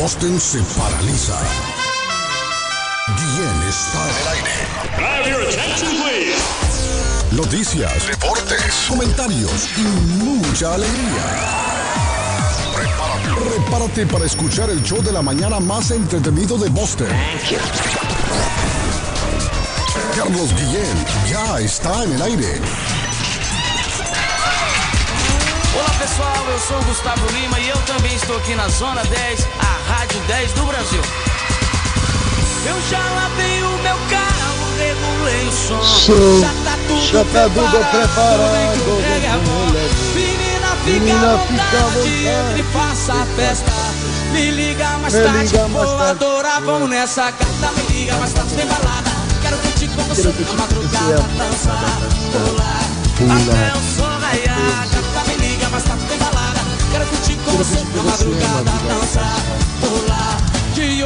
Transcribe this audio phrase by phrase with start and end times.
[0.00, 1.38] Boston se paraliza.
[3.18, 4.56] Guillén está en el aire.
[4.96, 6.42] Have your attention, please.
[7.32, 9.82] Noticias, deportes, comentarios y
[10.24, 11.26] mucha alegría.
[12.74, 17.08] Prepárate, prepárate para escuchar el show de la mañana más entretenido de Boston.
[20.16, 22.60] Carlos Guillén ya está en el aire.
[25.78, 29.46] Olá pessoal, eu sou o Gustavo Lima e eu também estou aqui na Zona 10,
[29.60, 31.02] a Rádio 10 do Brasil.
[32.64, 35.82] Eu já lavei o meu carro, regulei o som.
[35.82, 39.20] Som, já tá tudo já tá tudo preparado, é.
[40.14, 43.70] Menina, fica Menina, à vontade, entre e faça a festa.
[44.32, 47.72] Me liga mais Me tarde, liga vou adorar, vamos nessa gata.
[47.76, 49.10] Me liga mais tarde, tem balada.
[49.42, 52.00] Quero curtir com você na madrugada, dançar,
[52.32, 52.88] pular.
[53.36, 55.39] Até o sol raiar, gata, me
[58.88, 59.40] dançar,
[59.80, 60.36] pular.
[60.74, 61.02] Que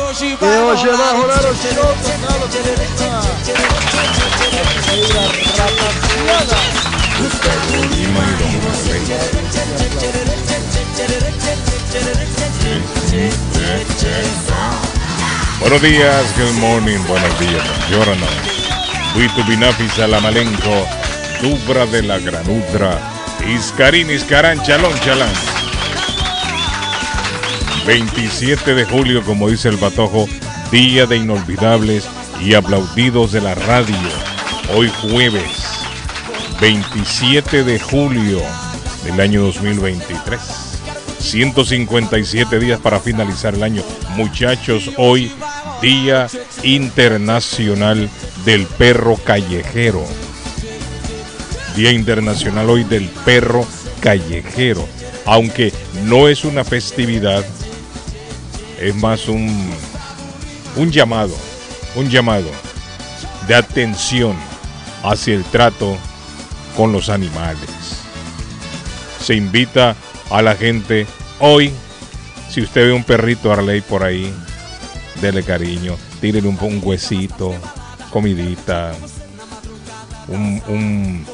[15.60, 18.26] Buenos días, good morning, buenos días, buongiorno.
[19.14, 20.86] Buitu binafi salamalenco,
[21.40, 22.98] dubra de la granudra,
[23.46, 25.53] iscarín, iscarán, chalón, chalán.
[27.86, 30.26] 27 de julio, como dice el batojo,
[30.72, 32.08] día de inolvidables
[32.40, 33.96] y aplaudidos de la radio.
[34.74, 35.42] Hoy jueves,
[36.60, 38.40] 27 de julio
[39.04, 40.40] del año 2023.
[41.18, 43.82] 157 días para finalizar el año.
[44.16, 45.30] Muchachos, hoy
[45.82, 46.28] Día
[46.62, 48.08] Internacional
[48.46, 50.04] del Perro Callejero.
[51.76, 53.66] Día Internacional hoy del Perro
[54.00, 54.88] Callejero.
[55.26, 55.72] Aunque
[56.04, 57.44] no es una festividad,
[58.84, 59.70] es más un,
[60.76, 61.34] un llamado,
[61.96, 62.50] un llamado
[63.48, 64.36] de atención
[65.02, 65.96] hacia el trato
[66.76, 67.70] con los animales.
[69.20, 69.96] Se invita
[70.30, 71.06] a la gente
[71.40, 71.72] hoy,
[72.50, 74.30] si usted ve un perrito Arley por ahí,
[75.22, 77.54] dele cariño, tírele un, huesito,
[78.10, 78.92] comidita,
[80.28, 81.24] un,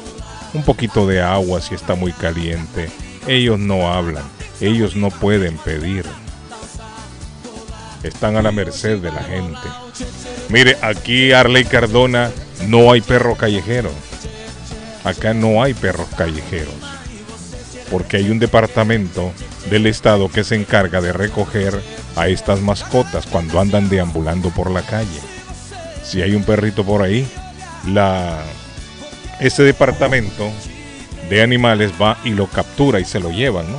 [0.53, 2.89] un poquito de agua si está muy caliente.
[3.27, 4.23] Ellos no hablan,
[4.61, 6.05] ellos no pueden pedir.
[8.03, 9.59] Están a la merced de la gente.
[10.49, 12.31] Mire, aquí Arley Cardona
[12.67, 13.91] no hay perro callejero.
[15.03, 16.73] Acá no hay perros callejeros.
[17.89, 19.31] Porque hay un departamento
[19.69, 21.79] del estado que se encarga de recoger
[22.15, 25.19] a estas mascotas cuando andan deambulando por la calle.
[26.03, 27.27] Si hay un perrito por ahí,
[29.39, 30.49] ese departamento
[31.29, 33.77] de animales va y lo captura y se lo llevan, ¿no?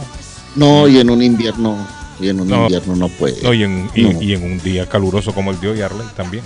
[0.55, 1.87] No, y en un invierno,
[2.23, 2.63] y en un No.
[2.65, 3.43] invierno no puede.
[3.43, 4.23] No, y, en, y- No.
[4.23, 6.45] y en un día caluroso como el de hoy, Arley, también.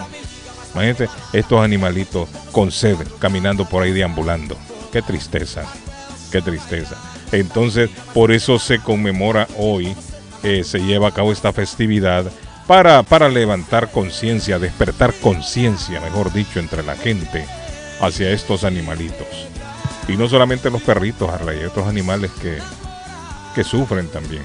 [0.74, 4.56] Imagínate estos animalitos con sed caminando por ahí deambulando.
[4.92, 5.62] Qué tristeza,
[6.30, 6.96] qué tristeza.
[7.32, 9.94] Entonces, por eso se conmemora hoy,
[10.42, 12.26] eh, se lleva a cabo esta festividad
[12.66, 17.46] para, para levantar conciencia, despertar conciencia, mejor dicho, entre la gente
[18.00, 19.26] hacia estos animalitos.
[20.08, 22.58] Y no solamente los perritos, Arley, otros animales que,
[23.54, 24.42] que sufren también.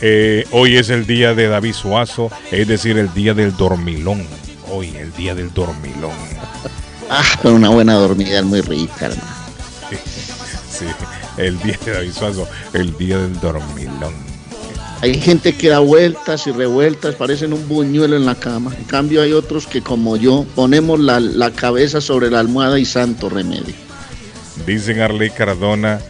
[0.00, 4.26] Eh, hoy es el día de David Suazo, es decir, el día del dormilón.
[4.70, 6.12] Hoy, el día del dormilón.
[7.08, 9.36] Ah, con una buena dormida es muy rica, hermano.
[10.70, 10.84] Sí,
[11.38, 14.12] el día de David Suazo, el día del dormilón.
[15.00, 18.74] Hay gente que da vueltas y revueltas, parecen un buñuelo en la cama.
[18.76, 22.84] En cambio hay otros que como yo ponemos la, la cabeza sobre la almohada y
[22.84, 23.74] santo remedio.
[24.66, 26.00] Dicen Arley Cardona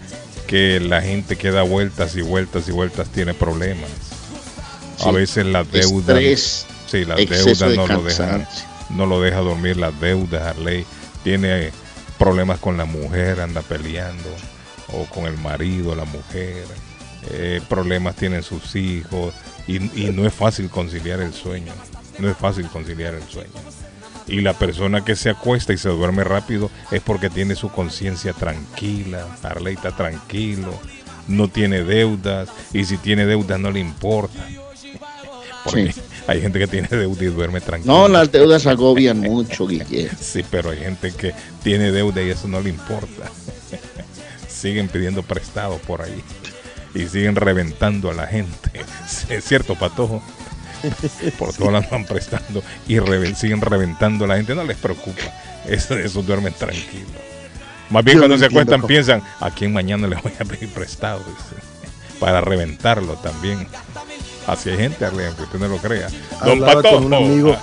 [0.47, 3.91] que la gente que da vueltas y vueltas y vueltas tiene problemas.
[5.05, 6.67] A veces las deudas.
[6.87, 8.47] Sí, las deudas de no lo dejan,
[8.91, 10.87] no lo deja dormir, las deudas, Arley.
[11.25, 11.73] Tiene
[12.19, 14.29] problemas con la mujer, anda peleando,
[14.93, 16.65] o con el marido, la mujer.
[17.31, 19.35] eh, problemas tienen sus hijos,
[19.67, 21.73] y, y no es fácil conciliar el sueño.
[22.19, 23.51] No es fácil conciliar el sueño.
[24.29, 28.33] Y la persona que se acuesta y se duerme rápido es porque tiene su conciencia
[28.33, 30.73] tranquila, Arley está tranquilo,
[31.29, 34.45] no tiene deudas, y si tiene deudas no le importa
[35.65, 36.01] Porque Sí.
[36.27, 37.93] hay gente que tiene deuda y duerme tranquilo.
[37.95, 40.19] No, las deudas agobian mucho, Guillermo.
[40.21, 41.33] Sí, pero hay gente que
[41.63, 43.31] tiene deuda y eso no le importa.
[44.49, 46.23] siguen pidiendo prestado por ahí.
[46.95, 48.71] Y siguen reventando a la gente.
[49.29, 50.23] Es cierto, Patojo.
[51.39, 54.55] Por todas las van prestando y reven- siguen reventando la gente.
[54.55, 55.23] No les preocupa.
[55.67, 57.11] Eso, eso duermen tranquilos.
[57.91, 60.69] Más bien Yo cuando se acuestan cómo- piensan, ¿a quién mañana le voy a pedir
[60.71, 61.23] prestado?
[62.21, 63.67] Para reventarlo también.
[64.47, 66.09] Así hay gente, Arlene, aunque usted no lo crea.
[66.41, 66.95] Don Hablaba Patojo.
[66.97, 67.57] con un amigo.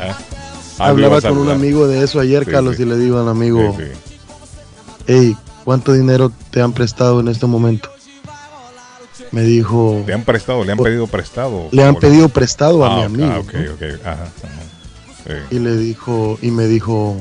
[0.00, 0.16] Ah.
[0.76, 2.82] Ah, iba Hablaba con un amigo de eso ayer, Sí, Carlos, sí.
[2.82, 4.16] y le digo al amigo, Sí, sí.
[5.06, 7.90] hey, ¿cuánto dinero te han prestado en este momento?
[9.34, 10.64] Me dijo, ¿Le han prestado?
[10.64, 11.68] ¿Le han pedido prestado?
[11.72, 13.28] le han ¿O pedido prestado a Ah, mi amigo.
[13.32, 13.72] ah, ok, ¿no?
[13.74, 13.82] ok.
[14.04, 14.28] Ajá, ajá.
[15.50, 15.56] Sí.
[15.56, 17.16] Y le dijo, y me dijo,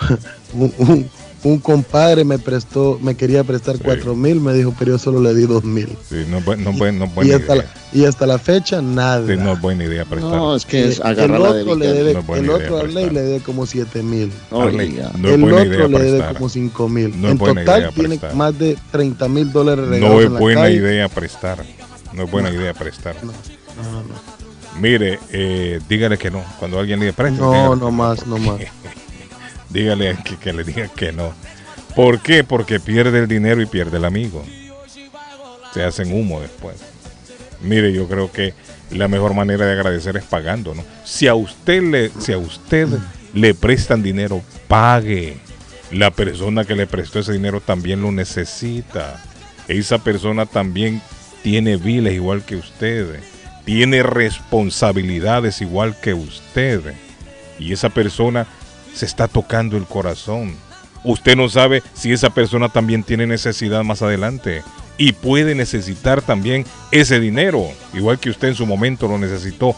[0.52, 1.10] un, un-
[1.44, 3.82] un compadre me prestó, me quería prestar Sí.
[3.84, 5.88] cuatro mil, me dijo, pero yo solo le di dos mil.
[6.08, 8.80] Sí, no, no, es buen- no es Y buena hasta, la, y hasta la fecha,
[8.82, 9.26] nada.
[9.26, 10.30] Sí, no es buena idea prestar.
[10.30, 12.82] No, es que es el agarrar la otro le debe, No buena el otro a
[12.84, 13.12] ley prestar.
[13.12, 14.32] le debe como siete mil.
[14.50, 17.20] Arley, no el buena otro idea le debe como 5 mil.
[17.20, 20.34] No es en buena total tiene más de 30 mil dólares regados No es en
[20.34, 20.76] la buena calle.
[20.76, 21.64] idea prestar.
[22.14, 23.16] No es buena idea prestar.
[23.22, 24.34] No, no, no.
[24.80, 26.42] Mire, eh, dígale que no.
[26.58, 28.58] Cuando alguien le preste, No, no más, no más.
[29.74, 31.34] Dígale que, que le diga que no.
[31.96, 32.44] ¿Por qué?
[32.44, 34.44] Porque pierde el dinero y pierde el amigo.
[35.72, 36.76] Se hacen humo después.
[37.60, 38.54] Mire, yo creo que
[38.92, 40.84] la mejor manera de agradecer es pagando, ¿no?
[41.04, 42.86] Si a usted le, si a usted
[43.32, 45.38] le prestan dinero, pague.
[45.90, 49.20] La persona que le prestó ese dinero también lo necesita.
[49.66, 51.02] Esa persona también
[51.42, 53.18] tiene viles igual que usted.
[53.64, 56.80] Tiene responsabilidades igual que usted.
[57.58, 58.46] Y esa persona
[58.94, 60.54] se está tocando el corazón.
[61.02, 64.62] Usted no sabe si esa persona también tiene necesidad más adelante
[64.96, 69.74] y puede necesitar también ese dinero, igual que usted en su momento lo necesitó.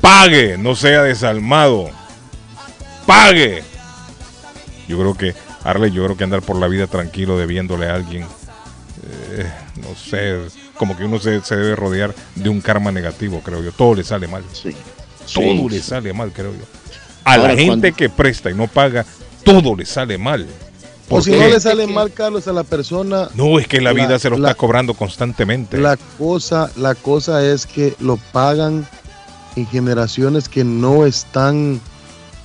[0.00, 1.90] Pague, no sea desalmado.
[3.06, 3.62] Pague.
[4.86, 5.34] Yo creo que,
[5.64, 9.50] Arley, yo creo que andar por la vida tranquilo debiéndole a alguien, eh,
[9.80, 10.38] no sé,
[10.76, 13.72] como que uno se, se debe rodear de un karma negativo, creo yo.
[13.72, 14.44] Todo le sale mal.
[14.52, 14.70] Sí.
[15.32, 16.81] Todo Sí, le sale mal, creo yo.
[17.24, 19.04] A Ahora, la gente cuando- que presta y no paga,
[19.44, 20.46] todo le sale mal.
[21.08, 21.38] O ¿Por si qué?
[21.38, 24.30] no le sale mal, Carlos, a la persona, No, es que la, La- vida se
[24.30, 25.76] lo la- está cobrando constantemente.
[25.78, 28.86] la cosa, la cosa es que lo pagan
[29.56, 31.80] en generaciones que no están,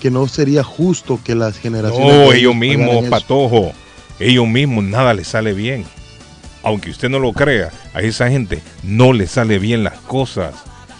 [0.01, 2.13] que no sería justo que las generaciones.
[2.13, 3.09] no, ellos mismos, eso.
[3.09, 3.71] patojo.
[4.19, 5.85] Ellos mismos nada les sale bien.
[6.63, 10.55] Aunque usted no lo crea, a esa gente no le sale bien las cosas.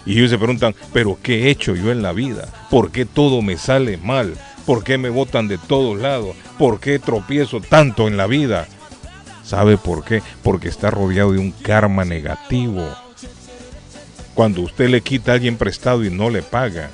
[0.07, 2.48] Y ellos se preguntan, pero ¿qué he hecho yo en la vida?
[2.69, 4.36] ¿Por qué todo me sale mal?
[4.65, 6.33] ¿Por qué me botan de todos lados?
[6.57, 8.69] ¿Por qué tropiezo tanto en la vida?
[9.44, 10.24] ¿Sabe por qué?
[10.44, 12.88] Porque está rodeado de un karma negativo.
[14.33, 16.89] Cuando usted le quita a alguien prestado y no le paga,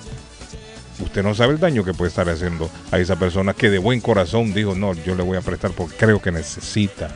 [0.99, 4.01] usted no sabe el daño que puede estar haciendo a esa persona que de buen
[4.01, 7.15] corazón dijo, no, yo le voy a prestar porque creo que necesita.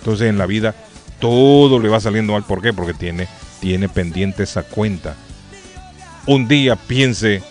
[0.00, 0.74] Entonces en la vida
[1.18, 2.44] todo le va saliendo mal.
[2.44, 2.74] ¿Por qué?
[2.74, 3.26] Porque tiene,
[3.64, 5.14] tiene pendiente esa cuenta.
[6.26, 7.42] Un día piense,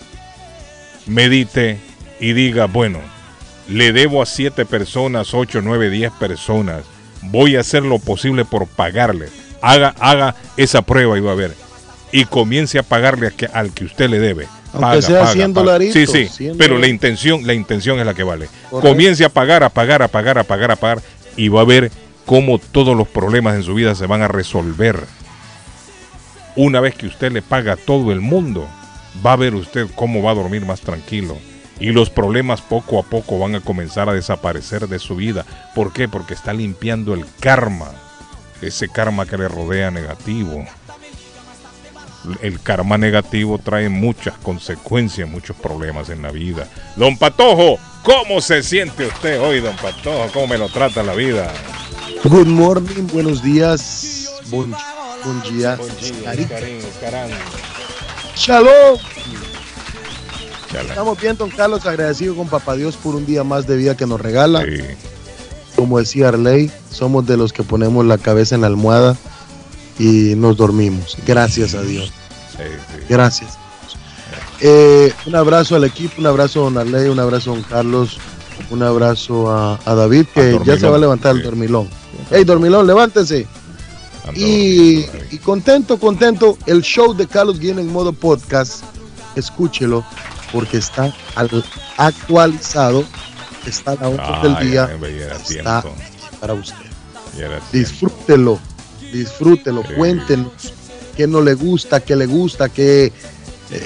[1.08, 1.80] medite
[2.20, 3.00] y diga, bueno,
[3.68, 6.84] le debo a siete personas, ocho, nueve, diez personas.
[7.24, 9.30] Voy a hacer lo posible por pagarle.
[9.64, 11.56] Haga, haga esa prueba y va a ver.
[12.12, 14.48] Y comience a pagarle a que- al que usted le debe.
[14.74, 16.28] Aunque sea 100 dolaritos, Sí, sí.
[16.32, 18.50] 100 Pero la intención, la intención es la que vale.
[18.70, 18.88] Correcto.
[18.88, 21.02] Comience a pagar, a pagar, a pagar, a pagar, a pagar.
[21.38, 21.92] Y va a ver
[22.28, 25.00] cómo todos los problemas en su vida se van a resolver.
[26.56, 28.68] Una vez que usted le paga a todo el mundo,
[29.26, 31.38] va a ver usted cómo va a dormir más tranquilo.
[31.80, 35.46] Y los problemas poco a poco van a comenzar a desaparecer de su vida.
[35.74, 36.08] ¿Por qué?
[36.08, 37.92] Porque está limpiando el karma.
[38.62, 40.64] Ese karma que le rodea negativo.
[42.42, 46.68] El karma negativo trae muchas consecuencias, muchos problemas en la vida.
[46.96, 50.32] Don Patojo, ¿cómo se siente usted hoy, don Patojo?
[50.32, 51.52] ¿Cómo me lo trata la vida?
[52.24, 54.30] Good morning, buenos días,
[58.36, 58.98] Shalom.
[60.72, 60.90] Chala.
[60.90, 64.06] Estamos bien, don Carlos, agradecido con Papá Dios por un día más de vida que
[64.08, 64.64] nos regala.
[64.64, 64.82] Sí,
[65.76, 69.16] Como decía Arley, somos de los que ponemos la cabeza en la almohada
[70.00, 71.16] y nos dormimos.
[71.26, 72.12] Gracias a Dios.
[72.58, 73.06] sí, sí.
[73.08, 73.58] Gracias.
[74.62, 78.18] Eh, un abrazo al equipo, un abrazo a don Arley, un abrazo a don Carlos,
[78.70, 81.90] un abrazo a, a David, que ya se va a levantar el dormilón.
[82.32, 83.46] Hey, dormilón, levántense.
[84.36, 85.06] Y,
[85.40, 88.84] contento, contento, el show de Carlos viene en modo podcast.
[89.36, 90.06] Escúchelo
[90.52, 91.66] porque está al-
[91.98, 93.04] actualizado,
[93.66, 94.90] está a la hora del día
[95.50, 95.84] está
[96.40, 96.76] para usted.
[97.72, 98.60] Disfrútelo,
[99.12, 99.94] disfrútelo, Sí.
[99.96, 100.52] cuéntenos
[101.18, 103.12] qué no le gusta, qué le gusta, que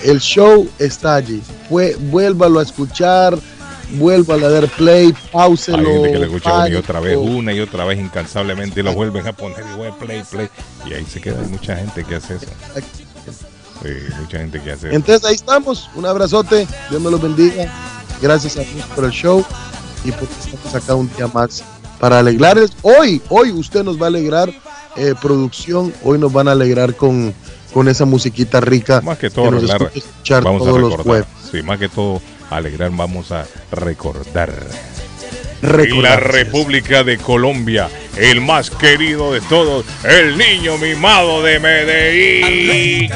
[0.04, 1.42] el show está allí.
[1.70, 3.38] Fue, vuélvalo a escuchar,
[3.92, 5.90] vuélvalo a dar play, Hay pauselo.
[5.90, 8.94] gente que le escucha una y otra vez, una y otra vez incansablemente y lo
[8.94, 10.50] vuelven a poner y güey, play, play.
[10.86, 11.40] Y ahí se queda.
[11.42, 12.46] Hay mucha gente que hace eso.
[13.84, 13.90] Sí,
[14.20, 14.96] mucha gente que hace eso.
[14.96, 17.72] Entonces ahí estamos, un abrazote, Dios me los bendiga.
[18.22, 19.46] Gracias a Dios por el show
[20.04, 21.64] y porque estamos acá un día más
[22.00, 22.72] para alegrarles.
[22.82, 24.52] Hoy, hoy usted nos va a alegrar,
[24.96, 27.34] eh, producción, hoy nos van a alegrar con,
[27.74, 30.92] con esa musiquita rica Más que todo, nos arreglar, escucha escuchar vamos a todos los
[30.92, 31.06] recordar.
[31.26, 31.28] jueves.
[31.52, 34.54] Sí, más que todo, alegrar, vamos a recordar.
[35.62, 36.04] Recordar.
[36.04, 43.12] La República de Colombia, el más querido de todos, el niño mimado de Medellín.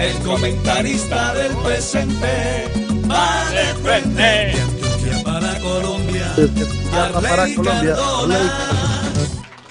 [0.00, 2.68] El comentarista del presente
[3.10, 4.52] va de frente.
[4.60, 6.34] Antioquia para Colombia.
[6.36, 7.96] Tierra para Colombia.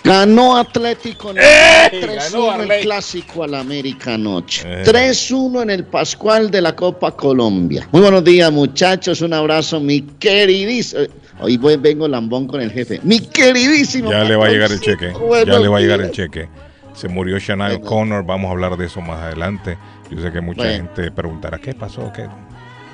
[0.03, 2.01] Ganó Atlético en el ¡Eh!
[2.01, 4.63] 3-1 Ganó el clásico al América anoche.
[4.65, 4.83] Eh.
[4.85, 7.87] 3-1 en el Pascual de la Copa Colombia.
[7.91, 9.21] Muy buenos días, muchachos.
[9.21, 11.03] Un abrazo, mi queridísimo.
[11.39, 12.99] Hoy voy- vengo lambón con el jefe.
[13.03, 14.11] Mi queridísimo.
[14.11, 15.13] Ya le va a llegar el cheque.
[15.47, 16.49] Ya le va a llegar el cheque.
[16.93, 17.37] Se murió
[17.77, 17.81] Bueno.
[17.81, 18.25] Connor.
[18.25, 19.77] Vamos a hablar de eso más adelante.
[20.11, 20.75] Yo sé que mucha Bueno.
[20.89, 22.27] gente preguntará qué pasó, qué.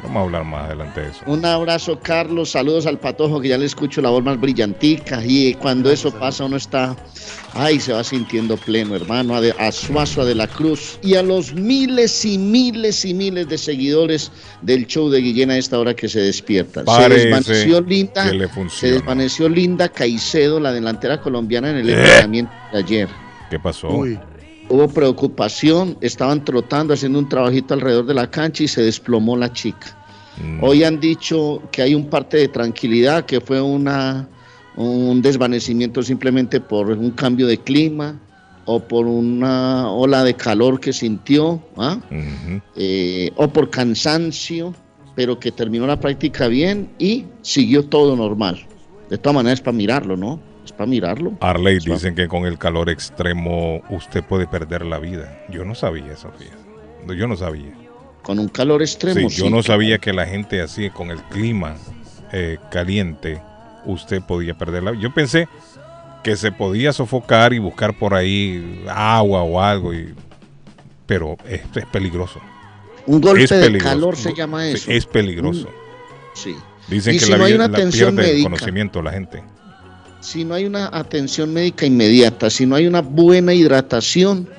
[0.04, 1.20] Vamos a hablar más adelante de eso.
[1.26, 2.52] Un abrazo, Carlos.
[2.52, 5.22] Saludos al patojo que ya le escucho la voz más brillantica.
[5.26, 6.96] Y cuando eso pasa, uno está.
[7.54, 9.36] Ay, se va sintiendo pleno, hermano.
[9.36, 13.50] A, de- a Suazo de la Cruz y a los miles y miles y miles
[13.50, 16.86] de seguidores del show de Guillén a esta hora que se despiertan.
[16.86, 18.30] Parece se desvaneció Linda.
[18.30, 21.94] que le Se desvaneció Linda Caicedo, la delantera colombiana, en el ¿Eh?
[21.94, 23.10] entrenamiento de ayer.
[23.50, 23.90] ¿Qué pasó?
[23.90, 24.18] Uy,
[24.70, 29.52] Hubo preocupación, estaban trotando, haciendo un trabajito alrededor de la cancha y se desplomó la
[29.52, 29.98] chica.
[30.42, 34.28] Mm, Hoy han dicho que hay un parte de tranquilidad, que fue una,
[34.76, 38.20] un desvanecimiento simplemente por un cambio de clima
[38.66, 41.98] o por una ola de calor que sintió, ¿ah?
[42.76, 44.76] Eh, o por cansancio,
[45.16, 48.64] pero que terminó la práctica bien y siguió todo normal.
[49.10, 50.40] De todas maneras para mirarlo, ¿no?
[50.80, 51.34] Para mirarlo.
[51.42, 55.38] Arley dicen que con el calor extremo usted puede perder la vida.
[55.50, 57.18] Yo no sabía eso, fíjate.
[57.18, 57.74] Yo no sabía.
[58.22, 59.30] Con un calor extremo.
[59.30, 61.76] Sí, yo no sabía que la gente así, con el clima
[62.32, 63.42] eh, caliente,
[63.84, 65.02] usted podía perder la vida.
[65.04, 65.50] Yo pensé
[66.24, 70.14] que se podía sofocar y buscar por ahí agua o algo, y-
[71.06, 72.40] pero es, es peligroso.
[73.06, 73.90] Un golpe es de peligroso.
[73.94, 74.90] calor se llama eso.
[74.90, 75.68] Es peligroso.
[76.36, 76.56] Sí.
[76.88, 79.44] Dicen Y que si la, no hay una la atención pierde el conocimiento la gente.
[80.22, 84.50] Si no hay una atención médica inmediata, si no hay una buena hidratación,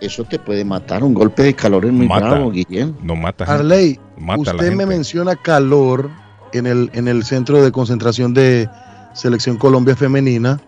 [0.00, 1.02] eso te puede matar.
[1.04, 2.30] Un golpe de calor es muy Mata.
[2.30, 2.96] bravo, Guillén.
[3.02, 3.44] No mata.
[3.44, 6.10] Arley, Mata a la usted me menciona calor
[6.52, 8.68] en el, en el centro de concentración de
[9.14, 10.60] Selección Colombia Femenina,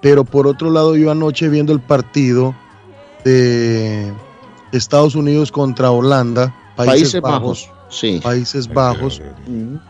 [0.00, 2.54] pero por otro lado yo anoche viendo el partido
[3.24, 4.12] de
[4.72, 7.76] Estados Unidos contra Holanda, Países, Países Bajos, Bajos.
[7.88, 8.20] Sí.
[8.22, 9.22] Países Bajos,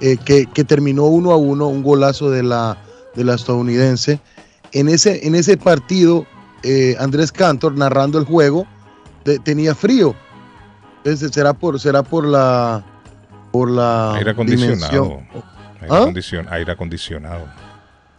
[0.00, 2.78] eh, que, que terminó uno a uno, un golazo de la,
[3.16, 4.20] de la estadounidense.
[4.72, 6.26] En ese, en ese partido,
[6.62, 8.66] eh, Andrés Cantor, narrando el juego,
[9.24, 10.14] te- tenía frío.
[10.98, 12.84] Entonces, será por, será por la
[13.52, 15.22] por la Aire acondicionado.
[15.80, 16.02] Aire, ¿Ah?
[16.04, 17.46] acondicion- aire acondicionado.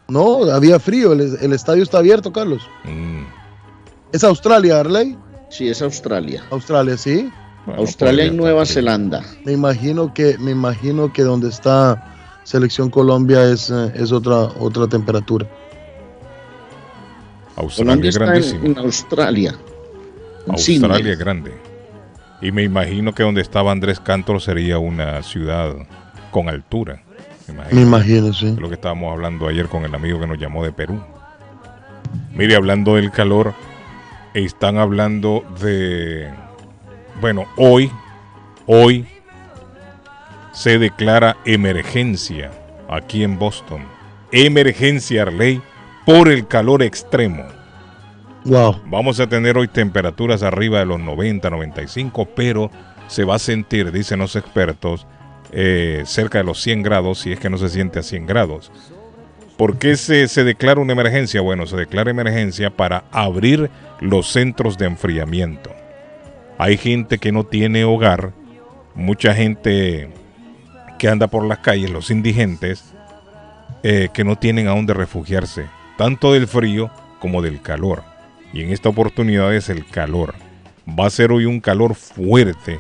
[0.08, 2.64] No, había frío, el, el estadio está abierto, Carlos.
[2.86, 3.24] Mm.
[4.14, 5.18] Es Australia, Arley.
[5.50, 6.44] Sí, es Australia.
[6.50, 7.30] Australia, sí.
[7.66, 8.66] Bueno, Australia y Nueva.
[8.66, 9.22] Zelanda.
[9.44, 12.17] Me imagino que, me imagino que donde está
[12.48, 15.46] Selección Colombia es, eh, es otra, otra temperatura.
[17.58, 18.66] Australia Colombia es está en, grandísimo.
[18.66, 19.50] en Australia.
[20.46, 21.12] En Australia Sydney.
[21.12, 21.52] es grande.
[22.42, 25.76] Y me imagino que donde estaba Andrés Cantor sería una ciudad
[26.32, 27.04] con altura.
[27.50, 27.76] Me imagino.
[27.76, 28.48] Me imagino, sí.
[28.48, 31.02] Es lo que estábamos hablando ayer con el amigo que nos llamó de Perú.
[32.34, 33.56] Mire, hablando del calor,
[34.34, 36.30] están hablando de...
[37.20, 37.92] Bueno, hoy,
[38.68, 39.06] hoy
[40.58, 42.50] se declara emergencia
[42.90, 43.84] aquí en Boston.
[44.32, 45.62] Emergencia, Arley,
[46.04, 47.44] por el calor extremo.
[48.44, 48.82] Wow.
[48.88, 52.72] Vamos a tener hoy temperaturas arriba de los 90, 95, pero
[53.08, 55.06] se va a sentir, dicen los expertos,
[55.52, 58.72] eh, cerca de los 100 grados si es que no se siente a 100 grados.
[59.58, 61.40] ¿Por qué se, se declara una emergencia?
[61.42, 63.70] Bueno, se declara emergencia para abrir
[64.02, 65.70] los centros de enfriamiento.
[66.58, 68.32] Hay gente que no tiene hogar,
[68.96, 70.10] mucha gente
[70.98, 72.94] que anda por las calles, los indigentes,
[73.84, 75.66] eh, que no tienen a dónde refugiarse,
[75.98, 78.04] tanto del frío como del calor.
[78.54, 80.36] Y en esta oportunidad es el calor.
[80.88, 82.80] Va a ser hoy un calor fuerte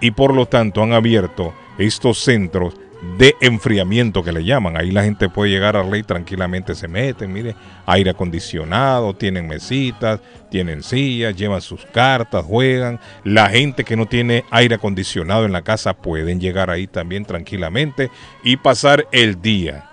[0.00, 2.74] y por lo tanto han abierto estos centros
[3.16, 4.76] de enfriamiento que le llaman.
[4.76, 7.54] Ahí la gente puede llegar a ley tranquilamente, se meten, mire,
[7.86, 12.98] aire acondicionado, tienen mesitas, tienen sillas, llevan sus cartas, juegan.
[13.24, 18.10] La gente que no tiene aire acondicionado en la casa pueden llegar ahí también tranquilamente
[18.42, 19.88] y pasar el día.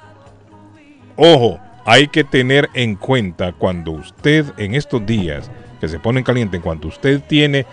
[1.16, 6.62] Ojo, hay que tener en cuenta cuando usted en estos días que se ponen calientes,
[6.62, 7.66] cuando usted tiene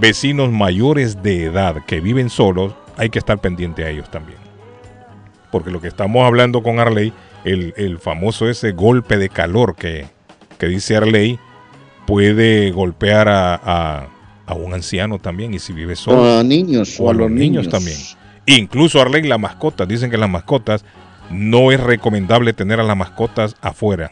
[0.00, 4.47] vecinos mayores de edad que viven solos, hay que estar pendiente a ellos también.
[5.50, 7.12] Porque lo que estamos hablando con Arley,
[7.44, 10.06] el, el famoso ese golpe de calor que,
[10.58, 11.38] que dice Arley,
[12.06, 14.08] puede golpear a, a,
[14.46, 16.22] a, un anciano también y si vive solo.
[16.22, 16.96] O a niños.
[16.98, 17.98] O a, los niños, niños también.
[18.46, 20.84] Incluso Arley, las mascotas, dicen que las mascotas
[21.30, 24.10] no es recomendable tener a las mascotas afuera.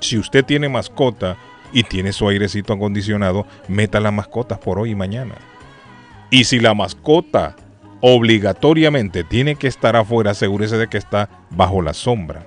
[0.00, 1.36] Si usted tiene mascota
[1.72, 5.34] y tiene su airecito acondicionado, meta las mascotas por hoy y mañana.
[6.30, 7.56] Y si la mascota
[8.02, 12.44] obligatoriamente tiene que estar afuera, asegúrese de que está bajo la sombra.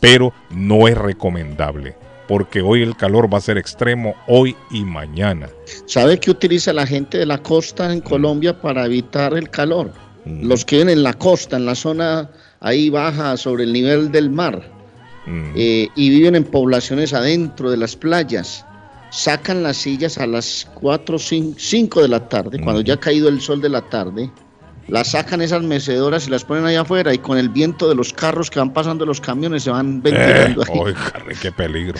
[0.00, 1.94] Pero no es recomendable,
[2.26, 5.48] porque hoy el calor va a ser extremo, hoy y mañana.
[5.86, 9.92] ¿Sabe qué utiliza la gente de la costa en Colombia para evitar el calor?
[10.24, 10.46] Mm.
[10.46, 12.30] Los que viven en la costa, en la zona
[12.60, 14.62] ahí baja sobre el nivel del mar,
[15.26, 15.52] mm.
[15.54, 18.64] eh, y viven en poblaciones adentro de las playas,
[19.10, 23.28] sacan las sillas a las 4 o 5 de la tarde, cuando ya ha caído
[23.28, 24.30] el sol de la tarde,
[24.88, 28.12] las sacan esas mecedoras y las ponen allá afuera y con el viento de los
[28.12, 30.62] carros que van pasando los camiones se van ventilando.
[30.62, 30.94] Eh,
[31.40, 31.98] qué peligro!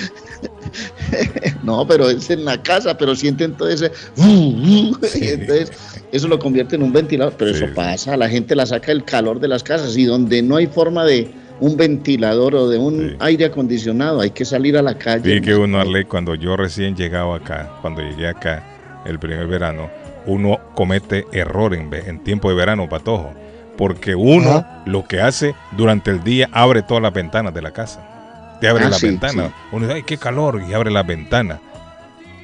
[1.62, 3.90] no, pero es en la casa, pero sienten todo ese...
[4.16, 5.72] entonces
[6.12, 9.40] eso lo convierte en un ventilador, pero eso pasa, la gente la saca el calor
[9.40, 13.46] de las casas y donde no hay forma de un ventilador o de un aire
[13.46, 15.36] acondicionado, hay que salir a la calle.
[15.36, 19.90] Y que uno, Arley, cuando yo recién llegaba acá, cuando llegué acá el primer verano,
[20.26, 23.32] uno comete error en, en tiempo de verano, patojo.
[23.76, 28.56] Porque uno lo que hace durante el día abre todas las ventanas de la casa.
[28.60, 29.52] Te abre ah, la ventana.
[29.72, 31.60] Uno dice, ay, qué calor, y abre la ventana.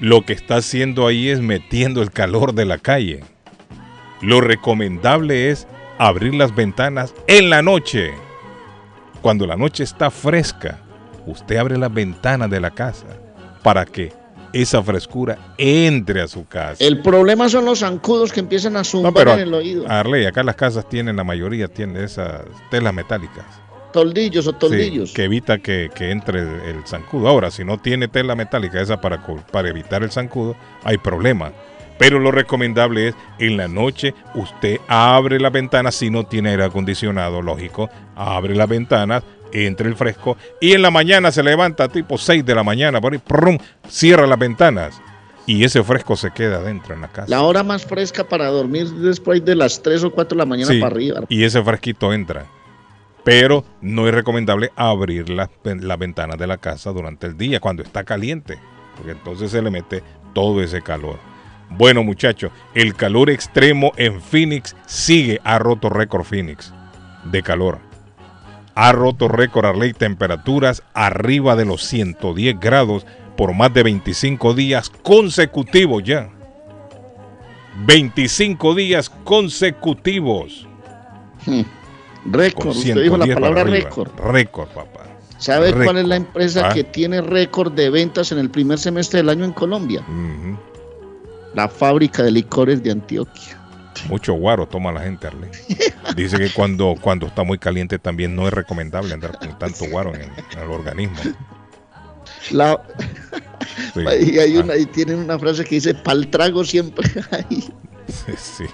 [0.01, 3.21] Lo que está haciendo ahí es metiendo el calor de la calle.
[4.21, 5.67] Lo recomendable es
[5.99, 8.13] abrir las ventanas en la noche.
[9.23, 10.79] Cuando la noche está fresca,
[11.27, 13.07] usted abre las ventanas de la casa
[13.63, 14.13] para que
[14.53, 16.83] esa frescura entre a su casa.
[16.85, 19.85] El problema son los zancudos que empiezan a zumbar en el oído.
[19.89, 23.45] Arley, acá las casas tienen, la mayoría tienen esas telas metálicas.
[23.93, 25.13] Toldillos o toldillos.
[25.13, 27.29] que evita que, entre el zancudo.
[27.29, 31.53] Ahora, si no tiene tela metálica esa para, para evitar el zancudo, hay problema.
[31.99, 36.65] Pero lo recomendable es en la noche usted abre la ventana si no tiene aire
[36.65, 42.19] acondicionado, lógico, abre las ventanas, entre el fresco y en la mañana se levanta tipo
[42.19, 43.59] 6 de la mañana, por ahí, prum,
[43.89, 45.01] cierra las ventanas
[45.47, 47.27] y ese fresco se queda adentro en la casa.
[47.29, 50.73] La hora más fresca para dormir después de las 3 o 4 de la mañana
[50.81, 51.21] para arriba.
[51.29, 52.47] Y ese fresquito entra.
[53.25, 57.83] Pero no es recomendable abrir las, las ventanas de la casa durante el día cuando
[57.83, 58.59] está caliente,
[58.97, 61.19] porque entonces se le mete todo ese calor.
[61.69, 66.73] Bueno muchachos, el calor extremo en Phoenix sigue, ha roto récord Phoenix
[67.25, 67.90] de calor
[68.81, 73.05] ha roto récord a ley temperaturas arriba de los 110 grados
[73.37, 76.31] por más de 25 días consecutivos ya.
[77.85, 80.67] 25 días consecutivos.
[81.45, 81.61] Hmm.
[82.25, 84.19] Récord, usted dijo la palabra récord.
[84.19, 85.05] Récord, papá.
[85.37, 86.73] ¿Sabe cuál es la empresa ah.
[86.73, 90.03] que tiene récord de ventas en el primer semestre del año en Colombia?
[91.55, 93.60] La fábrica de licores de Antioquia.
[94.09, 95.51] Mucho guaro toma la gente, Arley.
[96.17, 100.15] Dice que cuando, cuando está muy caliente también no es recomendable andar con tanto guaro
[100.15, 101.17] en el, organismo.
[102.51, 102.81] La...
[103.95, 107.73] Y hay una, y tienen una frase que dice, pal trago siempre hay.
[108.37, 108.65] Sí,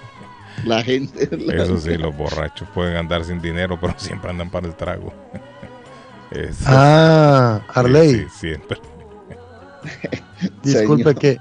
[0.64, 1.28] La gente...
[1.54, 5.12] Eso sí, los borrachos pueden andar sin dinero, pero siempre andan para el trago.
[6.66, 8.14] Ah, Arley.
[8.14, 8.78] Sí, siempre.
[10.62, 11.38] Disculpe que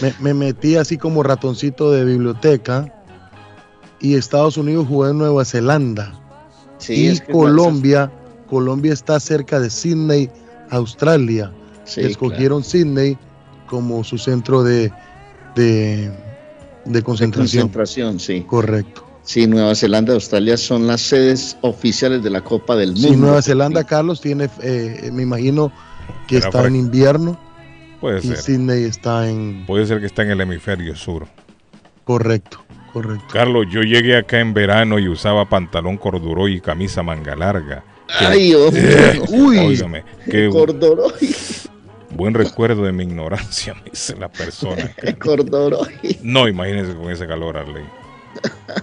[0.00, 2.92] me, me, metí así como ratoncito de biblioteca
[4.00, 6.12] y Estados Unidos jugó en Nueva Zelanda.
[6.88, 8.10] y Colombia,
[8.48, 10.30] Colombia está cerca de Sydney,
[10.70, 11.52] Australia.
[11.96, 13.16] Escogieron Sydney
[13.66, 14.92] como su centro de,
[15.54, 16.12] de,
[17.02, 17.62] concentración.
[17.62, 18.44] concentración, sí.
[18.46, 19.04] Correcto.
[19.22, 23.08] Sí, Nueva Zelanda y Australia son las sedes oficiales de la Copa del Mundo.
[23.08, 25.70] Sí, Nueva Zelanda, Carlos, tiene, eh, me imagino
[26.26, 27.38] que está en invierno.
[28.00, 29.66] Puede y Sydney está en...
[29.66, 31.26] Puede ser que está en el hemisferio sur.
[32.04, 32.64] Correcto.
[33.02, 33.26] Correcto.
[33.32, 37.84] Carlos, yo llegué acá en verano y usaba pantalón corduroy y camisa manga larga.
[38.18, 38.54] Ay,
[39.28, 41.12] uy, óigame, qué corduroy.
[42.10, 44.90] Buen recuerdo de mi ignorancia, me dice la persona.
[45.20, 46.18] corduroy.
[46.22, 47.84] No, imagínese con ese calor, Arley.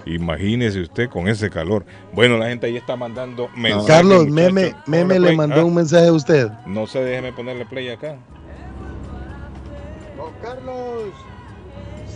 [0.06, 1.84] Imagínese usted con ese calor.
[2.12, 3.86] Bueno, la gente ahí está mandando mensajes.
[3.86, 4.28] Carlos.
[4.28, 6.48] Meme, Meme le mandó Ah, un mensaje a usted.
[6.66, 8.16] No se déjeme ponerle play acá.
[10.16, 11.12] Don Carlos,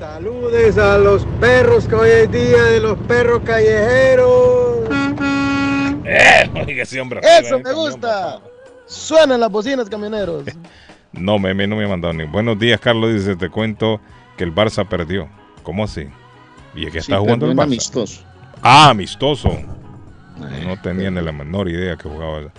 [0.01, 4.79] saludes a los perros que hoy es día de los perros callejeros.
[6.07, 7.21] Eh, oiga, ese hombre.
[7.23, 8.41] Eso me gusta.
[8.87, 10.45] Suenan las bocinas, camioneros.
[11.13, 12.23] No, Meme no me ha mandado ni.
[12.23, 13.13] Buenos días, Carlos.
[13.13, 14.01] Dice, te cuento
[14.37, 15.29] que el Barça perdió.
[15.65, 16.07] ¿Cómo así?
[16.73, 17.65] Y es que Sí, está jugando el Barça.
[17.65, 18.23] amistoso.
[18.63, 19.49] Ah, amistoso.
[20.65, 22.53] No tenía ni la menor idea que jugaba.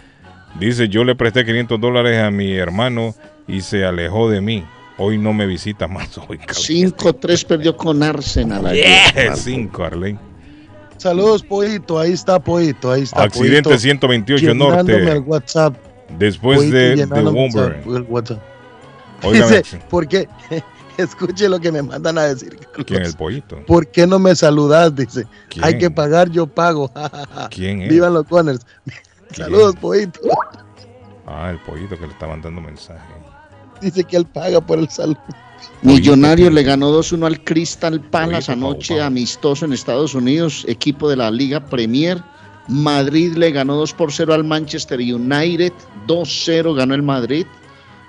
[0.60, 3.16] Dice, yo le presté 500 dólares a mi hermano
[3.48, 4.66] y se alejó de mí.
[4.98, 6.18] Hoy no me visita más.
[6.28, 6.56] Hoy, cabrón.
[6.56, 8.74] 5-3 perdió con Arsenal.
[8.74, 10.18] Yeah, cinco, Arley.
[10.98, 12.00] Saludos, Poito.
[12.00, 12.92] Ahí está Poito.
[12.92, 15.20] Ahí está Accidente Poito, 128 llenándome el Norte.
[15.20, 15.76] WhatsApp.
[16.18, 18.40] Después Poito de, de.
[19.24, 20.28] Óigame, Dice, ¿por qué?
[20.98, 22.56] Escuche lo que me mandan a decir.
[22.58, 22.86] Carlos.
[22.86, 23.66] ¿Quién es el pollito?
[23.66, 24.96] ¿Por qué no me saludas?
[24.96, 25.26] Dice.
[25.50, 25.66] ¿Quién?
[25.66, 26.92] Hay que pagar, yo pago.
[27.50, 27.90] ¿Quién es?
[27.90, 28.66] Vivan los Connors.
[29.32, 30.20] Saludos, Poito.
[31.26, 33.02] Ah, el pollito que le está mandando mensaje.
[33.92, 35.20] Dice que él paga por el saludo.
[35.82, 41.32] Millonarios le ganó 2-1 al Crystal Palace anoche, amistoso en Estados Unidos, equipo de la
[41.32, 42.22] Liga Premier.
[42.68, 45.74] Madrid le ganó 2 por 0 al Manchester United,
[46.08, 47.46] 2-0 ganó el Madrid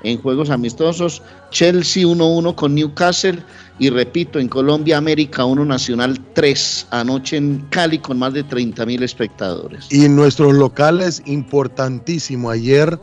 [0.02, 1.22] en juegos amistosos.
[1.50, 3.42] Chelsea 1-1 con Newcastle
[3.78, 8.84] y repito, en Colombia América 1 Nacional 3 anoche en Cali con más de 30
[8.86, 9.90] mil espectadores.
[9.90, 12.50] Y nuestros locales, importantísimo.
[12.50, 12.98] Ayer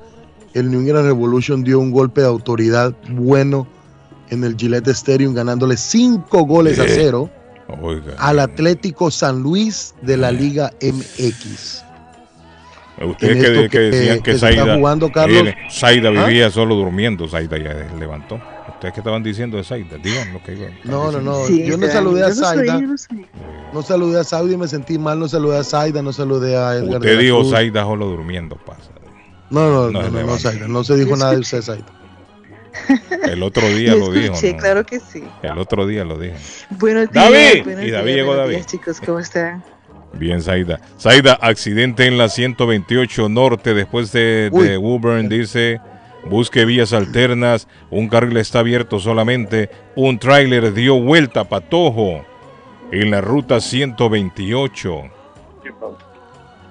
[0.54, 3.68] el New England Revolution dio un golpe de autoridad bueno
[4.30, 6.90] en el Gillette Stadium, ganándole cinco goles a Eh.
[6.90, 7.30] cero
[7.82, 8.14] Oiga.
[8.18, 11.84] al Atlético San Luis de la Liga MX.
[13.02, 15.48] Ustedes en que, que que- decían que, que Zaida, jugando, Carlos.
[15.48, 16.26] eh, Zaida ¿Ah?
[16.28, 18.42] vivía solo durmiendo, Zaida ya levantó.
[18.68, 20.74] Ustedes que estaban diciendo de Zaida, digan lo que iban.
[20.84, 21.46] No, no, no.
[21.46, 22.80] Sí, yo no saludé a Zaida.
[22.80, 22.88] yo
[23.74, 25.18] no saludé a Zaida y me sentí mal.
[25.18, 27.00] No saludé a Zaida, no saludé a Edgar.
[27.00, 27.44] Usted dijo.
[27.46, 28.90] Zaida solo durmiendo, pasa.
[29.50, 30.38] No, no, No, no, no.
[30.38, 30.68] Zaida.
[30.68, 31.86] No se dijo nada de usted, Zaida.
[33.24, 34.36] El otro día lo dijo.
[34.42, 34.58] ¿no?
[34.58, 35.24] claro que sí.
[35.42, 36.36] El otro día lo dijo.
[36.72, 37.26] Buenos días.
[37.32, 37.64] David.
[37.66, 38.56] buenos Y David días, llegó David.
[38.56, 39.64] días, chicos, ¿cómo están?
[40.14, 40.80] Bien, Zaida.
[41.00, 45.82] Zaida, accidente en la 128 Norte después de, de Woburn, dice.
[46.26, 47.68] Busque vías alternas.
[47.90, 49.70] Un carril está abierto solamente.
[49.96, 52.26] Un tráiler dio vuelta patojo
[52.92, 55.02] en la ruta 128.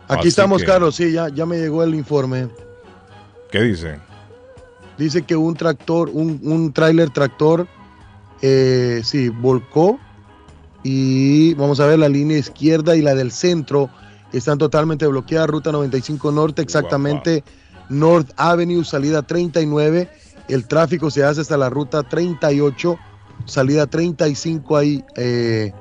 [0.08, 0.94] Aquí Así estamos, que- Carlos.
[0.96, 2.48] Sí, ya, ya me llegó el informe.
[3.50, 3.98] ¿Qué dice?
[4.98, 7.66] Dice que un tractor, un, un tráiler tractor,
[8.42, 9.98] eh, sí, volcó
[10.82, 13.90] y vamos a ver la línea izquierda y la del centro
[14.32, 15.48] están totalmente bloqueadas.
[15.48, 17.42] Ruta 95 Norte, exactamente
[17.88, 20.08] North Avenue, salida 39.
[20.48, 22.98] El tráfico se hace hasta la ruta 38,
[23.44, 25.04] salida 35 ahí.
[25.16, 25.72] Eh,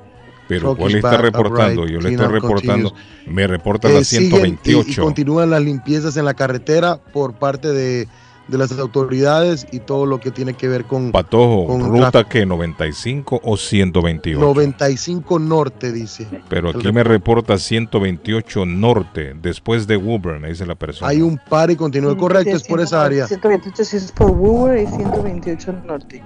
[0.48, 1.86] Pero ¿cuál está reportando?
[1.86, 2.90] Yo le estoy reportando.
[2.90, 3.26] continues.
[3.26, 5.02] Me reporta eh, la siguen y- Y, 128.
[5.02, 8.08] continúan las limpiezas en la carretera por parte de,
[8.48, 12.46] de las autoridades y todo lo que tiene que ver con Patojo, con ruta que
[12.46, 14.40] 95 o 128.
[14.40, 16.26] 95 Norte, dice.
[16.48, 21.10] Pero aquí me reporta 128 Norte, después de Woburn, dice la persona.
[21.10, 23.26] Hay un par y continúa correcto, es por esa área.
[23.26, 26.22] 128 sí es por Woodward y 128 Norte.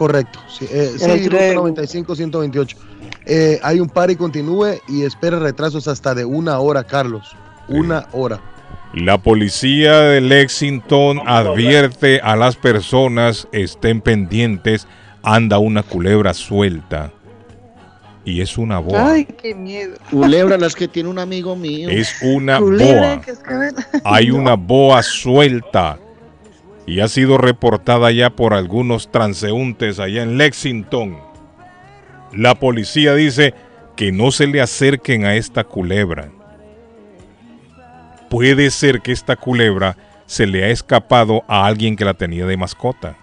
[0.00, 0.38] Correcto.
[0.48, 2.76] Sí, eh, sí, El otro ruta de- 95, 128.
[3.26, 7.36] Eh, hay un par y continúe y espera retrasos hasta de una hora, Carlos.
[7.68, 8.40] Una hora.
[8.94, 14.86] La policía de Lexington advierte a las personas, estén pendientes,
[15.22, 17.12] anda una culebra suelta.
[18.24, 19.12] Y es una boa.
[19.12, 19.98] Ay, qué miedo.
[20.10, 21.90] Culebra, las que tiene un amigo mío.
[21.90, 23.70] Es una Culebra, boa.
[24.04, 24.36] Hay No.
[24.36, 25.98] una boa suelta.
[26.90, 31.20] Y ha sido reportada ya por algunos transeúntes allá en Lexington.
[32.32, 33.54] La policía dice
[33.94, 36.32] que no se le acerquen a esta culebra.
[38.28, 42.56] Puede ser que esta culebra se le ha escapado a alguien que la tenía de
[42.56, 43.16] mascota.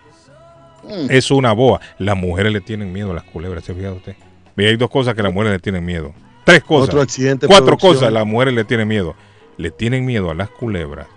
[0.85, 1.07] Mm.
[1.09, 1.81] Es una boa.
[1.97, 4.15] Las mujeres le tienen miedo a las culebras, ¿se ha fijado usted?
[4.55, 6.13] Ve, hay dos cosas que las mujeres le tienen miedo.
[6.45, 6.87] Tres cosas.
[6.87, 7.47] Otro accidente.
[7.47, 7.95] Cuatro producción.
[7.95, 9.13] cosas las mujeres le tienen miedo.
[9.57, 11.07] Le tienen miedo a las culebras.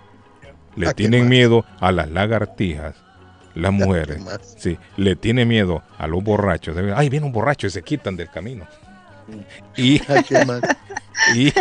[0.75, 2.95] Le ¿A qué tienen miedo a las lagartijas.
[3.53, 4.23] Las mujeres.
[4.23, 4.39] más?
[4.57, 4.77] Sí.
[4.95, 6.75] Le tienen miedo a los borrachos.
[6.95, 8.65] Ay, viene un borracho y se quitan del camino.
[9.75, 10.61] Y, ¿A qué más?
[11.35, 11.51] y,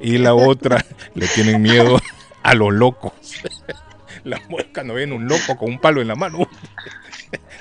[0.00, 2.00] y la otra le tienen miedo
[2.42, 3.12] a los locos.
[4.24, 6.48] La mueca no viene un loco con un palo en la mano.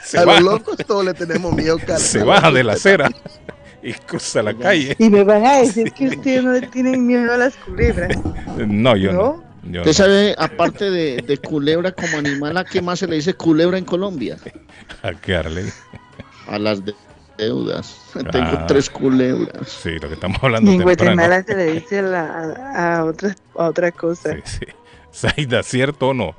[0.03, 2.01] Se a baja, los locos todos le tenemos miedo, Carlos.
[2.01, 3.10] se baja de la acera
[3.83, 4.95] y cruza la calle.
[4.97, 8.17] Y me van a decir que ustedes no le tienen miedo a las culebras.
[8.57, 9.21] No, yo no.
[9.21, 9.46] ¿No?
[9.69, 9.93] Yo ¿Usted no.
[9.93, 13.86] sabe, aparte de, de culebra como animal, a qué más se le dice culebra en
[13.86, 14.38] Colombia?
[15.03, 15.65] ¿A qué, Arley?
[16.47, 16.93] A las de
[17.38, 17.95] deudas.
[18.32, 18.65] Tengo Ah.
[18.67, 19.67] tres culebras.
[19.69, 21.13] Sí, lo que estamos hablando Y en temprano.
[21.15, 24.34] Guatemala se le dice la- a, a otra, a otra cosa.
[24.34, 24.65] Sí, sí.
[25.12, 26.36] Saida, ¿cierto o no?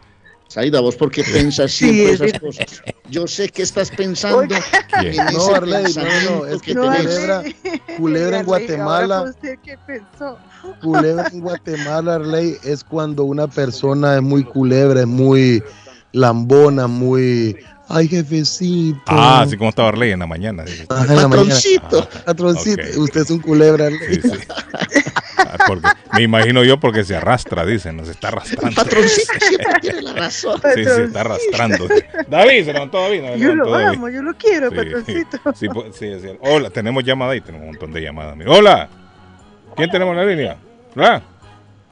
[0.48, 2.82] Saida, ¿vos por qué piensas Sí, siempre es esas cosas?
[3.10, 4.54] Yo sé que estás pensando
[4.98, 5.14] ¿Quién?
[5.20, 7.02] en No, ese Arley, no, no, es que No, tenés.
[7.02, 7.42] culebra,
[7.98, 9.34] culebra en Guatemala,
[9.86, 10.38] pensó.
[10.80, 15.62] culebra en Guatemala, Arley, es cuando una persona es muy culebra, es muy
[16.12, 17.56] lambona, muy,
[17.88, 19.00] ay jefecito.
[19.06, 20.64] Ah, así como estaba Arley en la mañana.
[20.64, 20.96] en la
[21.28, 21.28] mañana.
[21.28, 22.08] Patroncito.
[22.24, 22.98] Patroncito, Ok.
[22.98, 24.14] usted es un culebra, Arley.
[24.14, 24.38] Sí, sí.
[25.38, 28.74] Ah, porque- me imagino yo porque se arrastra, dicen, nos está arrastrando.
[28.74, 30.60] Patroncito siempre tiene la razón.
[30.74, 31.86] Sí, se está arrastrando.
[32.28, 33.22] David, se levantó David.
[33.22, 33.86] no, se Yo lo David.
[33.96, 35.38] amo, yo lo quiero, Sí, patroncito.
[35.54, 36.06] Sí.
[36.40, 38.36] Hola, tenemos llamada ahí, tenemos un montón de llamadas.
[38.46, 38.88] Hola,
[39.76, 40.56] ¿quién tenemos en la línea?
[40.96, 41.22] Hola.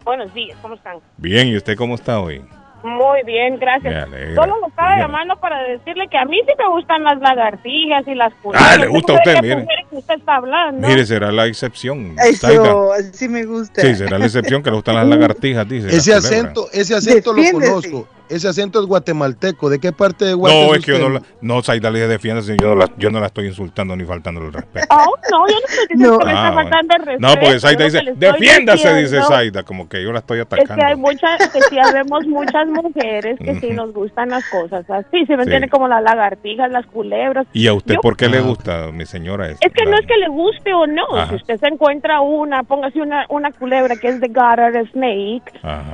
[0.05, 0.99] Buenos días, ¿cómo están?
[1.17, 2.43] Bien, ¿y usted cómo está hoy?
[2.87, 4.09] Muy bien, gracias.
[4.37, 8.15] Solo lo estaba llamando para decirle que a mí sí me gustan las lagartijas y
[8.15, 8.75] las culebras.
[8.75, 9.67] Ah, le gusta a usted, mire.
[9.91, 10.87] usted está hablando.
[10.87, 12.15] Mire, será la excepción.
[12.17, 13.81] Eso, así me gusta.
[13.81, 15.89] Sí, será la excepción que le gustan las lagartijas, dice.
[15.89, 18.09] Ese acento, ese acento lo conozco.
[18.29, 19.69] Ese acento es guatemalteco.
[19.71, 22.07] ¿De qué parte de Guate No, es es que yo no la, no, Zaida le
[22.09, 24.87] defiéndase, yo no la, yo no la estoy insultando ni faltando el respeto.
[24.91, 26.19] Oh, no, yo no estoy diciendo No.
[26.19, 27.21] que le Ah, faltando el respeto.
[27.21, 30.65] No, porque lo dice, defiéndase, dice Zaida, como que yo la estoy Es que hay
[30.65, 30.99] atacando.
[30.99, 35.45] muchas, que sí habemos muchas mujeres que sí nos gustan las cosas así, se me
[35.45, 35.49] Sí.
[35.51, 37.47] entiende como las lagartijas, las culebras.
[37.53, 38.43] ¿Y a usted Yo- por qué le Ah.
[38.43, 39.49] gusta, mi señora?
[39.51, 41.05] Es que la- no es que le guste o no.
[41.17, 41.29] Ajá.
[41.31, 45.43] Si usted se encuentra una, póngase una, una culebra que es de Garter Snake,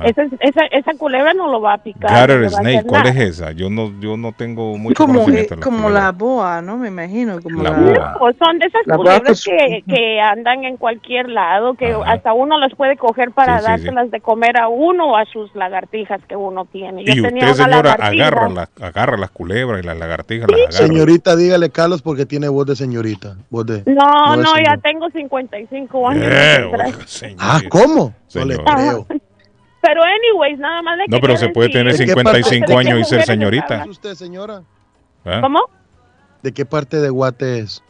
[0.05, 2.11] esa, esa, esa culebra no lo va a picar.
[2.27, 3.51] No hacer Snake, ¿cuál es esa?
[3.51, 5.59] Yo no, yo no tengo mucho Como, conocimiento.
[5.61, 6.77] como la boa, ¿no?
[6.77, 7.39] Me imagino.
[7.41, 8.17] Como La la, boa.
[8.19, 12.11] No, son de esas culebras vaca- que, que andan en cualquier lado, que Ajá.
[12.13, 13.71] hasta uno las puede coger para Sí, sí, sí.
[13.71, 17.03] dárselas de comer a uno o a sus lagartijas que uno tiene.
[17.05, 20.59] Yo Y tenía usted, una señora, agarra, la- agarra las culebras y las lagartijas, las
[20.59, 20.71] agarra.
[20.71, 23.35] Señorita, dígale Carlos porque tiene voz de señorita.
[23.49, 26.23] Voz de, No, de no, ya tengo 55 años.
[26.27, 27.37] Eh, no señor.
[27.39, 28.13] Ah, ¿cómo?
[28.35, 29.07] No le creo.
[29.83, 32.73] Pero anyways, nada más le No, pero se puede tener ¿De qué parte- 55 ¿De
[32.85, 33.85] qué años y ser señorita.
[33.89, 34.63] usted, señora?
[35.25, 35.39] ¿Ah?
[35.41, 35.59] ¿Cómo?
[36.41, 37.83] ¿De qué parte de Guate es?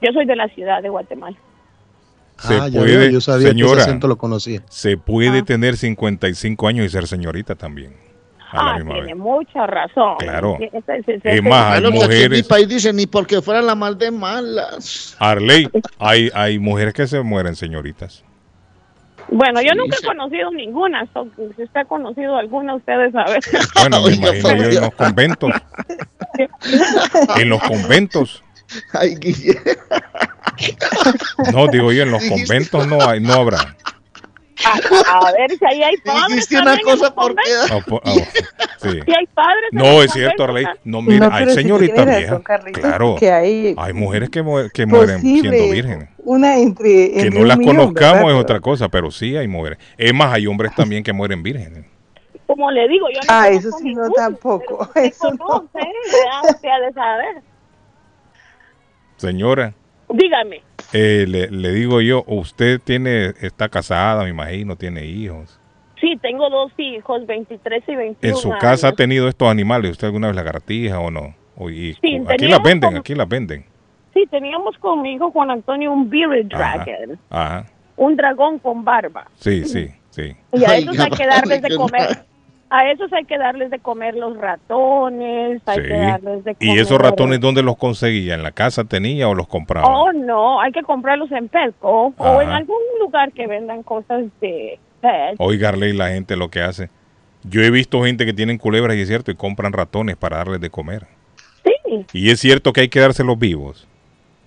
[0.00, 1.36] Yo soy de la ciudad de Guatemala.
[2.38, 3.80] Se ah, ya puede, veo, yo sabía que señora.
[3.80, 4.62] ese acento lo conocía.
[4.68, 5.44] Se puede Ah.
[5.44, 7.96] tener 55 años y ser señorita también.
[8.52, 9.16] A la Ah, misma tiene vez.
[9.16, 10.16] mucha razón.
[10.20, 10.56] Claro.
[10.60, 12.46] Ese- ese- Es ese- más, hay que aquí mujeres.
[12.46, 15.16] país dicen ni porque fuera la mal de malas.
[15.18, 18.24] Arley, hay, hay mujeres que se mueren señoritas.
[19.30, 20.02] Bueno, yo Sí, nunca sí.
[20.04, 21.06] he conocido ninguna.
[21.12, 23.40] so, si usted ha conocido alguna, ustedes saben.
[23.74, 25.50] Bueno, me imagino yo en los conventos.
[27.36, 28.44] En los conventos.
[28.92, 29.58] Ay, Guille.
[31.52, 33.76] No, digo yo, en los conventos no hay, no habrá.
[34.64, 36.26] A, a ver si ahí hay padres.
[36.28, 37.66] Dijiste una cosa por conventos.
[37.66, 37.80] quedar.
[37.80, 38.02] Ah, po-
[38.82, 39.00] sí.
[39.04, 39.70] Si hay padres.
[39.72, 40.66] No, es cierto, Arley.
[40.84, 42.40] No, mira, No, hay señoritas viejas.
[42.42, 43.16] Carlitos, Claro.
[43.18, 46.08] que hay Hay mujeres que, mu- que mueren siendo vírgenes.
[46.18, 48.36] una entre, Que entre no un las millón, conozcamos ¿verdad?
[48.36, 49.78] es otra cosa, pero sí hay mujeres.
[49.96, 51.84] Es más, hay hombres también que mueren vírgenes.
[52.46, 55.38] Como le digo, yo no Ah, eso sí, no tampoco, eso no.
[55.38, 57.42] conoce, ya usted de saber.
[59.16, 59.74] Señora,
[60.10, 60.62] Dígame.
[60.92, 65.58] Eh, le, le digo yo, usted tiene, está casada, me imagino, tiene hijos.
[66.00, 69.90] Sí, tengo dos hijos, 23 y 21 ¿En su casa ha tenido estos animales?
[69.92, 71.34] ¿Usted alguna vez lagartija o no?
[71.56, 73.64] O- y- Sí, aquí las venden, aquí las venden.
[74.14, 76.84] Sí, teníamos con mi hijo Juan Antonio un bearded Ajá.
[76.84, 79.26] dragon, Ajá, un dragón con barba.
[79.36, 80.36] sí, sí, sí.
[80.52, 82.24] Y a Ay, esos hay que darles de comer.
[82.70, 85.82] A esos hay que darles de comer los ratones, hay sí.
[85.84, 86.76] que darles de comer.
[86.76, 88.34] ¿Y esos ratones dónde los conseguía?
[88.34, 89.86] ¿En la casa tenía o los compraba?
[89.88, 92.56] Oh, no, hay que comprarlos en Petco o en Ajá.
[92.58, 95.36] algún lugar que vendan cosas de pet.
[95.38, 96.90] Oiga, Arley, la gente lo que hace.
[97.44, 100.60] Yo he visto gente que tienen culebras y es cierto, y compran ratones para darles
[100.60, 101.06] de comer.
[101.64, 103.86] Sí, Y es cierto que hay que dárselos vivos.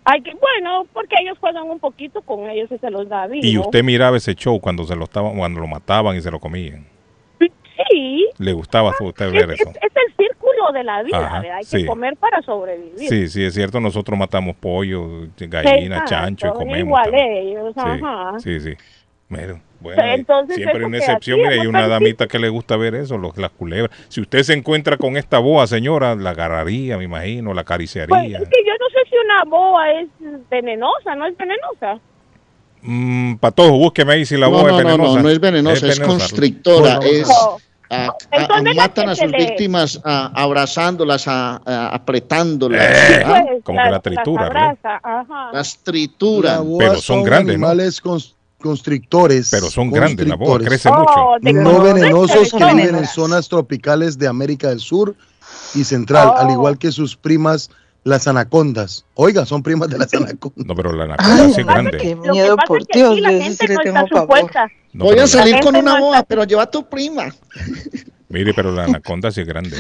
[0.06, 3.46] hay que, bueno, porque ellos juegan un poquito con ellos y se los da vivo.
[3.48, 6.40] Y usted miraba ese show cuando se lo estaban, cuando lo mataban y se lo
[6.40, 6.86] comían.
[7.90, 9.70] Sí, Le gustaba a usted es, ver es- eso.
[9.72, 11.58] es el círculo de la vida, Ajá, ¿verdad?
[11.58, 11.78] hay sí.
[11.78, 13.10] que comer para sobrevivir.
[13.10, 13.80] Sí, sí, es cierto.
[13.80, 16.80] Nosotros matamos pollo, gallina, Exacto, chancho y comemos.
[16.80, 18.40] Igual ellos, ajá.
[18.40, 18.78] Sí, sí, sí.
[19.30, 21.40] Pero, bueno, Entonces, siempre hay una excepción.
[21.40, 23.98] Mire, hay una damita que le gusta ver eso, los, las culebras.
[24.10, 28.40] Si usted se encuentra con esta boa, señora, la agarraría, me imagino, la Pues acariciaría.
[28.40, 30.10] es que yo no sé si una boa es
[30.50, 31.98] venenosa, ¿no es venenosa?
[32.82, 35.16] Mm, Patojo, búsqueme ahí si la No, boa no, es no, venenosa.
[35.18, 37.28] no, no es venenosa, es, constrictora, No, no, es...
[37.28, 37.34] no.
[37.34, 37.58] ah, ah,
[37.92, 43.24] Entonces, la matan a sus le- víctimas ah, abrazándolas, ah, ah, apretándolas, Eh.
[43.26, 46.68] ah, Pues, como que la tritura, las abraza, las La trituran.
[46.78, 47.68] Pero son grandes, ¿no?
[47.68, 49.50] animales cons- constrictores.
[49.52, 51.54] Pero son grandes, la boa crece Oh, mucho.
[51.54, 55.16] No venenosos que viven en zonas tropicales de América del Sur
[55.76, 56.38] y Central, Oh.
[56.38, 57.70] al igual que sus primas
[58.04, 59.06] las anacondas.
[59.16, 60.66] Oiga, son primas de las anacondas.
[60.66, 61.98] No, pero la anaconda sí es grande.
[61.98, 64.22] Qué Lo que miedo, pasa por es que Dios, aquí la gente no tengo está
[64.22, 64.68] supuesta.
[64.94, 67.34] No, Voy a salir con una no está- pero lleva a tu prima.
[68.30, 69.78] Mire, pero la anaconda sí es grande.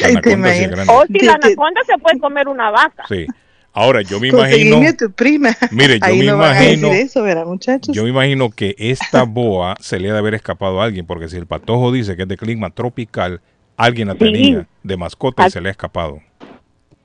[0.00, 0.92] La anaconda sí es grande.
[0.92, 3.04] O si Te- la anaconda se puede comer una vaca.
[3.08, 3.26] Sí.
[3.72, 5.50] Ahora, yo me imagino, a tu prima.
[5.70, 7.94] Mire, yo Ahí me no imagino- eso, ¿verdad, muchachos?
[7.94, 11.28] yo me imagino que esta boa se le ha de haber escapado a alguien, porque
[11.28, 13.40] si el patojo dice que es de clima tropical,
[13.76, 14.20] alguien la Sí.
[14.20, 16.20] tenía de mascota y se le ha escapado.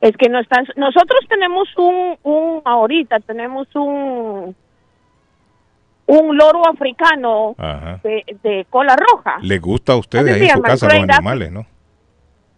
[0.01, 0.65] Es que no están.
[0.75, 4.55] Nosotros tenemos un, un ahorita tenemos un
[6.05, 7.55] un loro africano
[8.03, 9.37] de, de cola roja.
[9.41, 11.65] Le gusta a ustedes Así ahí en su casa los animales, ¿no?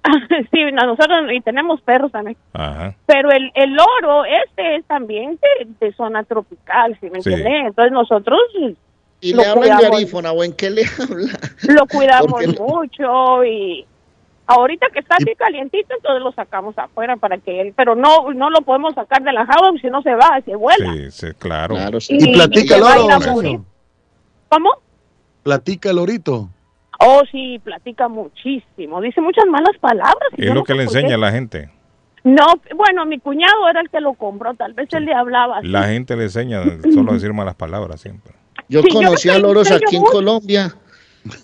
[0.51, 2.37] sí, nosotros y tenemos perros también.
[2.53, 2.93] Ajá.
[3.07, 7.33] Pero el, el loro este es también de, de zona tropical, ¿sí me Sí.
[7.33, 7.67] entiende?
[7.69, 8.39] Entonces nosotros
[9.21, 9.89] Y Lo le habla en cuidamos.
[9.97, 11.39] garífona, o en qué le habla.
[11.63, 13.85] lo cuidamos mucho y
[14.47, 18.49] ahorita que está así calientito entonces lo sacamos afuera para que él pero no no
[18.49, 21.75] lo podemos sacar de la jaula si no se va se vuela Sí, sí, claro.
[21.75, 22.15] Claro, sí.
[22.19, 23.61] Y platica el.
[24.49, 24.69] ¿cómo?
[25.43, 26.49] Platica el orito.
[26.99, 31.15] oh sí platica muchísimo dice muchas malas palabras y Es lo no que le enseña
[31.15, 31.69] a la gente.
[32.23, 35.67] no bueno mi cuñado era el que lo compró tal vez él le hablaba así.
[35.67, 36.61] La gente le enseña
[36.93, 38.33] solo a decir malas palabras siempre.
[38.67, 40.03] Yo Sí, conocí a loros aquí en.
[40.03, 40.73] Colombia.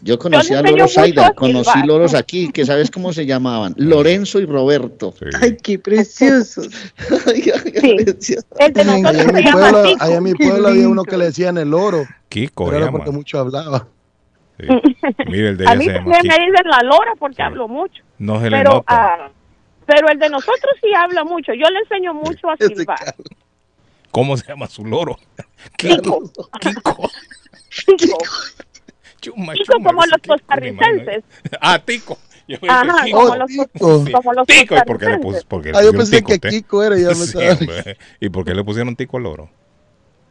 [0.01, 4.45] Yo conocí a loros Aida, conocí loros aquí, que sabes cómo se llamaban, Lorenzo y
[4.45, 5.13] Roberto.
[5.17, 5.25] Sí.
[5.41, 6.69] Ay, qué preciosos.
[7.27, 8.03] Ay, ay, Sí.
[8.05, 8.47] precioso.
[8.59, 8.81] Allá
[9.23, 10.03] en mi pueblo, Tico.
[10.03, 12.05] allá en mi Qué pueblo había uno que le decían el oro.
[12.29, 12.97] Kiko Pero era llama.
[12.99, 13.87] porque mucho hablaba.
[14.59, 14.67] Sí.
[15.27, 16.51] Mire, el de a mí se llama también me Kiko.
[16.51, 17.41] dicen la lora porque Sí.
[17.41, 18.85] hablo mucho No se le pero nota.
[18.87, 19.29] ah,
[19.87, 23.15] pero el de nosotros sí habla mucho yo le enseño mucho a silbar.
[24.11, 25.17] ¿Cómo se llama su loro?
[25.77, 26.29] Kiko.
[26.61, 28.17] Tico.
[29.21, 31.23] Chuma, Tico chuma, como los costarricenses.
[31.61, 32.17] Ah, Tico.
[32.47, 33.17] Yo Ajá, Kiko.
[33.19, 33.67] como Oh, los, Tico.
[34.11, 35.21] como los Tico, ¿y por qué le costarricenses.
[35.43, 35.47] puso?
[35.47, 36.49] Porque le Ah, yo pusieron pensé tico que usted?
[36.49, 36.97] Kiko era.
[36.97, 37.37] y Ya me Sí.
[38.19, 39.49] ¿Y por qué le pusieron tico al loro?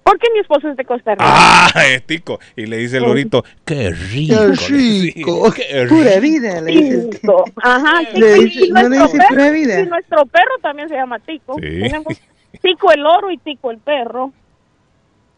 [0.03, 1.24] Porque mi esposo es de Costa Rica.
[1.26, 2.40] Ah, es tico.
[2.57, 4.35] Y le dice el lorito, qué rico.
[4.66, 5.55] Qué rico.
[5.88, 7.05] Pura vida, le dice.
[7.20, 7.44] Tico.
[7.62, 8.18] Ajá, Tico.
[8.26, 9.81] Le Y dice- no le nuestro dice perro- pura vida.
[9.81, 11.55] y nuestro perro también se llama Tico.
[11.55, 11.61] Sí.
[11.61, 12.20] Tenemos
[12.61, 14.33] Tico el oro y Tico el perro.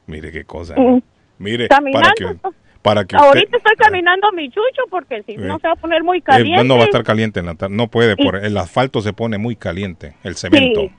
[0.07, 0.75] Mire qué cosa.
[0.77, 1.03] Mm.
[1.39, 2.15] Mire, para Caminando.
[2.17, 2.49] que,
[2.83, 3.27] para que usted...
[3.29, 6.23] Ahorita estoy caminando a mi chucho porque si no se va a poner muy Eh,
[6.23, 6.65] caliente.
[6.65, 7.75] no va a estar caliente en la tarde.
[7.75, 10.81] No puede, por el asfalto se pone muy caliente, el cemento.
[10.83, 10.91] Sí.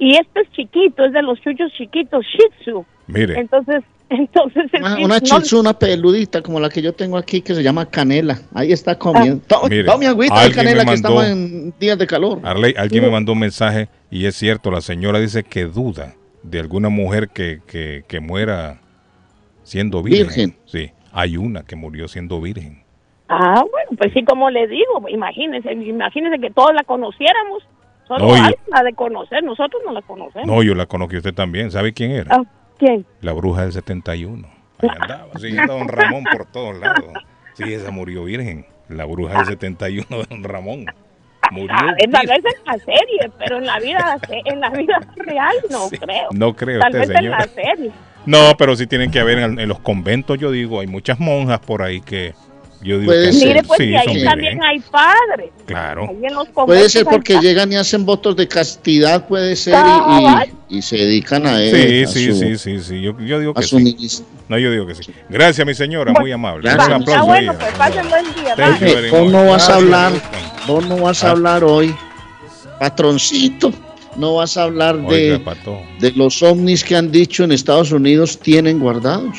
[0.00, 2.84] Y este es chiquito, es de los chuchos chiquitos, Shih Tzu.
[3.08, 7.40] Mire, Entonces, entonces Una, Shih una Tzu no- peludita como la que yo tengo aquí
[7.40, 8.38] que se llama canela.
[8.54, 9.42] Ahí está comiendo.
[9.46, 12.40] To- Mire, Tome agüita de canela que estamos en días de calor.
[12.44, 16.60] Arley, alguien me mandó un mensaje y es cierto, la señora dice que duda de
[16.60, 18.80] alguna mujer que, que, que muera
[19.64, 20.26] siendo virgen.
[20.26, 20.56] Virgen.
[20.66, 22.82] Sí, hay una que murió siendo virgen.
[23.28, 27.62] Ah, bueno, pues sí, como le digo, imagínense, imagínense que todos la conociéramos.
[28.06, 30.46] Solo No, hay la de conocer, nosotros no la conocemos.
[30.46, 31.70] No, yo la conozco usted también.
[31.70, 32.36] ¿Sabe quién era?
[32.36, 32.42] Ah,
[32.78, 33.04] ¿Quién?
[33.20, 34.48] La bruja del 71.
[34.80, 37.04] Ahí andaba, siguiendo a don Ramón por todos lados.
[37.54, 38.64] Sí, esa murió virgen.
[38.88, 40.86] La bruja del 71 de don Ramón.
[41.50, 42.42] Murió Ah, tal virgen.
[42.42, 46.28] vez en la serie, pero en la vida en la vida real no Sí, creo.
[46.32, 47.48] no creo Tal usted, vez en la señora.
[47.76, 47.92] serie.
[48.28, 51.60] No, pero sí tienen que haber en, en los conventos, yo digo, hay muchas monjas
[51.60, 52.34] por ahí que
[52.82, 53.48] yo digo Puede que ser.
[53.48, 55.50] Mire, pues sí, y ahí también hay padres.
[55.64, 56.08] Claro.
[56.10, 59.82] Ahí en los Puede ser hay porque llegan y hacen votos de castidad, puede ser,
[60.68, 61.74] y, y, y se dedican a él.
[61.74, 63.00] Sí, a sí, su- sí, sí, sí.
[63.00, 63.82] Yo, yo digo a que su sí.
[63.84, 64.26] ministro.
[64.48, 65.10] No, yo digo que sí.
[65.30, 66.70] Gracias, mi señora, muy amable.
[66.70, 67.58] Un Ah, aplauso bueno, ahí.
[67.58, 69.10] pues pasen buen día.
[69.10, 70.12] Vos no vas a hablar,
[70.66, 71.30] vos no vas a Ah.
[71.30, 71.94] hablar hoy,
[72.78, 73.72] patroncito,
[74.16, 75.80] no vas a hablar Oiga, de, pato.
[76.00, 79.36] de los ovnis que han dicho en Estados Unidos tienen guardados,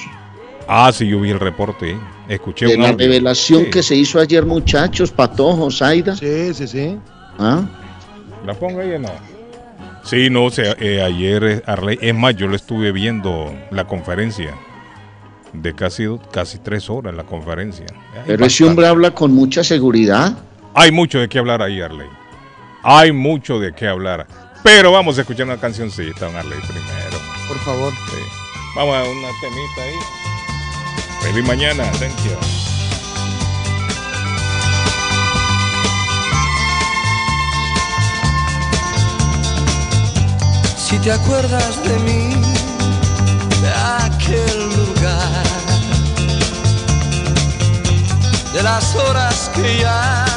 [0.71, 1.91] Ah, sí, yo vi el reporte.
[1.91, 1.97] eh.
[2.27, 2.99] Escuché de un la audio.
[3.07, 3.69] revelación Sí.
[3.71, 6.15] que se hizo ayer, muchachos, patojos, Aida.
[6.15, 6.95] Sí, sí, sí.
[7.39, 7.63] ¿Ah?
[8.45, 9.09] ¿La pongo ahí o no?
[10.03, 13.85] Sí, no, o sea, eh, ayer, eh, Arley, es más, yo le estuve viendo la
[13.87, 14.53] conferencia
[15.53, 17.87] de casi, casi tres horas la conferencia.
[18.13, 20.37] Hay Pero ese hombre habla con mucha seguridad.
[20.75, 22.07] Hay mucho de qué hablar ahí, Arley.
[22.83, 24.27] Hay mucho de qué hablar.
[24.63, 27.17] Pero vamos a escuchar una cancioncita, don Arley, primero.
[27.47, 27.93] Por favor.
[27.93, 28.21] Sí.
[28.75, 29.95] Vamos a una temita ahí.
[31.21, 32.37] Feliz mañana, thank you.
[40.77, 42.35] Si te acuerdas de mí,
[43.61, 43.69] de
[44.05, 45.43] aquel lugar,
[48.53, 50.28] de las horas que ya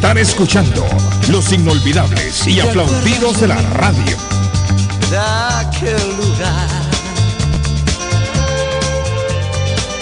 [0.00, 0.86] Están escuchando
[1.28, 4.16] los inolvidables y aplaudidos de la radio.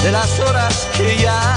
[0.05, 1.57] de las horas que ya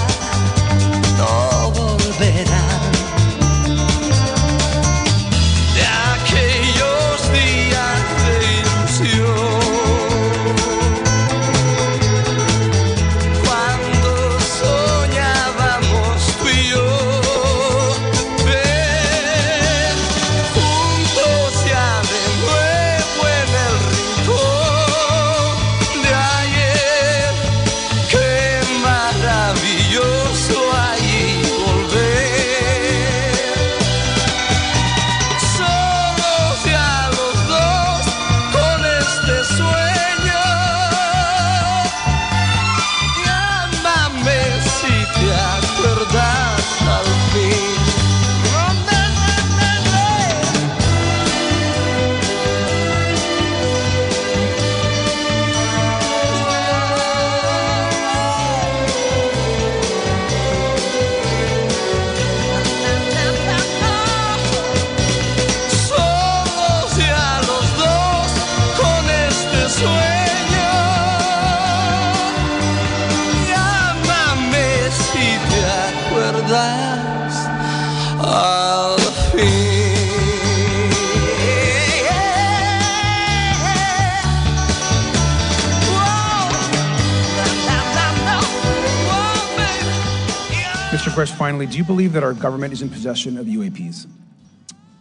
[91.62, 94.08] finally, do you believe that our government is in possession of UAPs?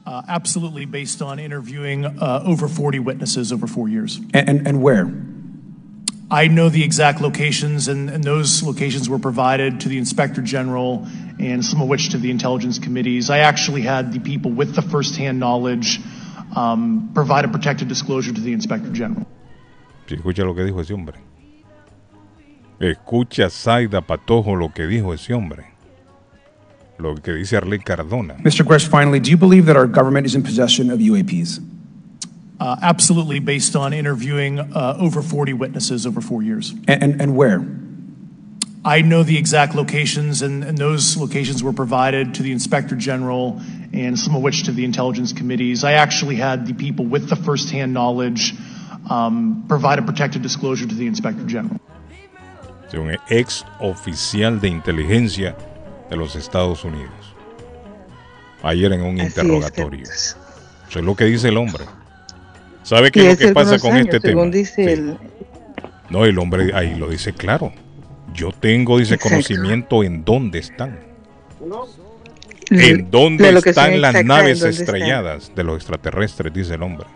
[0.06, 4.18] Uh, absolutely, based on interviewing uh, over 40 witnesses over four years.
[4.34, 5.10] And, and, and where?
[6.30, 11.06] I know the exact locations, and, and those locations were provided to the Inspector General
[11.38, 13.30] and some of which to the intelligence committees.
[13.30, 16.00] I actually had the people with the firsthand knowledge
[16.54, 19.26] um, provide a protected disclosure to the Inspector General.
[20.06, 21.18] Sí, escucha lo que dijo ese hombre.
[22.80, 25.69] Escucha, Zaida Patojo, lo que dijo ese hombre.
[27.00, 28.34] Lo que dice Arley Cardona.
[28.34, 28.64] Mr.
[28.64, 31.60] Quest, finally, do you believe that our government is in possession of UAPs?
[32.60, 36.72] Uh, absolutely, based on interviewing uh, over 40 witnesses over four years.
[36.86, 37.64] And, and, and where?
[38.84, 43.60] I know the exact locations, and, and those locations were provided to the Inspector General
[43.92, 45.84] and some of which to the intelligence committees.
[45.84, 48.54] I actually had the people with the firsthand knowledge
[49.08, 51.80] um, provide a protected disclosure to the Inspector General.
[52.90, 55.56] de un ex oficial de inteligencia
[56.10, 57.34] de los Estados Unidos.
[58.62, 60.02] Ayer en un Así es, interrogatorio.
[60.02, 60.36] Eso
[60.98, 61.84] es lo que dice el hombre.
[62.82, 64.42] ¿Sabe qué Y es lo que pasa con años, este tema?
[64.42, 65.18] el,
[66.10, 67.72] No, el hombre ahí lo dice claro.
[68.34, 69.30] Yo tengo, dice, Exacto.
[69.34, 70.98] conocimiento en dónde están.
[72.70, 74.70] En dónde están las naves están.
[74.70, 77.06] estrelladas de los extraterrestres, dice el hombre.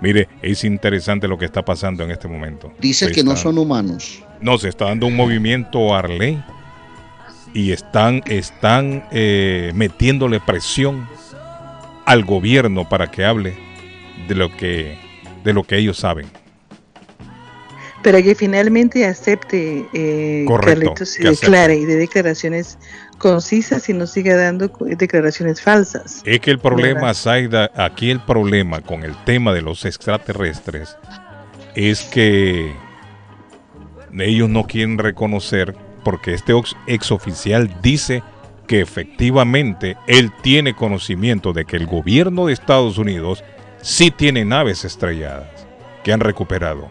[0.00, 2.72] Mire, es interesante lo que está pasando en este momento.
[2.78, 4.22] Dice Se que no son humanos.
[4.40, 6.42] No, se está dando un movimiento Arley
[7.54, 11.08] y están, están eh, metiéndole presión
[12.06, 13.56] al gobierno para que hable
[14.28, 14.98] de lo que,
[15.44, 16.26] de lo que ellos saben.
[18.02, 21.30] Para que finalmente acepte, eh, Correcto, Carlitos, acepte.
[21.30, 22.78] declare y dé declaraciones
[23.18, 26.22] concisas y no siga dando declaraciones falsas.
[26.24, 27.12] Es que el problema.
[27.12, 30.96] Zaida, aquí el problema con el tema de los extraterrestres
[31.74, 32.72] es que
[34.18, 35.76] ellos no quieren reconocer,
[36.08, 38.22] porque este ox- ex oficial dice
[38.66, 43.44] que efectivamente él tiene conocimiento de que el gobierno de Estados Unidos
[43.82, 45.50] sí tiene naves estrelladas
[46.02, 46.88] que han recuperado.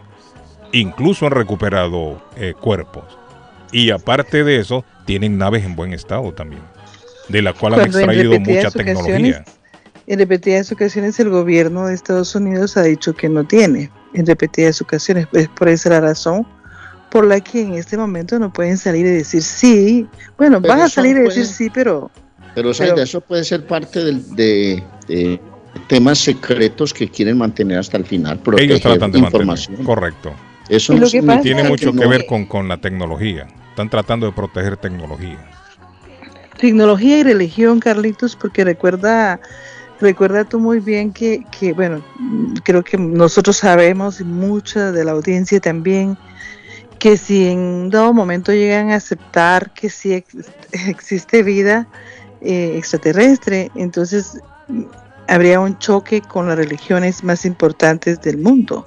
[0.70, 3.02] Incluso han recuperado eh, cuerpos.
[3.72, 6.62] Y aparte de eso, tienen naves en buen estado también,
[7.28, 9.44] de la cual han Cuando extraído mucha tecnología.
[10.06, 13.90] En repetidas ocasiones el gobierno de Estados Unidos ha dicho que no tiene.
[14.14, 15.26] En repetidas ocasiones.
[15.32, 16.46] Es por esa la razón
[17.10, 20.06] por la que en este momento no pueden salir y decir sí.
[20.36, 22.10] Bueno, Pero van a salir y puede- decir sí, pero
[22.54, 25.40] Pero, eso puede ser parte del- de, de
[25.86, 28.40] temas secretos que quieren mantener hasta el final.
[28.58, 29.24] Ellos tratan de mantener.
[29.42, 29.84] información.
[29.84, 30.32] Correcto.
[30.68, 33.46] Eso no pasa Tiene mucho no- que ver con, con la tecnología.
[33.70, 35.38] Están tratando de proteger tecnología.
[36.60, 39.38] tecnología y religión, Carlitos, porque recuerda,
[40.00, 42.02] recuerda tú muy bien que, que, bueno,
[42.64, 46.18] creo que nosotros sabemos y mucha de la audiencia también
[46.98, 51.86] que si en un dado momento llegan a aceptar que sí ex- existe vida
[52.40, 54.38] eh, extraterrestre, entonces
[54.68, 54.82] mm,
[55.28, 58.86] habría un choque con las religiones más importantes del mundo.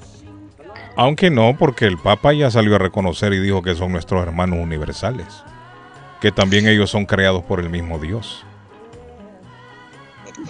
[0.97, 4.59] Aunque no, porque el Papa ya salió a reconocer y dijo que son nuestros hermanos
[4.61, 5.27] universales.
[6.19, 8.45] Que también ellos son creados por el mismo Dios.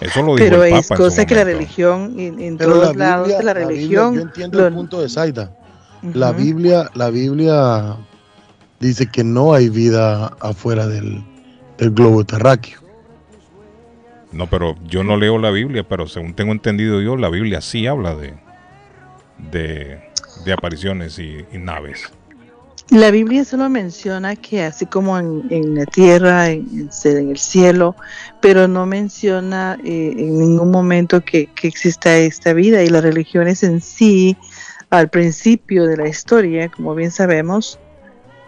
[0.01, 1.57] Eso lo dijo Pero el es Papa en su cosa que la momento.
[1.59, 3.59] religión, en, que la religión, en, en Pero todos la lados Biblia, de la la
[3.67, 5.51] Biblia, religión, yo entiendo lo- el punto de Zaida.
[6.13, 6.31] La.
[6.31, 7.97] Biblia, la Biblia
[8.79, 11.23] dice que no hay vida afuera del,
[11.77, 12.79] del globo terráqueo.
[14.31, 17.85] No, pero yo no leo la Biblia, pero según tengo entendido yo, la Biblia sí
[17.85, 18.33] habla de,
[19.51, 19.99] de,
[20.45, 22.11] de apariciones y, y naves.
[22.91, 27.95] La Biblia solo menciona que así como en, en la tierra, en el cielo,
[28.41, 33.63] pero no menciona eh, en ningún momento que, que exista esta vida y las religiones
[33.63, 34.35] en sí,
[34.91, 37.79] al principio de la historia, como bien sabemos,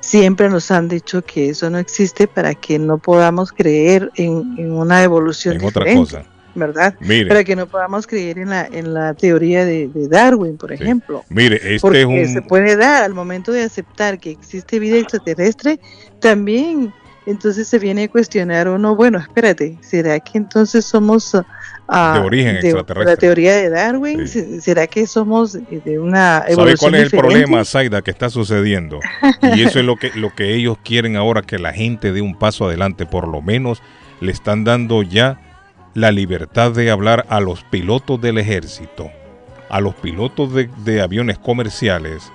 [0.01, 4.73] siempre nos han dicho que eso no existe para que no podamos creer en, en
[4.73, 6.25] una evolución En otra cosa.
[6.55, 6.95] ¿verdad?
[6.99, 7.29] Mire.
[7.29, 11.23] Para que no podamos creer en la, en la teoría de, de Darwin, por ejemplo.
[11.29, 12.27] Mire, este Porque es un...
[12.27, 15.79] se puede dar al momento de aceptar que existe vida extraterrestre,
[16.19, 16.93] también
[17.25, 21.35] entonces se viene a cuestionar uno, bueno, espérate, ¿será que entonces somos
[21.87, 23.11] ah, De origen extraterrestre.
[23.11, 27.19] La teoría de Darwin, ¿Se- ¿será que somos de una ¿Sabe evolución cuál es el
[27.19, 28.99] problema, Zaida, que está sucediendo?
[29.55, 32.35] Y eso es lo que, lo que ellos quieren ahora, que la gente dé un
[32.35, 33.05] paso adelante.
[33.05, 33.81] Por lo menos
[34.19, 35.39] le están dando ya
[35.93, 39.11] la libertad de hablar a los pilotos del ejército,
[39.69, 42.31] a los pilotos de, de aviones comerciales,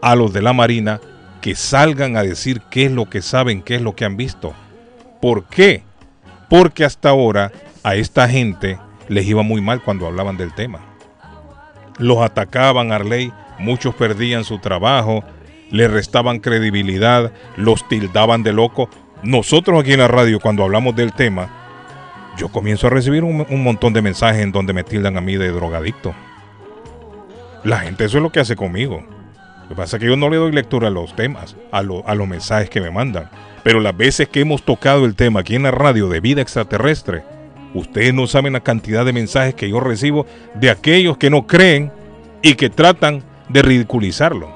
[0.00, 1.00] a los de la Marina,
[1.42, 4.54] que salgan a decir qué es lo que saben, qué es lo que han visto.
[5.20, 5.82] ¿Por qué?
[6.48, 8.78] Porque hasta ahora a esta gente
[9.08, 10.92] les iba muy mal cuando hablaban del tema
[11.98, 15.24] los atacaban Arley, muchos perdían su trabajo,
[15.70, 18.88] le restaban credibilidad, los tildaban de loco.
[19.22, 21.48] Nosotros aquí en la radio, cuando hablamos del tema,
[22.36, 25.36] yo comienzo a recibir un, un montón de mensajes en donde me tildan a mí
[25.36, 26.14] de drogadicto.
[27.64, 29.04] La gente eso es lo que hace conmigo.
[29.72, 32.06] Lo que pasa es que yo no le doy lectura a los temas, a, lo-
[32.06, 33.30] a los mensajes que me mandan.
[33.62, 37.22] Pero las veces que hemos tocado el tema aquí en la radio de vida extraterrestre,
[37.72, 41.90] ustedes no saben la cantidad de mensajes que yo recibo de aquellos que no creen
[42.42, 44.50] y que tratan de ridiculizarlo.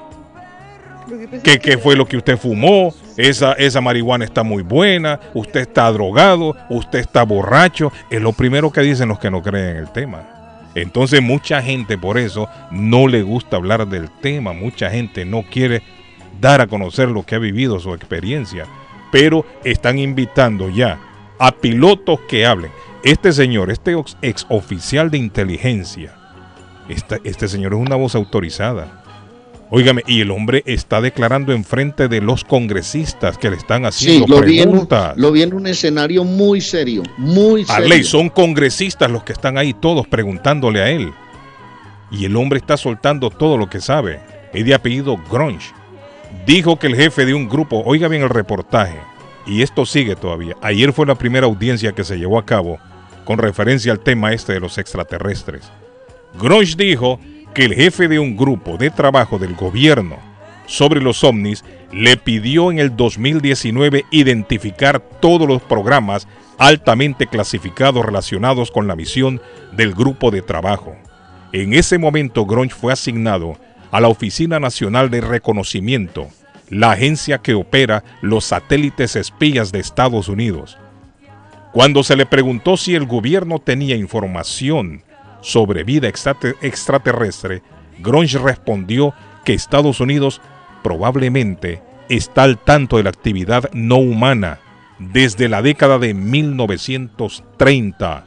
[1.43, 2.93] ¿Qué, qué fue lo que usted fumó?
[3.17, 7.91] Esa, esa marihuana está muy buena, usted está drogado, usted está borracho.
[8.11, 10.36] Es lo primero que dicen los que no creen en el tema.
[10.81, 15.81] Entonces mucha gente por eso no le gusta hablar del tema, mucha gente no quiere
[16.39, 18.65] dar a conocer lo que ha vivido, su experiencia,
[19.11, 20.99] pero están invitando ya
[21.39, 22.71] a pilotos que hablen.
[23.03, 26.13] Este señor, este ex, oficial de inteligencia,
[26.87, 29.03] este señor es una voz autorizada.
[29.69, 33.87] Óigame, y el hombre está declarando en frente de los congresistas que le están Sí,
[33.87, 35.17] haciendo lo vi, en un, preguntas.
[35.17, 37.83] lo vi en un escenario muy serio, muy serio.
[37.83, 41.11] Arley, son congresistas los que están ahí todos preguntándole a él.
[42.11, 44.21] Y el hombre está soltando todo lo que sabe.
[44.53, 45.73] Es de apellido Grunge.
[46.45, 48.97] Dijo que el jefe de un grupo, oiga bien el reportaje,
[49.45, 50.55] y esto sigue todavía.
[50.61, 52.79] Ayer fue la primera audiencia que se llevó a cabo
[53.25, 55.69] con referencia al tema este de los extraterrestres.
[56.39, 57.19] Grunge dijo
[57.57, 60.17] que el jefe de un grupo de trabajo del gobierno
[60.67, 66.27] sobre los ovnis le pidió en el 2019 identificar todos los programas
[66.59, 69.41] altamente clasificados relacionados con la misión
[69.71, 70.95] del grupo de trabajo.
[71.51, 73.57] En ese momento Grunge fue asignado
[73.89, 76.27] a la Oficina Nacional de Reconocimiento,
[76.69, 80.77] la agencia que opera los satélites espías de Estados Unidos.
[81.73, 85.01] Cuando se le preguntó si el gobierno tenía información
[85.41, 87.61] sobre vida extrate- extraterrestre,
[87.99, 89.13] Grunge respondió
[89.45, 90.41] que Estados Unidos
[90.83, 94.59] probablemente está al tanto de la actividad no humana
[94.99, 98.25] desde la década de 1930.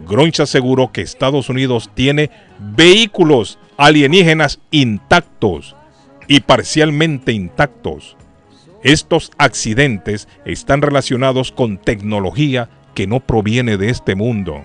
[0.00, 5.76] Grunge aseguró que Estados Unidos tiene vehículos alienígenas intactos
[6.26, 8.16] y parcialmente intactos.
[8.82, 14.64] Estos accidentes están relacionados con tecnología que no proviene de este mundo.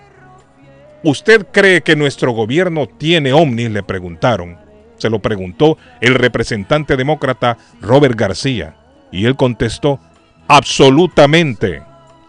[1.04, 3.72] ¿Usted cree que nuestro gobierno tiene ovnis?
[3.72, 4.58] Le preguntaron.
[4.98, 8.76] Se lo preguntó el representante demócrata Robert García.
[9.12, 10.02] Y él contestó,
[10.48, 11.84] absolutamente.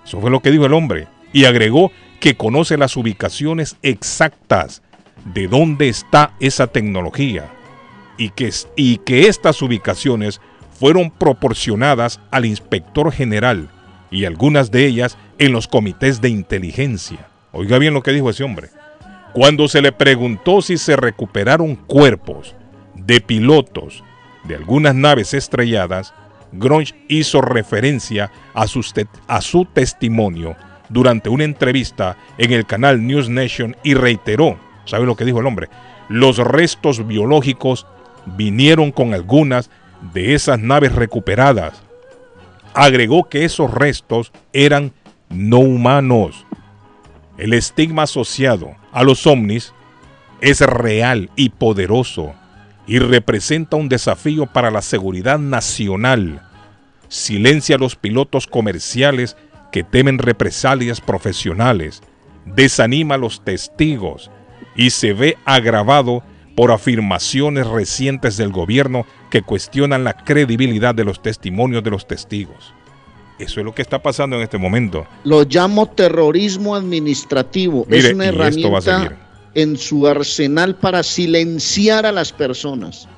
[0.05, 1.09] Eso fue lo que dijo el hombre.
[1.33, 1.91] Y agregó
[2.21, 4.83] que conoce las ubicaciones exactas
[5.25, 7.51] de dónde está esa tecnología.
[8.19, 10.41] Y que, y que estas ubicaciones
[10.79, 13.69] fueron proporcionadas al inspector general
[14.13, 17.30] y algunas de ellas en los comités de inteligencia.
[17.53, 18.71] Oiga bien lo que dijo ese hombre.
[19.33, 22.55] Cuando se le preguntó si se recuperaron cuerpos
[22.95, 24.03] de pilotos
[24.45, 26.13] de algunas naves estrelladas,
[26.53, 28.67] Grunge hizo referencia a,
[29.29, 30.57] a su testimonio
[30.89, 35.47] durante una entrevista en el canal News Nation y reiteró, ¿sabe lo que dijo el
[35.47, 35.69] hombre?
[36.09, 37.87] Los restos biológicos
[38.37, 39.71] vinieron con algunas
[40.13, 41.83] de esas naves recuperadas.
[42.75, 44.93] Agregó que esos restos eran
[45.29, 46.47] no humanos.
[47.41, 49.73] El estigma asociado a los ovnis
[50.43, 52.35] es real y poderoso
[52.87, 56.43] y representa un desafío para la seguridad nacional.
[57.09, 59.39] Silencia a los pilotos comerciales
[59.73, 62.03] que temen represalias profesionales,
[62.45, 64.31] desanima a los testigos
[64.77, 66.23] y se ve agravado
[66.55, 72.75] por afirmaciones recientes del gobierno que cuestionan la credibilidad de los testimonios de los testigos.
[73.41, 75.07] Eso es lo que está pasando en este momento.
[75.25, 77.87] Lo llamo terrorismo administrativo.
[77.89, 79.17] Mire, es una herramienta
[79.55, 83.09] en su arsenal para silenciar a las personas,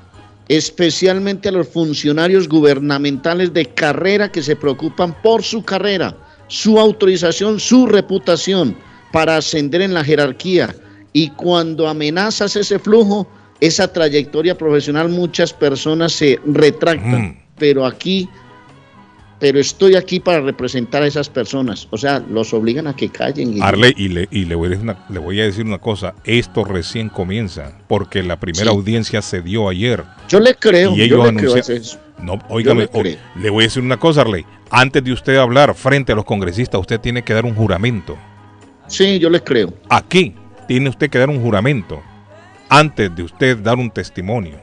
[0.47, 6.15] especialmente a los funcionarios gubernamentales de carrera que se preocupan por su carrera,
[6.47, 8.75] su autorización, su reputación
[9.11, 10.73] para ascender en la jerarquía.
[11.11, 13.27] Y cuando amenazas ese flujo,
[13.59, 17.39] esa trayectoria profesional, muchas personas se retractan.
[17.59, 18.27] Pero aquí
[19.43, 21.85] pero estoy aquí para representar a esas personas.
[21.91, 23.57] O sea, los obligan a que callen.
[23.57, 25.79] Y Arley, y, le, y le, voy a decir una, le voy a decir una
[25.79, 28.77] cosa, esto recién comienza, porque la primera Sí.
[28.77, 30.05] audiencia se dio ayer.
[30.29, 31.99] Yo le creo, Y yo ellos le creo eso.
[32.21, 34.45] No, óigame, Yo le le voy a decir una cosa, Arley.
[34.71, 38.17] Antes de usted hablar frente a los congresistas, usted tiene que dar un juramento.
[38.87, 39.73] Sí, yo le creo.
[39.89, 40.35] Aquí
[40.69, 42.01] tiene usted que dar un juramento
[42.69, 44.55] antes de usted dar un testimonio.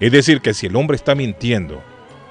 [0.00, 1.80] Es decir, que si el hombre está mintiendo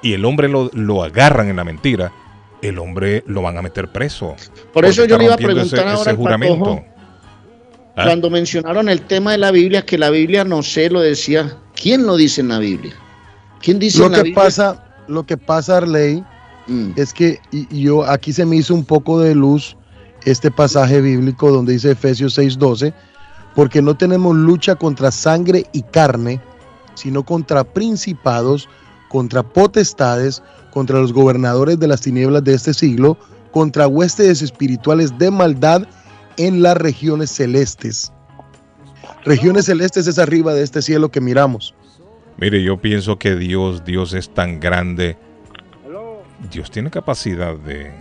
[0.02, 2.12] y el hombre lo, lo agarran en la mentira,
[2.60, 4.36] el hombre lo van a meter preso.
[4.72, 6.58] Por eso yo le iba a preguntar ahora al juramento.
[6.64, 6.84] Patojo,
[7.96, 8.04] ¿Ah?
[8.04, 11.58] Cuando mencionaron el tema de la Biblia, que la Biblia no sé, lo decía.
[11.74, 12.94] ¿Quién lo dice en la Biblia?
[13.60, 14.42] ¿Quién dice Lo en la que Biblia?
[14.44, 16.24] pasa, lo que pasa, Arley,
[16.68, 16.92] Mm.
[16.96, 17.40] es que
[17.70, 19.76] yo aquí se me hizo un poco de luz
[20.24, 22.94] este pasaje bíblico donde dice Efesios 6:12,
[23.56, 26.40] porque no tenemos lucha contra sangre y carne,
[26.94, 28.68] sino contra principados,
[29.12, 33.18] contra potestades, contra los gobernadores de las tinieblas de este siglo,
[33.52, 35.82] contra huestes espirituales de maldad
[36.38, 38.10] en las regiones celestes.
[39.24, 41.74] Regiones celestes es arriba de este cielo que miramos.
[42.38, 45.18] Mire, yo pienso que Dios, Dios es tan grande.
[46.50, 47.92] Dios tiene capacidad de,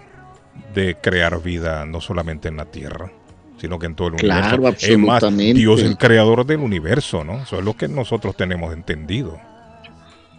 [0.73, 3.11] de crear vida no solamente en la tierra,
[3.59, 4.85] sino que en todo el Claro, universo.
[4.87, 5.59] Es más, absolutamente.
[5.59, 7.43] Dios es el creador del universo, ¿no?
[7.43, 9.37] Eso es lo que nosotros tenemos entendido.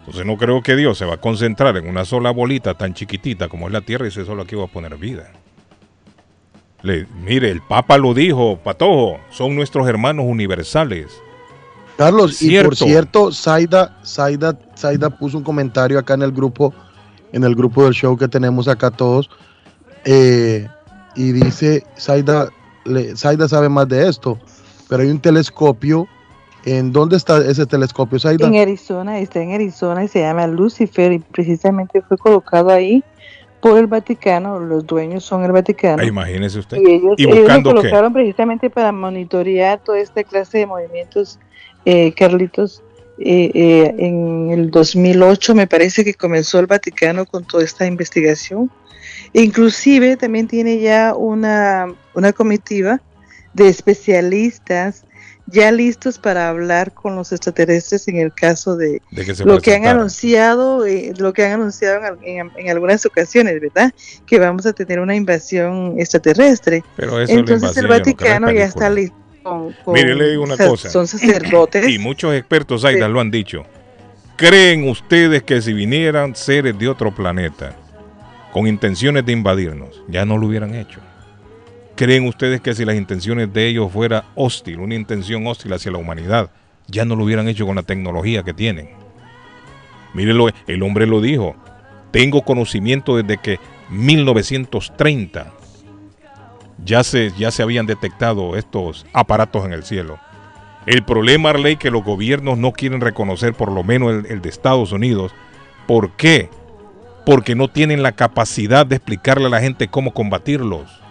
[0.03, 3.49] Entonces no creo que Dios se va a concentrar en una sola bolita tan chiquitita
[3.49, 5.31] como es la tierra y dice solo aquí va a poner vida.
[6.83, 11.07] Le- mire, el Papa lo dijo, Patojo, son nuestros hermanos universales.
[11.97, 12.85] Carlos, y por Cierto.
[12.87, 16.75] cierto, Zaida, Zaida, Zaida puso un comentario acá en el grupo,
[17.33, 19.31] en el grupo del show que tenemos acá todos,
[20.05, 20.67] eh,
[21.15, 22.49] y dice, Zaida,
[22.85, 24.37] le- Zaida sabe más de esto,
[24.89, 26.09] pero hay un telescopio,
[26.65, 28.47] ¿en dónde está ese telescopio, Zaida?
[28.47, 33.03] En Arizona, está en Arizona y se llama Lucifer y precisamente fue colocado ahí
[33.63, 36.03] por el Vaticano, los dueños son el Vaticano.
[36.03, 36.79] Ah, imagínese usted.
[36.79, 37.77] Y ellos, ¿Y ellos lo buscando qué?
[37.77, 41.39] colocaron precisamente para monitorear toda esta clase de movimientos,
[41.85, 42.83] eh, Carlitos.
[43.19, 48.69] Eh, eh, en el 2008 me parece que comenzó el Vaticano con toda esta investigación.
[49.33, 53.01] Inclusive también tiene ya una, una comitiva
[53.53, 55.05] de especialistas
[55.53, 59.61] ya listos para hablar con los extraterrestres en el caso de, De que se lo
[59.61, 63.93] que han anunciado, eh, lo que han anunciado en, al- en- en algunas ocasiones, ¿verdad?
[64.27, 66.83] Que vamos a tener una invasión extraterrestre.
[66.97, 69.17] Pero eso Entonces el no Vaticano ya está listo.
[69.43, 70.89] Con, con- Mire, le digo una sa- cosa.
[70.91, 71.87] Son sacerdotes.
[71.89, 73.65] Y muchos expertos, Aida, lo han dicho.
[74.37, 77.77] ¿Creen ustedes que si vinieran seres de otro planeta
[78.53, 81.01] con intenciones de invadirnos, ya no lo hubieran hecho?
[81.95, 85.99] ¿Creen ustedes que si las intenciones de ellos fuera hostil, una intención hostil hacia la
[85.99, 86.51] humanidad,
[86.87, 88.91] ya no lo hubieran hecho con la tecnología que tienen?
[90.15, 91.55] Mírenlo, el hombre lo dijo.
[92.11, 93.59] Tengo conocimiento desde que
[93.91, 95.53] 1930
[96.85, 100.19] ya se, ya se habían detectado estos aparatos en el cielo.
[100.87, 104.49] El problema, Arley, que los gobiernos no quieren reconocer, por lo menos el, el de
[104.49, 105.33] Estados Unidos.
[105.87, 106.49] ¿Por qué?
[107.25, 111.02] Porque no tienen la capacidad de explicarle a la gente cómo combatirlos.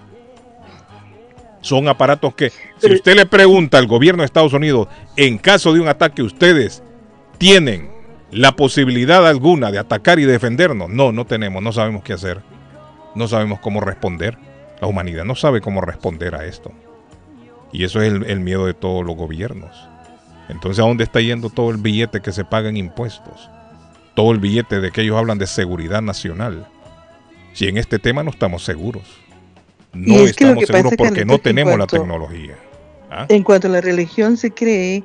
[1.62, 5.80] Son aparatos que, si usted le pregunta al gobierno de Estados Unidos, en caso de
[5.80, 6.84] un ataque, ustedes
[7.38, 7.91] tienen
[8.32, 10.89] la posibilidad alguna de atacar y defendernos.
[10.89, 12.41] No, no tenemos, no sabemos qué hacer.
[13.14, 14.38] No sabemos cómo responder.
[14.80, 16.72] La humanidad no sabe cómo responder a esto.
[17.72, 19.88] Y eso es el, el miedo de todos los gobiernos.
[20.49, 23.49] Entonces, ¿a dónde está yendo todo el billete que se paga en impuestos?
[24.16, 26.68] Todo el billete de que ellos hablan de seguridad nacional.
[27.53, 29.03] Si en este tema no estamos seguros.
[29.94, 32.56] No es estamos seguros porque no tenemos la tecnología.
[33.10, 33.26] ¿Ah?
[33.30, 35.04] En cuanto a la religión, se cree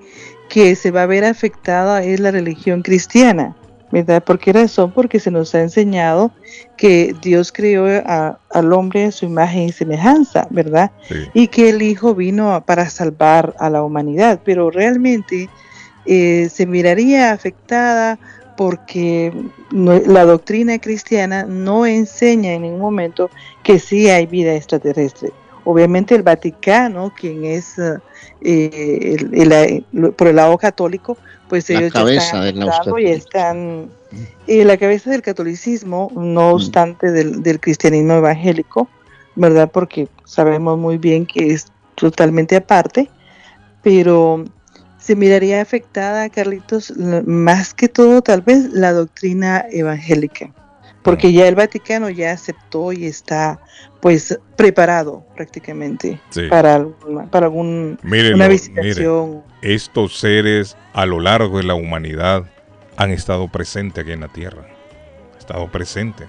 [0.48, 3.56] que se va a ver afectada es la religión cristiana,
[3.90, 4.22] ¿verdad?
[4.22, 4.92] ¿Por qué razón?
[4.92, 6.30] Porque se nos ha enseñado
[6.76, 10.92] que Dios creó a, al hombre en su imagen y semejanza, ¿verdad?
[11.08, 11.16] Sí.
[11.34, 15.48] Y que el Hijo vino a- para salvar a la humanidad, pero realmente
[16.04, 18.20] eh, se miraría afectada
[18.56, 19.32] porque
[19.70, 23.30] no- la doctrina cristiana no enseña en ningún momento
[23.62, 25.32] que sí hay vida extraterrestre.
[25.64, 27.98] Obviamente el Vaticano, quien es eh,
[28.40, 31.16] el- el- el- por el lado católico,
[31.48, 32.42] pues La ellos ya están
[32.98, 33.88] y están
[34.46, 38.88] eh, la cabeza del catolicismo, no obstante del, del cristianismo evangélico,
[39.34, 39.70] ¿verdad?
[39.72, 43.10] Porque sabemos muy bien que es totalmente aparte,
[43.82, 44.44] pero
[45.06, 46.92] se miraría afectada, Carlitos,
[47.26, 50.50] más que todo tal vez la doctrina evangélica,
[51.04, 53.60] porque ya el Vaticano ya aceptó y está
[54.00, 56.48] pues preparado prácticamente Sí.
[56.48, 59.42] para, alguna- para algún, una visitación.
[59.62, 62.44] estos seres a lo largo de la humanidad
[62.96, 64.62] han estado presentes aquí en la tierra.
[65.32, 66.26] Han estado presentes.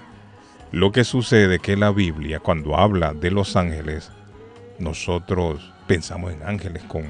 [0.70, 4.10] Lo que sucede es que la Biblia, cuando habla de los ángeles,
[4.78, 7.04] nosotros pensamos en ángeles con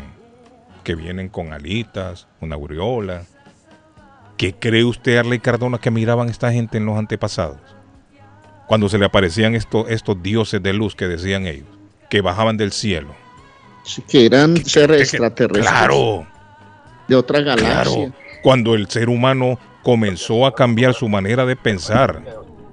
[0.89, 3.25] que vienen con alitas, una aureola.
[4.39, 7.59] ¿Qué cree usted, Arley Cardona, que miraban esta gente en los antepasados?
[8.67, 11.67] Cuando se le aparecían estos, estos dioses de luz que decían ellos,
[12.09, 13.15] que bajaban del cielo.
[14.09, 15.69] Que eran seres extraterrestres.
[15.69, 16.27] Claro.
[17.07, 17.83] De otra galaxia.
[17.83, 18.13] Claro,
[18.43, 22.23] cuando el ser humano comenzó a cambiar su manera de pensar,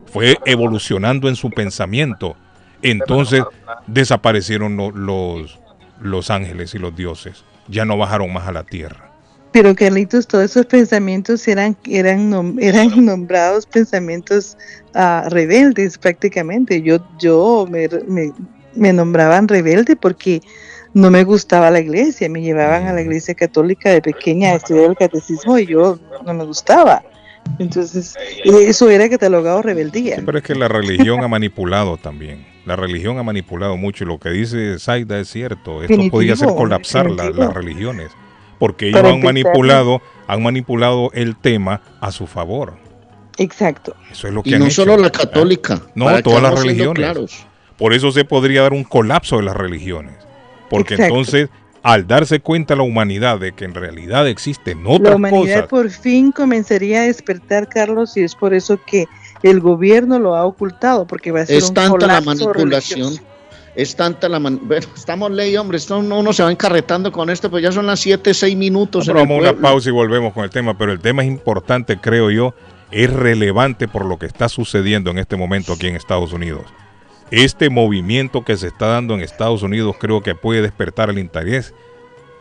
[0.05, 2.37] fue evolucionando en su pensamiento,
[2.81, 3.43] entonces
[3.87, 5.59] desaparecieron lo- los,
[5.99, 9.11] los ángeles y los dioses, ya no bajaron más a la tierra.
[9.51, 14.57] Pero Carlitos, todos esos pensamientos eran, eran, nom- eran nombrados pensamientos
[14.93, 16.81] ah, rebeldes prácticamente.
[16.81, 18.33] Yo, yo me, me,
[18.75, 20.41] me nombraban rebelde porque
[20.93, 22.27] no me gustaba la iglesia.
[22.27, 26.33] Me llevaban a la iglesia católica de pequeña a estudiar el catecismo y yo no
[26.33, 27.01] me gustaba.
[27.59, 30.21] Entonces, eso era catalogado rebeldía.
[30.25, 32.45] Pero es que la religión ha manipulado también.
[32.65, 35.81] La religión ha manipulado mucho y lo que dice Zaida es cierto.
[35.81, 38.11] Esto Definitivo, podía hacer colapsar la- las religiones.
[38.59, 42.73] Porque ellos han manipulado, han manipulado el tema a su favor.
[43.37, 43.95] Exacto.
[44.11, 44.83] Eso es lo que Y han no hecho.
[44.83, 45.81] solo la católica.
[45.93, 46.95] No, para que todas las religiones.
[46.95, 47.45] claros.
[47.77, 50.15] Por eso se podría dar un colapso de las religiones.
[50.69, 51.13] Porque Exacto.
[51.15, 51.49] entonces,
[51.83, 55.89] al darse cuenta la humanidad de que en realidad existen La otras humanidad cosas, por
[55.89, 59.05] fin comenzaría a despertar, Carlos, y es por eso que
[59.49, 62.99] el gobierno lo ha ocultado, porque va a ser Es un tanta la manipulación.
[62.99, 63.21] religioso.
[63.75, 67.29] Es tanta la man- bueno, estamos ley, hombre, esto no- uno se va encarretando con
[67.29, 69.05] esto, pues ya son las 7, 6 minutos.
[69.07, 70.77] Vamos a una pausa y volvemos con el tema.
[70.77, 72.53] Pero el tema es importante, creo yo,
[72.91, 76.63] es relevante por lo que está sucediendo en este momento aquí en Estados Unidos.
[77.31, 81.73] Este movimiento que se está dando en Estados Unidos creo que puede despertar el interés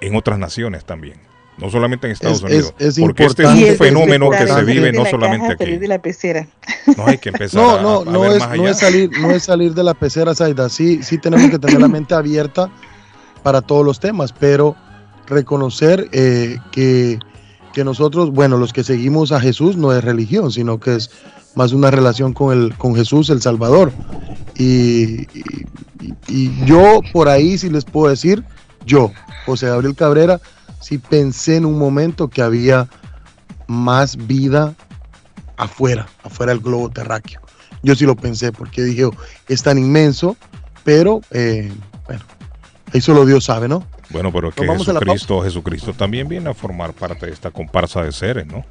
[0.01, 1.19] en otras naciones también.
[1.57, 2.75] No solamente en Estados Es- Unidos.
[2.79, 5.75] es- es porque este es un fenómeno que se vive no la solamente caja, salir
[5.75, 5.81] aquí.
[5.81, 6.49] de la pecera.
[6.97, 8.71] No hay que empezar No, a, no, a no ver es, más no allá.
[8.73, 10.69] es salir, no es salir de la pecera, Zaida.
[10.69, 12.71] Sí, sí tenemos que tener la mente abierta
[13.45, 14.75] para todos los temas, pero
[15.29, 17.19] reconocer eh, que,
[17.73, 21.11] que nosotros, bueno, los que seguimos a Jesús no es religión, sino que es
[21.55, 23.93] más una relación con el, con Jesús, el Salvador.
[24.57, 25.55] Y, y-
[26.29, 28.45] y yo por ahí sí les puedo decir,
[28.85, 29.11] yo,
[29.47, 30.41] José Gabriel Cabrera,
[30.85, 32.89] sí pensé en un momento que había
[33.67, 34.75] más vida
[35.57, 37.41] afuera, afuera del globo terráqueo.
[37.83, 39.15] Yo sí lo pensé porque dije, "Oh,
[39.49, 40.37] es tan inmenso,
[40.85, 41.73] pero eh,
[42.07, 42.23] bueno,
[42.93, 43.83] ahí solo Dios sabe, ¿no?
[44.11, 48.13] Bueno, pero es que Jesucristo, Jesucristo también viene a formar parte de esta comparsa de
[48.13, 48.65] seres, ¿no?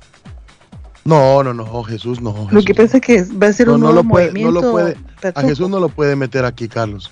[1.05, 2.31] No, no, no, Jesús no.
[2.33, 4.27] Jesús Lo que pasa es que va a ser no, un no nuevo lo puede,
[4.27, 4.61] no movimiento.
[4.61, 4.97] lo puede,
[5.35, 5.41] a.
[5.41, 7.11] Jesús no lo puede meter aquí, Carlos.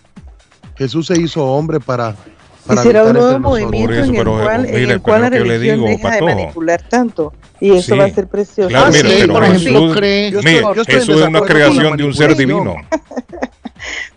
[0.77, 2.15] Jesús se hizo hombre para,
[2.63, 5.01] Y para será un nuevo movimiento eso, en el pero, cual, en mire, el pero
[5.01, 7.33] cual la lo que yo le religión digo, deja de manipular tanto.
[7.59, 7.97] Y eso Sí.
[7.99, 8.69] va a ser precioso.
[8.69, 11.01] Claro, Ah, mire, sí, pero por ejemplo, Jesús, cree- Yo mire, estoy- yo estoy en
[11.01, 12.75] eso es una la creación de un ser divino.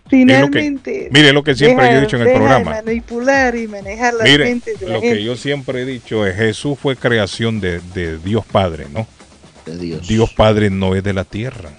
[0.09, 1.09] Finalmente.
[1.11, 2.71] mire lo que siempre deja- yo he dicho en el deja de programa.
[2.83, 5.25] manipular y manejar las Mire, mentes de la lo que gente.
[5.25, 9.07] yo siempre he dicho es Jesús fue creación de, de Dios Padre, ¿no?
[9.67, 10.07] De Dios.
[10.07, 11.71] Dios Padre no es de la tierra.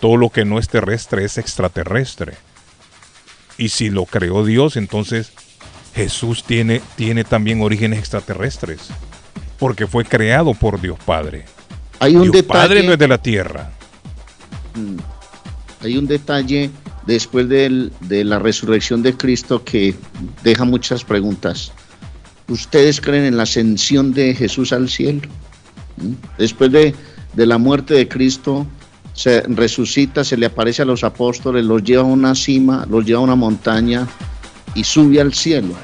[0.00, 2.34] Todo lo que no es terrestre es extraterrestre.
[3.56, 5.32] Y si lo creó Dios, entonces
[5.98, 8.78] Jesús tiene, tiene también orígenes extraterrestres.
[9.58, 11.44] Porque fue creado por Dios Padre.
[11.98, 12.60] Hay un Dios detalle.
[12.60, 13.72] Padre no es de la tierra.
[15.82, 16.70] Hay un detalle
[17.06, 19.94] después del- de la resurrección de Cristo que
[20.44, 21.72] deja muchas preguntas.
[22.48, 25.22] ¿Ustedes creen en la ascensión de Jesús al cielo?
[25.96, 26.12] ¿Mm?
[26.38, 26.94] Después de,
[27.34, 28.66] de la muerte de Cristo,
[29.12, 33.18] se resucita, se le aparece a los apóstoles, los lleva a una cima, los lleva
[33.18, 34.06] a una montaña
[34.74, 35.74] y sube al cielo.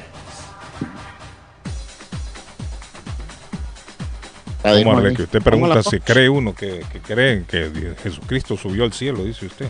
[4.65, 5.05] La dejo ¿Cómo, ahí.
[5.05, 7.71] Arle, que usted ¿Cómo la pregunta si cree uno que, que cree que
[8.03, 9.67] Jesucristo subió al cielo, dice usted.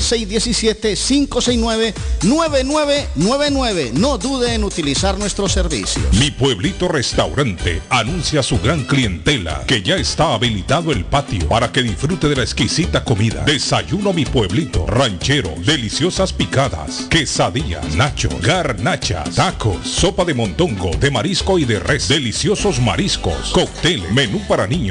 [2.21, 3.93] 617-569-9999.
[3.93, 6.03] No dude en utilizar nuestro servicio.
[6.19, 11.71] Mi pueblito restaurante anuncia a su gran clientela que ya está habilitado el patio para
[11.71, 13.43] que disfrute de la exquisita comida.
[13.43, 21.57] Desayuno mi pueblito, ranchero, deliciosas picadas, quesadillas, nacho, garnacha, tacos, sopa de montongo, de marisco
[21.57, 24.90] y de res, deliciosos mariscos, cóctel, menú para niños,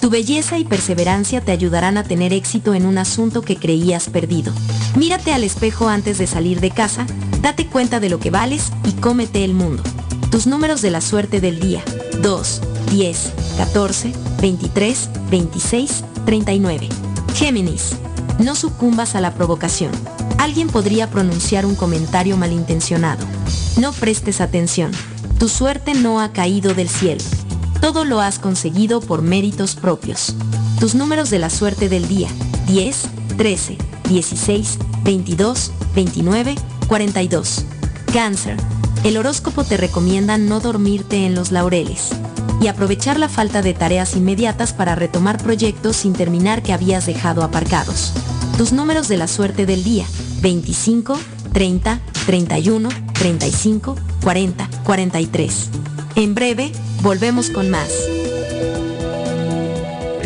[0.00, 4.52] Tu belleza y perseverancia te ayudarán a tener éxito en un asunto que creías perdido.
[4.96, 7.06] Mírate al espejo antes de salir de casa,
[7.42, 9.82] date cuenta de lo que vales y cómete el mundo.
[10.30, 11.82] Tus números de la suerte del día.
[12.22, 12.62] 2,
[12.92, 16.88] 10, 14, 23, 26, 39.
[17.34, 17.96] Géminis.
[18.38, 19.90] No sucumbas a la provocación.
[20.38, 23.24] Alguien podría pronunciar un comentario malintencionado.
[23.78, 24.92] No prestes atención.
[25.38, 27.22] Tu suerte no ha caído del cielo.
[27.80, 30.34] Todo lo has conseguido por méritos propios.
[30.80, 32.28] Tus números de la suerte del día.
[32.66, 36.54] 10, 13, 16, 22, 29,
[36.88, 37.64] 42.
[38.12, 38.56] Cáncer.
[39.04, 42.10] El horóscopo te recomienda no dormirte en los laureles
[42.60, 47.42] y aprovechar la falta de tareas inmediatas para retomar proyectos sin terminar que habías dejado
[47.42, 48.12] aparcados.
[48.56, 50.06] Tus números de la suerte del día.
[50.40, 51.18] 25,
[51.52, 55.68] 30, 31, 35, 40, 43.
[56.16, 56.72] En breve,
[57.02, 57.90] volvemos con más.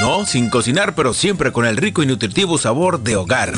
[0.00, 3.54] No, sin cocinar, pero siempre con el rico y nutritivo sabor de hogar.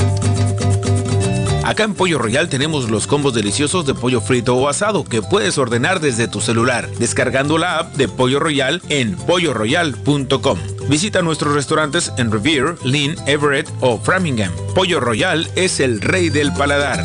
[1.65, 5.59] Acá en Pollo Royal tenemos los combos deliciosos de pollo frito o asado que puedes
[5.59, 10.59] ordenar desde tu celular, descargando la app de Pollo Royal en polloroyal.com.
[10.89, 14.53] Visita nuestros restaurantes en Revere, Lynn, Everett o Framingham.
[14.75, 17.05] Pollo Royal es el rey del paladar.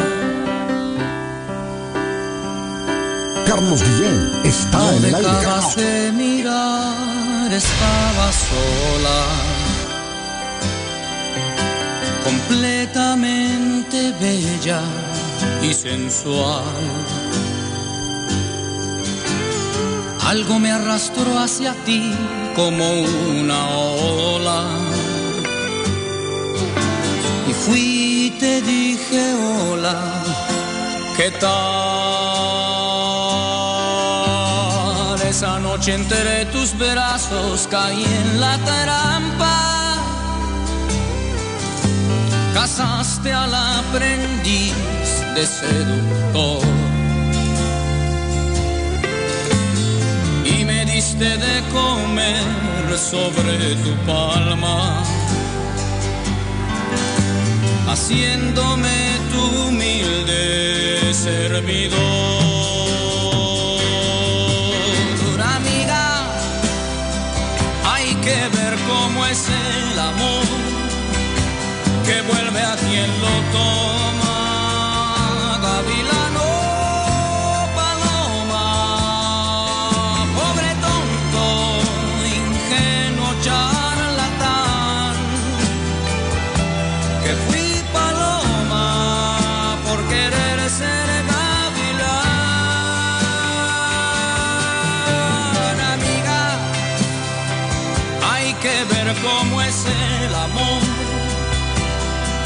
[3.46, 5.30] Carlos Guillén está en el aire.
[5.76, 9.49] De mirar, estaba sola.
[12.24, 14.82] Completamente bella
[15.62, 16.64] y sensual.
[20.26, 22.14] Algo me arrastró hacia ti
[22.56, 23.02] como
[23.40, 24.64] una ola.
[27.50, 30.24] Y fui y te dije hola,
[31.18, 31.50] ¿qué tal?
[35.28, 39.99] Esa noche entre tus brazos caí en la trampa.
[42.62, 44.76] Casaste al aprendiz
[45.34, 46.62] de seductor.
[50.44, 55.02] y me diste de comer sobre tu palma,
[57.88, 58.98] haciéndome
[59.32, 62.00] tu humilde servidor.
[65.56, 66.08] Amiga,
[67.86, 70.69] hay que ver cómo es el amor
[72.10, 74.19] que vuelve a quien lo toma.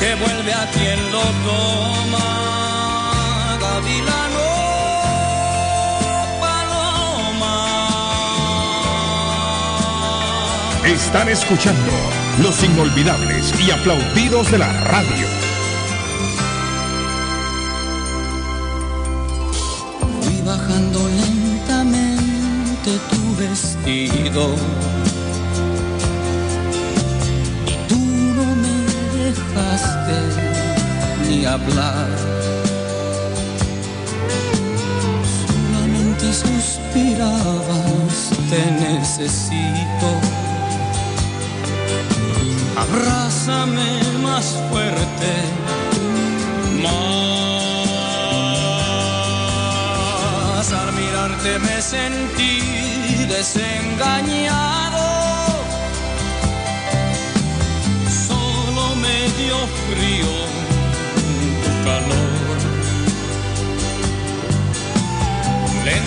[0.04, 2.28] que vuelve a quien lo toma.
[3.62, 4.50] Gavilano,
[6.42, 7.56] paloma.
[10.84, 11.94] Están escuchando
[12.42, 15.28] los inolvidables y aplaudidos de la radio.
[20.22, 24.56] Fui bajando lentamente tu vestido
[31.34, 32.10] ni hablar.
[35.34, 38.18] Solamente suspirabas,
[38.50, 40.10] te necesito.
[42.86, 43.92] Abrázame
[44.24, 45.32] más fuerte,
[46.84, 47.14] más.
[50.82, 52.54] Al mirarte me sentí
[53.36, 55.08] desengañado.
[58.28, 59.58] Solo me dio
[59.88, 60.34] frío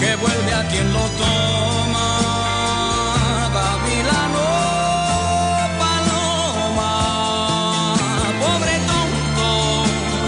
[0.00, 2.08] que vuelve a quien lo toma.
[3.52, 4.46] Gavilano,
[5.78, 6.92] paloma,
[8.40, 9.48] pobre tonto,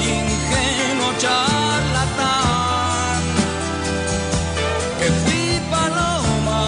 [0.00, 3.22] ingenuo charlatán,
[4.98, 6.62] que fui paloma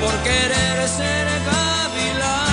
[0.00, 2.50] por querer ser gavilán.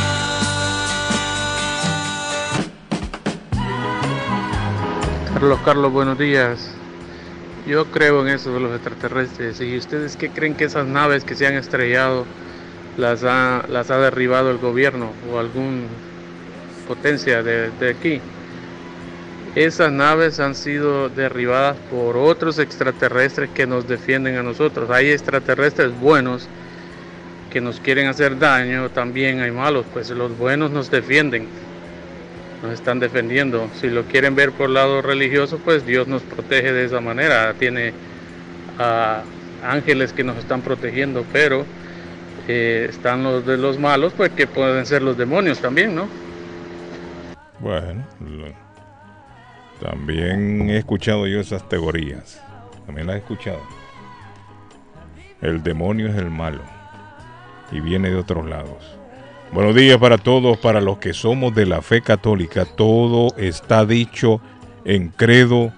[5.34, 6.79] Carlos, Carlos, buenos días.
[7.70, 9.62] Yo creo en eso de los extraterrestres.
[9.62, 12.26] ¿Y ustedes qué creen que esas naves que se han estrellado
[12.98, 15.84] las ha, las ha derribado el gobierno o alguna
[16.88, 18.22] potencia de, de aquí?
[19.56, 24.90] Esas naves han sido derribadas por otros extraterrestres que nos defienden a nosotros.
[24.90, 26.48] Hay extraterrestres buenos
[27.52, 31.48] que nos quieren hacer daño, también hay malos, pues los buenos nos defienden
[32.62, 33.70] nos están defendiendo.
[33.80, 37.54] Si lo quieren ver por lado religioso, pues Dios nos protege de esa manera.
[37.54, 37.94] Tiene
[38.78, 39.24] ah,
[39.64, 41.66] ángeles que nos están protegiendo, pero
[42.48, 46.08] eh, están los de los malos, pues que pueden ser los demonios también, ¿no?
[47.60, 48.06] Bueno,
[49.80, 52.42] también he escuchado yo esas teorías.
[52.86, 53.62] También las he escuchado.
[55.42, 56.62] El demonio es el malo
[57.72, 58.99] y viene de otros lados.
[59.52, 62.66] Buenos días para todos, para los que somos de la fe católica.
[62.66, 64.40] Todo está dicho
[64.86, 65.74] en credo.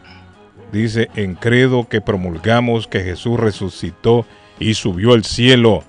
[0.73, 4.25] Dice en credo que promulgamos que Jesús resucitó
[4.59, 5.85] y subió al cielo.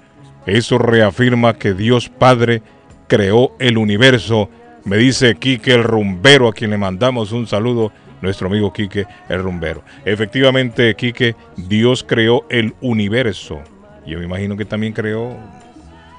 [0.46, 2.62] Eso reafirma que Dios Padre
[3.08, 4.48] creó el universo.
[4.84, 7.90] Me dice Quique el rumbero, a quien le mandamos un saludo,
[8.20, 9.82] nuestro amigo Quique el rumbero.
[10.04, 13.60] Efectivamente, Quique, Dios creó el universo.
[14.06, 15.36] Yo me imagino que también creó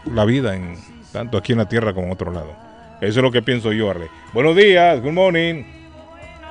[0.06, 0.76] la vida en
[1.14, 2.54] tanto aquí en la tierra como en otro lado.
[3.00, 4.08] Eso es lo que pienso yo, Arle.
[4.34, 5.64] Buenos días, good morning.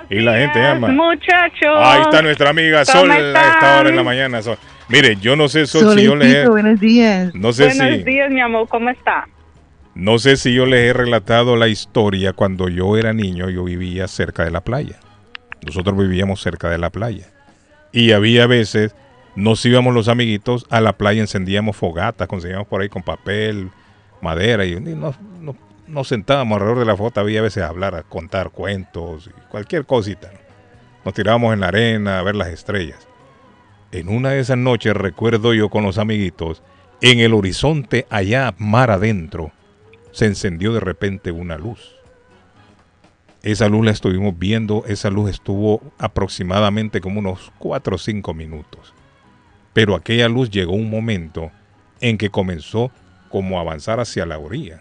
[0.08, 0.88] Y la gente llama.
[0.88, 1.76] Muchachos.
[1.78, 4.42] Ahí está nuestra amiga ¿Cómo Sol a esta hora en la mañana.
[4.42, 4.56] Sol.
[4.88, 7.34] Mire, yo no sé Sol, si yo les he, buenos días.
[7.34, 9.26] no sé Buenos si días, mi amor, ¿cómo está?
[9.94, 14.08] no sé si yo les he relatado la historia cuando yo era niño, yo vivía
[14.08, 14.96] cerca de la playa.
[15.66, 17.26] Nosotros vivíamos cerca de la playa.
[17.92, 18.94] Y había veces
[19.34, 23.70] nos íbamos los amiguitos a la playa, encendíamos fogatas, conseguíamos por ahí con papel,
[24.22, 27.94] madera y, nos, nos- nos sentábamos alrededor de la fogata, había a veces a hablar,
[27.94, 30.30] a contar cuentos, y cualquier cosita.
[30.32, 30.38] ¿no?
[31.04, 33.06] Nos tirábamos en la arena a ver las estrellas.
[33.90, 36.62] En una de esas noches recuerdo yo con los amiguitos,
[37.02, 39.52] en el horizonte allá mar adentro,
[40.12, 41.96] se encendió de repente una luz.
[43.42, 48.94] Esa luz la estuvimos viendo, esa luz estuvo aproximadamente como unos 4 o 5 minutos.
[49.72, 51.50] Pero aquella luz llegó un momento
[52.00, 52.92] en que comenzó
[53.32, 54.80] como avanzar hacia la orilla.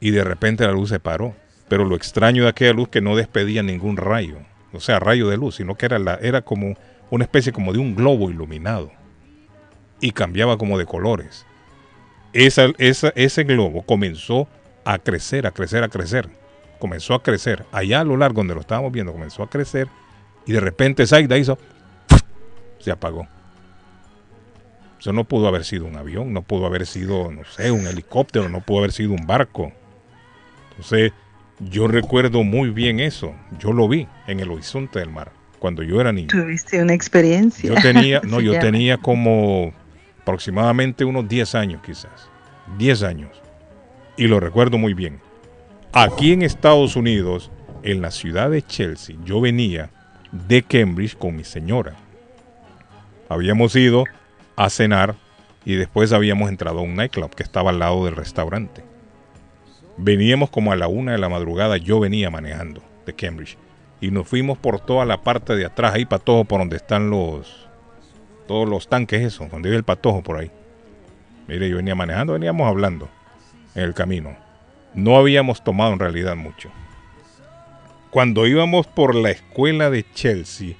[0.00, 1.34] Y de repente la luz se paró.
[1.68, 4.36] Pero lo extraño de aquella luz que no despedía ningún rayo,
[4.72, 6.76] o sea, rayo de luz, sino que era, la, era como
[7.10, 8.92] una especie como de un globo iluminado.
[10.00, 11.46] Y cambiaba como de colores.
[12.34, 14.46] Ese globo comenzó
[14.84, 16.28] a crecer, a crecer, a crecer.
[16.78, 17.64] Comenzó a crecer.
[17.72, 19.88] Allá a lo largo donde lo estábamos viendo, comenzó a crecer
[20.44, 21.56] Y de repente Zaida hizo,
[22.80, 23.26] se apagó.
[25.04, 28.48] Eso no pudo haber sido un avión, no pudo haber sido, no sé, un helicóptero,
[28.48, 29.70] no pudo haber sido un barco.
[30.70, 31.12] Entonces,
[31.60, 33.34] yo recuerdo muy bien eso.
[33.58, 36.28] Yo lo vi en el horizonte del mar cuando yo era niño.
[36.28, 37.68] Tuviste una experiencia.
[37.68, 39.74] Yo tenía, no, yo tenía como
[40.22, 42.30] aproximadamente unos 10 años quizás.
[42.78, 43.42] 10 años.
[44.16, 45.20] Y lo recuerdo muy bien.
[45.92, 47.50] Aquí en Estados Unidos,
[47.82, 49.90] en la ciudad de Chelsea, yo venía
[50.32, 51.94] de Cambridge con mi señora.
[53.28, 54.06] Habíamos ido
[54.56, 55.16] a cenar
[55.64, 58.84] y después habíamos entrado a un nightclub que estaba al lado del restaurante.
[59.96, 63.56] Veníamos como a la una de la madrugada, yo venía manejando de Cambridge
[64.00, 67.68] y nos fuimos por toda la parte de atrás, ahí patojo, por donde están los
[68.46, 70.50] todos los tanques, eso, donde vive el patojo por ahí.
[71.48, 73.08] Mire, yo venía manejando, veníamos hablando
[73.74, 74.36] en el camino.
[74.94, 76.70] No habíamos tomado en realidad mucho.
[78.10, 80.76] Cuando íbamos por la escuela de Chelsea,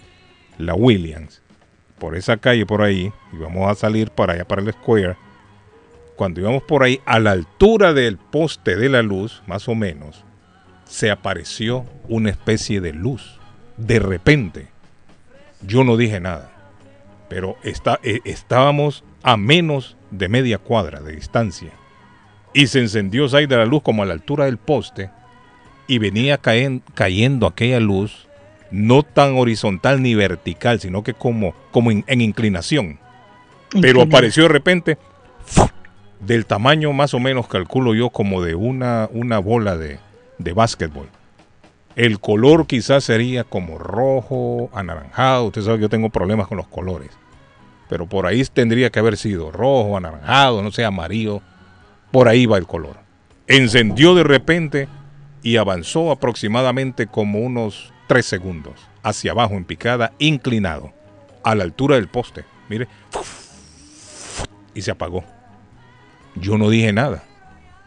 [0.59, 1.43] la Williams,
[2.05, 5.17] por esa calle por ahí, íbamos a salir para allá, para el Square.
[6.17, 10.23] Cuando íbamos por ahí, a la altura del poste de la luz, más o menos,
[10.85, 13.41] se apareció una especie de luz.
[13.79, 14.69] De repente,
[15.63, 16.53] yo no dije nada,
[17.31, 21.71] pero está, eh, estábamos a menos de media cuadra de distancia.
[22.53, 25.09] Y se encendió de la luz como a la altura del poste
[25.87, 28.29] y venía cayendo aquella luz
[28.75, 32.99] no tan horizontal ni vertical, sino que como, como en, en inclinación.
[33.81, 34.99] Pero apareció de repente
[36.19, 40.01] del tamaño más o menos, calculo yo, como de una, una bola de,
[40.39, 41.09] de básquetbol.
[41.95, 45.45] El color quizás sería como rojo, anaranjado.
[45.45, 47.11] Usted sabe que yo tengo problemas con los colores.
[47.89, 51.43] Pero por ahí tendría que haber sido rojo, anaranjado, no sé, amarillo.
[52.11, 52.97] Por ahí va el color.
[53.47, 54.89] Encendió de repente
[55.45, 60.93] y avanzó aproximadamente como unos 3 segundos hacia abajo en picada, inclinado,
[61.43, 62.45] a la altura del poste.
[62.69, 62.89] Mire,
[64.75, 65.25] y se apagó.
[66.35, 67.23] Yo no dije nada.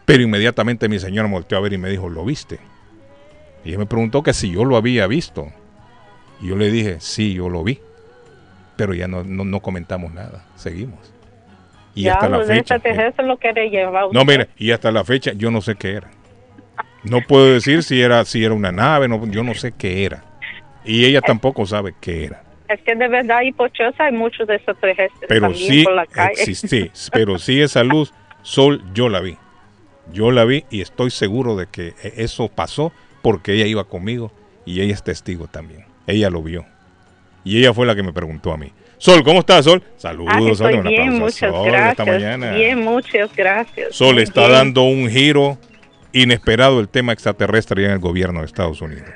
[0.04, 2.58] Pero inmediatamente mi señora me volteó a ver y me dijo, ¿lo viste?
[3.64, 5.48] Y ella me preguntó que si yo lo había visto.
[6.40, 7.80] Y yo le dije, sí, yo lo vi.
[8.76, 10.46] Pero ya no, no, no comentamos nada.
[10.56, 11.12] Seguimos.
[11.94, 12.76] Y ya hasta la los fecha.
[12.76, 13.34] extraterrestres lo.
[13.34, 14.24] No, usted.
[14.24, 16.10] mire, y hasta la fecha yo no sé qué era.
[17.04, 20.24] No puedo decir si era, si era una nave, no, yo no sé qué era.
[20.84, 22.42] Y ella tampoco sabe qué era.
[22.68, 23.40] Es que de verdad
[23.72, 26.32] Chelsea hay muchos de extraterrestres Pero también sí por la calle.
[26.32, 28.12] existí, pero sí esa luz,
[28.42, 29.36] Sol, yo la vi.
[30.12, 32.92] Yo la vi y estoy seguro de que e- eso pasó
[33.22, 34.32] porque ella iba conmigo
[34.64, 35.84] y ella es testigo también.
[36.06, 36.64] Ella lo vio.
[37.44, 38.72] Y ella fue la que me preguntó a mí.
[38.98, 39.82] Sol, ¿cómo estás, Sol?
[39.96, 40.82] Saludos, Ah, Sol.
[40.82, 41.90] bien, muchas Sol gracias.
[41.90, 42.54] esta mañana.
[42.54, 43.94] Bien, muchas gracias.
[43.94, 44.52] Sol está bien.
[44.52, 45.58] dando un giro
[46.12, 49.08] inesperado el tema extraterrestre en el gobierno de Estados Unidos.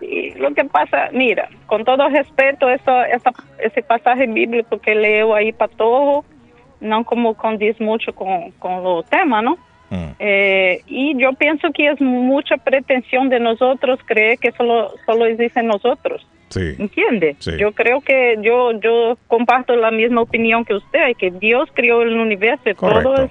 [0.00, 5.34] Y lo que pasa, mira, con todo respeto, eso, esa- ese pasaje bíblico que leo
[5.34, 6.24] ahí para todo,
[6.80, 9.56] no como condice mucho con, con los temas, ¿no?
[9.90, 10.10] Mm.
[10.18, 15.66] Eh, y yo pienso que es mucha pretensión de nosotros creer que solo, solo existen
[15.68, 16.26] nosotros.
[16.48, 16.74] Sí.
[16.78, 17.36] ¿Entiende?
[17.38, 17.52] Sí.
[17.58, 22.18] Yo creo que yo yo comparto la misma opinión que usted, que Dios creó el
[22.18, 23.30] universo todo es-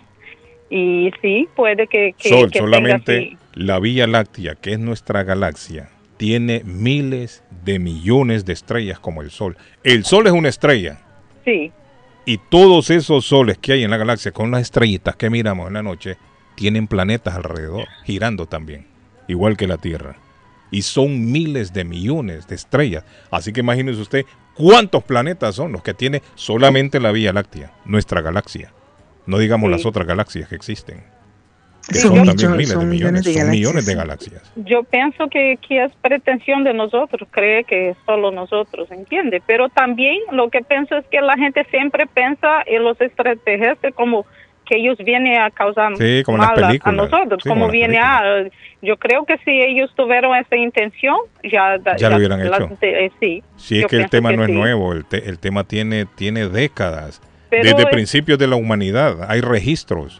[0.72, 5.24] y sí, puede que, que, Sol, que tenga solamente la Vía Láctea, que es nuestra
[5.24, 9.58] galaxia, tiene miles de millones de estrellas como el Sol.
[9.84, 11.02] El Sol es una estrella.
[11.44, 11.72] Sí,
[12.26, 15.74] Y todos esos soles que hay en la galaxia con las estrellitas que miramos en
[15.74, 16.18] la noche
[16.56, 18.88] tienen planetas alrededor, girando también,
[19.28, 20.16] igual que la Tierra.
[20.70, 23.04] Y son miles de millones de estrellas.
[23.30, 28.22] Así que imagínese usted cuántos planetas son los que tiene solamente la Vía Láctea, nuestra
[28.22, 28.72] galaxia.
[29.26, 29.72] No digamos Sí.
[29.72, 31.04] las otras galaxias que existen.
[31.88, 34.52] Que Son son, también miles de millones, millones de son galaxias, millones de galaxias.
[34.56, 39.42] yo pienso que, que es pretensión de nosotros, cree que solo nosotros, ¿entiende?
[39.46, 44.26] Pero también lo que pienso es que la gente siempre piensa en los extraterrestres como
[44.66, 48.22] que ellos vienen a causar Sí, como mal a- a, nosotros, Sí, como viene a...
[48.84, 51.78] Yo creo que si ellos tuvieron esa intención, ya...
[51.98, 52.78] Ya lo hubieran la- hecho.
[52.80, 53.44] de- eh, sí.
[53.58, 57.22] Si es que el tema no es nuevo, el, te- el tema tiene, tiene décadas.
[57.52, 60.20] Pero Desde es- principios de la humanidad hay registros.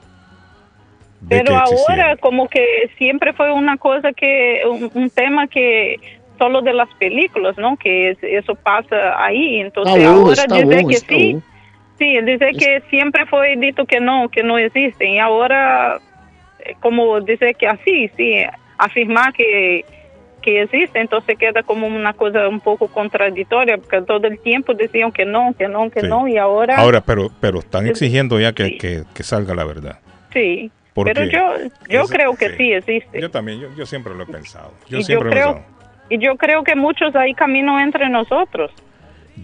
[1.30, 5.96] Pero ahora como que siempre fue una cosa que, un, un tema que
[6.38, 7.78] solo de las películas, ¿no?
[7.78, 9.62] Que es- eso pasa ahí.
[9.62, 11.42] Entonces ahora dice que sí,
[12.00, 15.10] sí, dice que siempre fue dicho que no, que no existen.
[15.12, 16.00] Y ahora,
[16.66, 18.44] eh, como dice que así, sí,
[18.78, 19.86] afirmar que
[20.42, 25.12] que existe, entonces queda como una cosa un poco contradictoria, porque todo el tiempo decían
[25.12, 26.08] que no, que no, que Sí.
[26.08, 30.00] no, y ahora, Ahora, pero, pero están exigiendo ya que, que- que salga la verdad.
[30.34, 30.72] sí.
[30.94, 32.56] Porque Pero yo, yo creo que sí.
[32.58, 33.22] sí existe.
[33.22, 34.74] Yo también, yo, yo siempre lo he pensado.
[34.90, 35.76] Yo Y yo siempre lo he creo- pensado.
[36.10, 38.72] Y yo creo que muchos ahí camino entre nosotros.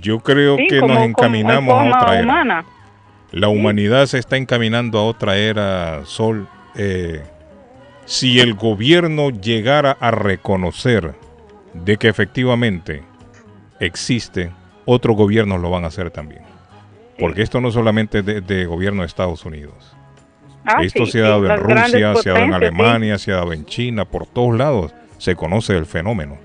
[0.02, 2.24] Yo creo Sí, que como- nos como encaminamos a otra era.
[2.24, 2.66] humana.
[3.32, 6.50] La humanidad se está encaminando a otra era, Sol.
[6.76, 7.22] Eh,
[8.08, 11.14] si el gobierno llegara a reconocer
[11.74, 13.04] de que efectivamente
[13.80, 14.52] existe,
[14.86, 16.42] otros gobiernos lo van a hacer también.
[17.20, 19.96] Porque esto no solamente es de, de gobierno de Estados Unidos.
[20.66, 22.56] Ah, esto sí, se ha dado en Rusia, se ha dado en sí.
[22.56, 26.38] Alemania, se ha dado en China, por todos lados se conoce el fenómeno,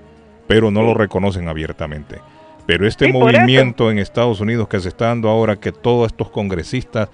[0.47, 2.19] pero no lo reconocen abiertamente.
[2.65, 7.09] Pero este movimiento en Estados Unidos que se está dando ahora, que todos estos congresistas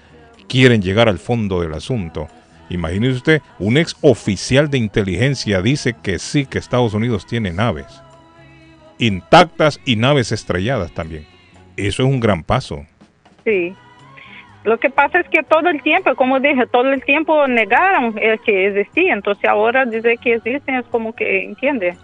[0.48, 2.28] quieren llegar al fondo del asunto.
[2.70, 8.02] Imagínese usted, un ex oficial de inteligencia dice que sí, que Estados Unidos tiene naves
[9.00, 11.26] intactas y naves estrelladas también.
[11.76, 12.84] Eso es un gran paso.
[13.44, 13.74] Sí.
[14.62, 18.14] Lo que pasa es que todo el tiempo, como dije, todo el tiempo negaron
[18.44, 19.14] que existía.
[19.14, 21.96] Entonces ahora dice que existen es como que, ¿entiende?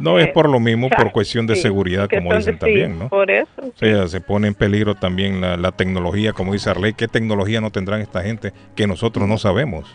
[0.00, 2.98] No es por lo mismo, por cuestión de sí, seguridad, como son dicen también, sí,
[2.98, 3.08] ¿no?
[3.08, 3.48] Por eso.
[3.58, 6.94] O sea, se pone en peligro también la, la tecnología, como dice Arley.
[6.94, 9.86] ¿Qué tecnología no tendrán esta gente que nosotros no sabemos?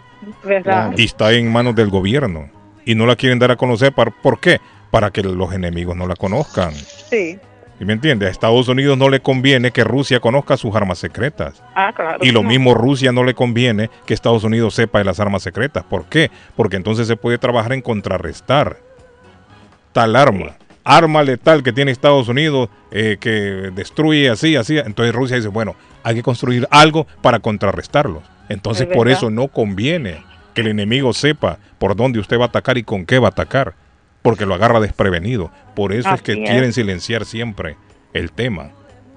[0.43, 0.93] ¿Verdad?
[0.97, 2.49] Y está en manos del gobierno.
[2.85, 3.93] Y no la quieren dar a conocer.
[3.93, 4.59] ¿Por, ¿por qué?
[4.91, 6.73] Para que los enemigos no la conozcan.
[6.73, 7.39] Sí.
[7.79, 8.27] ¿Y me entiende?
[8.27, 11.61] A Estados Unidos no le conviene que Rusia conozca sus armas secretas.
[11.75, 12.19] Ah, claro.
[12.21, 12.49] Y lo no.
[12.49, 15.83] mismo Rusia no le conviene que Estados Unidos sepa de las armas secretas.
[15.83, 16.31] ¿Por qué?
[16.55, 18.77] Porque entonces se puede trabajar en contrarrestar
[19.95, 20.57] tal arma.
[20.83, 23.29] Arma letal que tiene Estados Unidos eh, que
[23.73, 24.77] destruye así, así.
[24.77, 25.73] Entonces Rusia dice, bueno,
[26.03, 28.21] hay que construir algo para contrarrestarlos.
[28.49, 30.21] Entonces Es por eso no conviene
[30.53, 33.31] que el enemigo sepa por dónde usted va a atacar y con qué va a
[33.31, 33.73] atacar.
[34.21, 35.49] Porque lo agarra desprevenido.
[35.75, 36.49] Por eso es que es.
[36.49, 37.77] quieren silenciar siempre
[38.13, 38.71] el tema.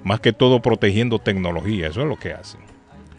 [0.04, 1.88] Más que todo protegiendo tecnología.
[1.88, 2.60] Eso es lo que hacen.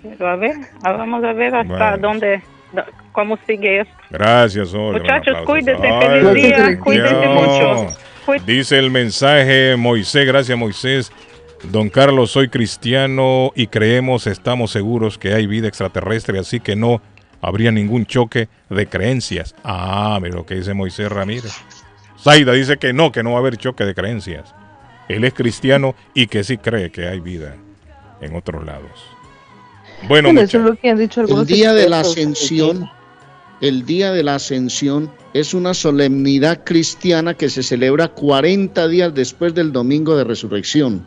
[0.01, 1.97] Pero a ver, vamos a ver hasta Bueno.
[2.07, 3.93] dónde, do- cómo sigue esto.
[4.09, 4.99] Gracias, Olga.
[4.99, 7.87] Muchachos, cuídense, feliz día, cuídense mucho.
[8.25, 11.11] Cuí- Dice el mensaje Moisés, gracias Moisés.
[11.63, 17.01] Don Carlos, soy cristiano y creemos, estamos seguros que hay vida extraterrestre, así que no
[17.41, 19.55] habría ningún choque de creencias.
[19.63, 21.51] Ah, mira lo que dice Moisés Ramírez.
[22.21, 24.53] Zaida dice que no, que no va a haber choque de creencias.
[25.09, 27.55] Él es cristiano y que sí cree que hay vida
[28.21, 29.05] en otros lados.
[30.07, 30.49] Bueno, Bueno, muchachos.
[30.49, 32.89] eso es lo que han dicho El día de la ascensión,
[33.61, 39.53] el día de la ascensión es una solemnidad cristiana que se celebra 40 días después
[39.53, 41.05] del domingo de resurrección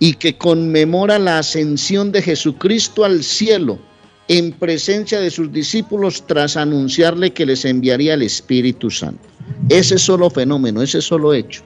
[0.00, 3.78] y que conmemora la ascensión de Jesucristo al cielo
[4.26, 9.28] en presencia de sus discípulos tras anunciarle que les enviaría el Espíritu Santo.
[9.68, 11.62] Ese solo fenómeno, ese solo hecho.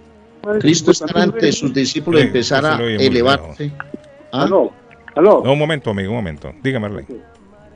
[0.60, 3.72] Cristo estará ante sus discípulos y Sí, empezar eso a elevarse.
[4.32, 4.46] ¿Ah?
[4.48, 4.72] No,
[5.18, 6.52] un momento, amigo, un momento.
[6.62, 7.06] Dígame, Arley.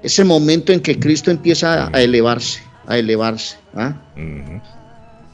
[0.02, 3.56] ese momento en que Cristo empieza a elevarse, a elevarse.
[3.74, 3.94] ¿ah?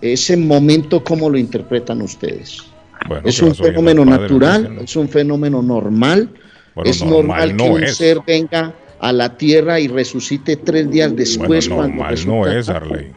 [0.00, 2.64] Ese momento, ¿cómo lo interpretan ustedes?
[3.06, 6.28] Bueno, es un fenómeno Padre natural, es un fenómeno normal.
[6.74, 7.96] Bueno, es normal normal no que un es.
[7.96, 11.68] ser venga a la tierra y resucite tres días después.
[11.68, 13.12] Bueno, cuando normal no es, Arley.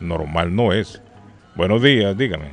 [0.00, 1.00] Normal no es.
[1.54, 2.52] Buenos días, dígame.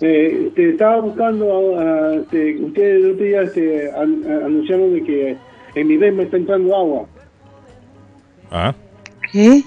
[0.00, 4.92] Eh, te estaba buscando, a- a- este, ustedes el otro día este, an- a- anunciaron
[4.94, 5.36] de que
[5.74, 7.06] en mi me está entrando agua.
[8.50, 8.74] ¿Ah?
[9.32, 9.62] ¿Qué?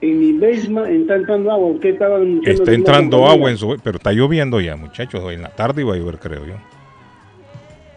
[0.00, 1.68] En mi basement está entrando agua.
[1.70, 3.76] Usted estaba anunciando Está entrando agua en su...
[3.82, 5.20] Pero está lloviendo ya, muchachos.
[5.24, 6.54] Hoy en la tarde iba a llover, creo yo.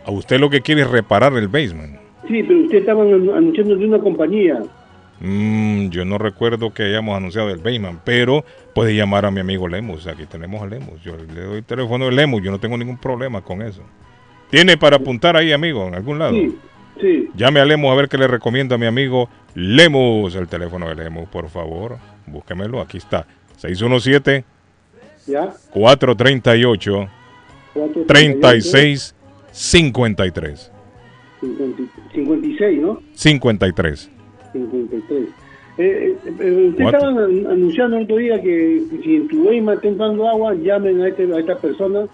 [0.06, 1.98] A usted lo que quiere es reparar el basement.
[2.27, 4.64] Sí, pero usted estaba anu- anunciando de una compañía.
[5.22, 8.43] Mm, yo no recuerdo que hayamos anunciado el basement, pero
[8.73, 10.07] puede llamar a mi amigo Lemus.
[10.07, 11.02] Aquí tenemos a Lemus.
[11.03, 12.41] Yo le doy el teléfono de Lemus.
[12.41, 13.84] Yo no tengo ningún problema con eso.
[14.49, 16.34] ¿Tiene para apuntar ahí, amigo, en algún lado?
[16.34, 16.57] Sí,
[16.99, 17.30] sí.
[17.35, 20.35] Llame a Lemus a ver qué le recomienda a mi amigo Lemus.
[20.35, 21.98] El teléfono de Lemus, por favor.
[22.26, 22.81] Búsquemelo.
[22.81, 23.27] Aquí está.
[23.57, 24.43] 617
[25.27, 25.53] ¿Ya?
[25.72, 27.10] 438
[28.07, 29.15] 36
[29.52, 30.72] 53
[31.41, 31.84] 50
[32.14, 33.02] 56, ¿no?
[33.14, 34.10] 53.
[34.53, 35.23] 53.
[35.78, 36.99] Eh, eh, eh, usted Cuatro.
[36.99, 41.02] estaba an- anunciando el otro día que si en tu basement está entrando agua, llamen
[41.02, 42.06] a, este, a esta persona.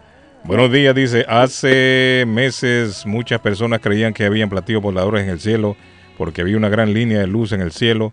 [0.45, 1.27] Buenos días, dice.
[1.29, 5.77] Hace meses muchas personas creían que habían platillos voladores en el cielo
[6.16, 8.12] porque había una gran línea de luz en el cielo.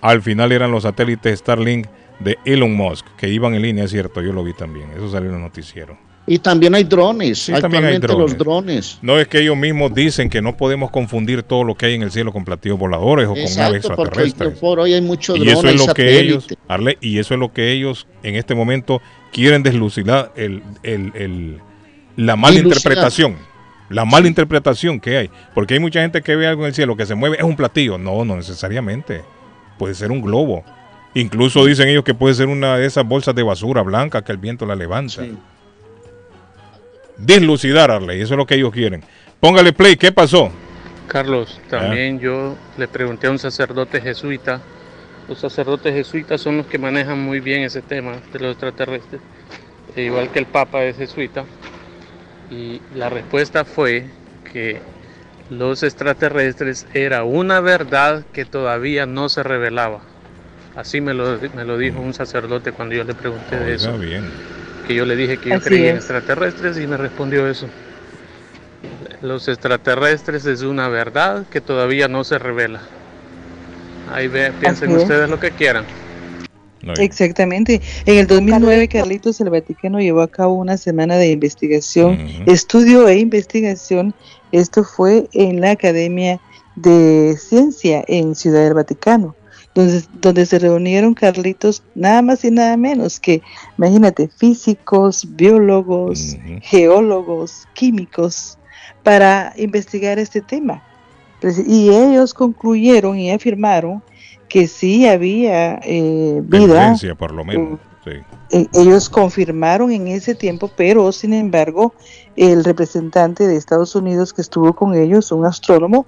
[0.00, 1.86] Al final eran los satélites Starlink
[2.20, 4.88] de Elon Musk que iban en línea, es cierto, yo lo vi también.
[4.96, 5.96] Eso salió en el noticiero.
[6.26, 7.38] Y también hay drones.
[7.40, 8.98] Sí, también hay Actualmente los drones.
[9.02, 12.02] No es que ellos mismos dicen que no podemos confundir todo lo que hay en
[12.02, 14.58] el cielo con platillos voladores o con porque extraterrestres.
[14.58, 17.40] por hoy hay mucho Y drone, eso es lo que ellos, Arle, y eso es
[17.40, 21.58] lo que ellos en este momento quieren deslucidar el, el- el-
[22.16, 22.78] la mala Dilucidar.
[22.78, 23.36] interpretación.
[23.90, 25.30] La mala interpretación que hay.
[25.54, 27.54] Porque hay mucha gente que ve algo en el cielo que se mueve, es un
[27.56, 27.98] platillo.
[27.98, 29.20] No, no necesariamente.
[29.78, 30.64] Puede ser un globo.
[31.14, 34.38] Incluso dicen ellos que puede ser una de esas bolsas de basura blanca que el
[34.38, 35.22] viento la levanta.
[37.16, 39.04] Dislucidar, Arley, eso es lo que ellos quieren.
[39.38, 40.50] Póngale play, ¿qué pasó?
[41.06, 44.60] Carlos, también yo le pregunté a un sacerdote jesuita.
[45.28, 49.20] Los sacerdotes jesuitas son los que manejan muy bien ese tema de los extraterrestres,
[49.94, 51.44] e igual que el Papa es jesuita.
[52.50, 54.06] Y la respuesta fue
[54.52, 54.80] que
[55.50, 60.00] los extraterrestres era una verdad que todavía no se revelaba.
[60.76, 63.96] Así me lo, me lo dijo un sacerdote cuando yo le pregunté de eso.
[63.98, 64.24] bien.
[64.86, 66.02] Que yo le dije que yo Así creía en es.
[66.04, 67.68] extraterrestres y me respondió eso.
[69.22, 72.80] Los extraterrestres es una verdad que todavía no se revela.
[74.12, 75.02] Ahí ve, piensen Así es.
[75.02, 75.84] ustedes lo que quieran.
[76.98, 77.80] Exactamente.
[78.04, 83.18] En el 2009, Carlitos, el Vaticano llevó a cabo una semana de investigación, estudio e
[83.18, 84.12] investigación.
[84.52, 86.40] Esto fue en la Academia
[86.76, 89.34] de Ciencia en Ciudad del Vaticano,
[89.74, 93.42] donde, donde se reunieron, Carlitos, nada más y nada menos que,
[93.76, 98.58] imagínate, físicos, biólogos, geólogos, químicos,
[99.02, 100.82] para investigar este tema.
[101.40, 104.02] Pues, Y ellos concluyeron y afirmaron
[104.48, 106.96] que sí había eh, vida.
[107.18, 107.80] Por lo menos.
[108.04, 108.10] Sí.
[108.50, 111.94] Eh, ellos confirmaron en ese tiempo, pero sin embargo,
[112.36, 116.06] el representante de Estados Unidos que estuvo con ellos, un astrónomo,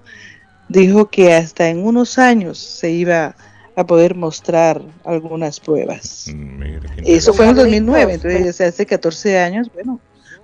[0.68, 3.34] dijo que hasta en unos años se iba
[3.76, 6.32] a poder mostrar algunas pruebas.
[6.34, 6.62] Mm,
[7.04, 10.00] Eso fue en el 2009, entonces o sea, hace 14 años, bueno,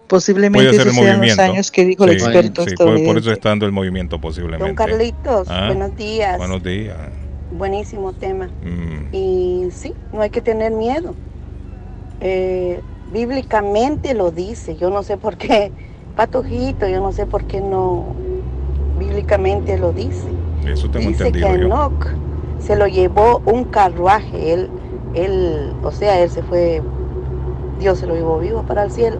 [0.06, 3.02] posiblemente Puede ser esos el sean los años que dijo el Sí, experto sí, por,
[3.04, 4.66] por eso está dando el movimiento posiblemente.
[4.66, 6.36] Don Carlitos, Ah, buenos días.
[6.36, 6.98] Buenos días.
[7.56, 8.50] Buenísimo tema.
[8.62, 9.14] Mm.
[9.14, 11.14] Y sí, no hay que tener miedo.
[12.20, 12.80] Eh,
[13.12, 14.76] bíblicamente lo dice.
[14.76, 15.72] Yo no sé por qué,
[16.16, 18.14] patojito, yo no sé por qué no.
[18.98, 20.28] Bíblicamente lo dice.
[20.66, 22.31] Eso tengo dice que entendido a yo.
[22.62, 24.52] Se lo llevó un carruaje.
[24.52, 24.70] Él,
[25.14, 26.82] él, o sea, él se fue,
[27.78, 29.18] Dios se lo llevó vivo para el cielo.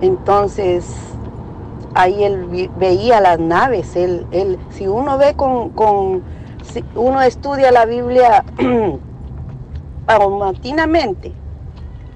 [0.00, 0.84] Entonces,
[1.94, 3.96] ahí él veía las naves.
[3.96, 6.22] Él, él, si uno ve con, con
[6.62, 8.44] si uno estudia la Biblia
[10.06, 11.32] paulatinamente,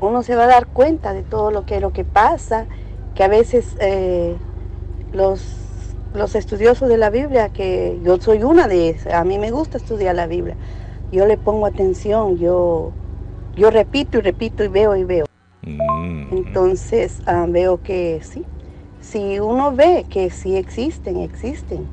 [0.00, 2.66] uno se va a dar cuenta de todo lo que, lo que pasa,
[3.14, 4.36] que a veces eh,
[5.12, 5.65] los,
[6.16, 9.76] los estudiosos de la Biblia, que yo soy una de esas, a mí me gusta
[9.78, 10.56] estudiar la Biblia,
[11.12, 12.92] yo le pongo atención, yo,
[13.54, 15.26] yo repito y repito y veo y veo.
[16.32, 18.44] Entonces ah, veo que sí,
[19.00, 21.86] si uno ve que sí existen, existen.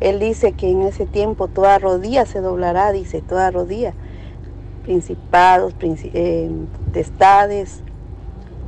[0.00, 3.94] Él dice que en ese tiempo toda rodilla se doblará, dice, toda rodilla.
[4.84, 6.48] Principados, princi- eh,
[6.92, 7.82] testades,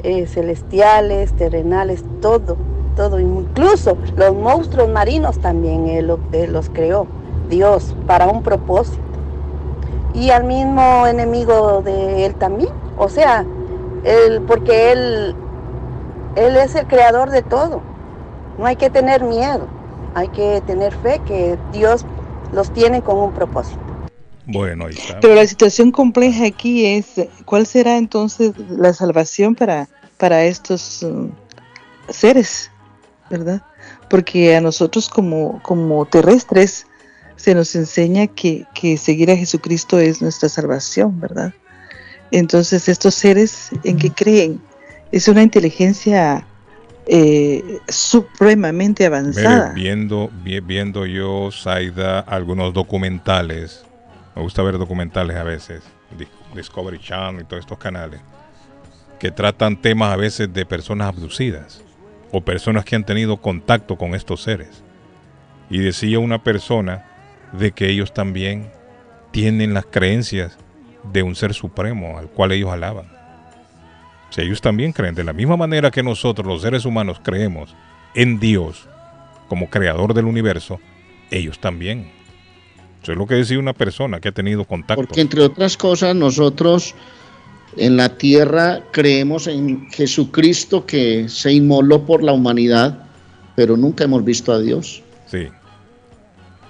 [0.03, 2.57] eh, celestiales, terrenales, todo,
[3.01, 3.19] todo.
[3.19, 7.07] Incluso los monstruos marinos también él, lo- él los creó,
[7.49, 9.01] Dios, para un propósito.
[10.13, 12.69] Y al mismo enemigo de él también.
[12.97, 13.47] O sea,
[14.05, 15.35] él, porque él,
[16.35, 17.81] él es el creador de todo.
[18.59, 19.67] No hay que tener miedo,
[20.13, 22.05] hay que tener fe que Dios
[22.53, 23.81] los tiene con un propósito.
[24.45, 25.21] Bueno, ahí está.
[25.21, 27.07] Pero la situación compleja aquí es,
[27.47, 31.27] ¿cuál será entonces la salvación para, para estos mm,
[32.11, 32.70] seres?
[33.31, 33.63] ¿Verdad?
[34.09, 36.87] Porque a nosotros como, como terrestres
[37.37, 41.55] se nos enseña que, que seguir a Jesucristo es nuestra salvación, ¿verdad?
[42.33, 44.61] Entonces estos seres en que creen
[45.13, 46.45] es una inteligencia
[47.07, 49.73] eh, supremamente avanzada.
[49.75, 53.85] viendo, vi- viendo yo, Saida, algunos documentales,
[54.37, 55.83] me gusta ver documentales a veces,
[56.19, 58.21] Di- Discovery Channel y todos estos canales,
[59.19, 61.83] que tratan temas a veces de personas abducidas
[62.33, 64.83] o personas que han tenido contacto con estos seres.
[65.69, 67.07] Y decía una persona
[67.53, 68.71] de que ellos también
[69.31, 70.59] tienen las creencias
[71.13, 73.07] de un ser supremo al cual ellos alaban.
[74.31, 77.75] Si ellos también creen, de la misma manera que nosotros los seres humanos creemos
[78.15, 78.89] en Dios
[79.49, 80.79] como creador del universo,
[81.31, 82.11] ellos también.
[83.03, 85.03] Eso es lo que decía una persona que ha tenido contacto.
[85.03, 86.95] Porque entre otras cosas nosotros
[87.77, 93.05] en la tierra creemos en Jesucristo que se inmoló por la humanidad,
[93.57, 95.03] pero nunca hemos visto a Dios.
[95.27, 95.49] Sí.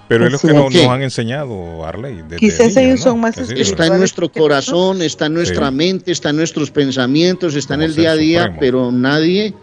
[0.07, 2.21] Pero es lo que no- nos han enseñado, Arley.
[2.37, 3.11] Quizás ellos ¿no?
[3.11, 5.75] son más sí, Está en nuestro corazón, está en nuestra Sí.
[5.75, 8.57] mente, está en nuestros pensamientos, está en el día a día, supremo.
[8.59, 9.53] pero nadie,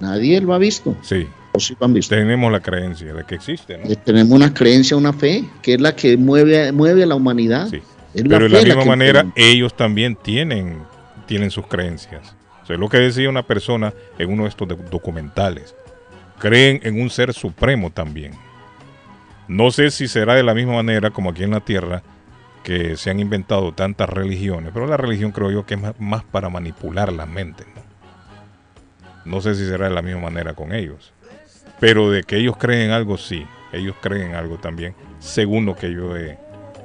[0.00, 0.96] nadie lo ha visto.
[1.02, 1.26] Sí.
[1.52, 2.14] O sí lo han visto.
[2.14, 3.90] Tenemos la creencia de que existe, ¿no?
[3.90, 7.68] Eh, Tenemos una creencia, una fe, que es la que mueve, mueve a la humanidad.
[8.14, 10.82] Es Pero de la misma manera, ellos también tienen,
[11.26, 12.34] tienen sus creencias.
[12.62, 15.74] O sea, es lo que decía una persona en uno de estos doc- documentales.
[16.38, 18.32] Creen en un ser supremo también.
[19.48, 22.02] No sé si será de la misma manera como aquí en la Tierra,
[22.62, 26.48] que se han inventado tantas religiones, pero la religión creo yo que es más, para
[26.48, 27.64] manipular la mente.
[27.74, 27.82] ¿no?
[29.24, 31.12] No sé si será de la misma manera con ellos.
[31.78, 33.46] Pero de que ellos creen en algo, sí.
[33.72, 36.38] Ellos creen en algo también, según lo que yo he,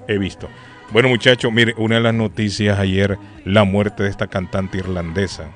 [0.07, 0.47] he visto.
[0.91, 5.49] Bueno, muchachos, mire, una de las noticias ayer, la muerte de esta cantante irlandesa,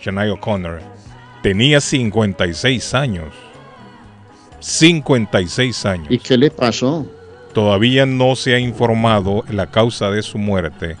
[0.00, 0.80] Shania O'Connor,
[1.42, 3.34] tenía 56 años.
[4.60, 6.06] 56 años.
[6.10, 7.06] ¿Y qué le pasó?
[7.52, 10.96] Todavía no se ha informado la causa de su muerte,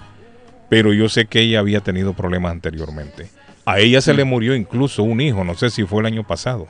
[0.68, 3.28] pero yo sé que ella había tenido problemas anteriormente.
[3.64, 6.66] A ella se le murió incluso un hijo, no sé si fue el año pasado.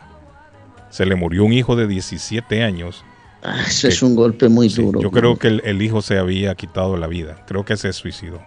[0.91, 3.05] Se le murió un hijo de 17 años.
[3.43, 5.01] Ah, ese es un golpe muy duro.
[5.01, 7.45] Yo creo que el, el hijo se había quitado la vida.
[7.47, 8.41] Creo que se suicidó.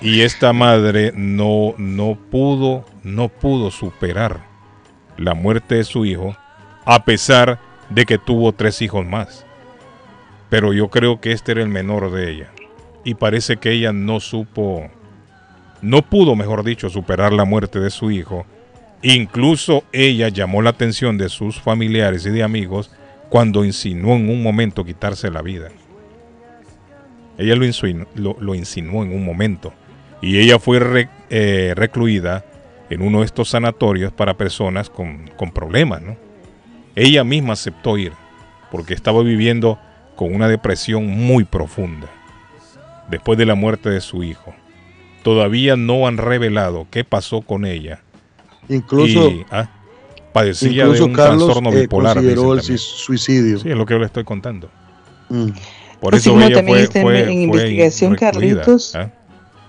[0.00, 4.46] Y esta madre no, no pudo, no pudo superar
[5.16, 6.36] la muerte de su hijo,
[6.84, 7.58] a pesar
[7.90, 9.44] de que tuvo tres hijos más.
[10.48, 12.52] Pero yo creo que este era el menor de ella.
[13.04, 14.88] Y parece que ella no supo,
[15.82, 18.46] no pudo, mejor dicho, superar la muerte de su hijo.
[19.02, 22.90] Incluso ella llamó la atención de sus familiares y de amigos
[23.28, 25.68] cuando insinuó en un momento quitarse la vida.
[27.36, 29.72] Ella lo, insinuó, lo, lo insinuó en un momento.
[30.20, 32.44] Y ella fue re- eh, recluida
[32.90, 36.02] en uno de estos sanatorios para personas con, con problemas.
[36.02, 36.16] ¿no?
[36.96, 38.12] Ella misma aceptó ir
[38.72, 39.78] porque estaba viviendo
[40.16, 42.08] con una depresión muy profunda
[43.08, 44.54] después de la muerte de su hijo.
[45.22, 48.00] Todavía no han revelado qué pasó con ella.
[48.68, 49.68] Incluso, Y, ah,
[50.40, 52.14] padecía de incluso un Carlos trastorno eh, bipolar.
[52.16, 52.78] consideró el también.
[52.78, 53.58] suicidio.
[53.58, 54.68] Sí, es lo que yo le estoy contando.
[55.28, 55.48] Mm.
[56.00, 58.32] Por Así eso como ella también fue, está en- fue- en fue investigación, recluida,
[58.62, 58.94] Carlitos.
[58.94, 59.10] ¿ah?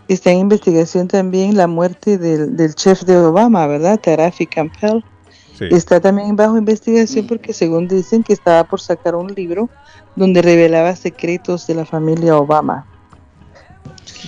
[0.08, 4.00] Está en investigación también la muerte del, del chef de Obama, ¿verdad?
[4.00, 5.04] Tarafi Campbell.
[5.58, 5.66] Sí.
[5.72, 9.70] Está también bajo investigación porque según dicen que estaba por sacar un libro
[10.16, 12.86] donde revelaba secretos de la familia Obama.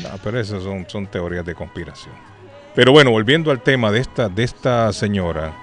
[0.03, 2.13] No, pero esas son, son teorías de conspiración.
[2.75, 5.53] Pero bueno, volviendo al tema de esta, de esta señora,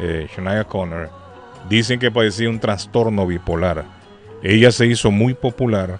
[0.00, 1.10] eh, Shania Connor,
[1.68, 3.84] dicen que padecía un trastorno bipolar.
[4.42, 5.98] Ella se hizo muy popular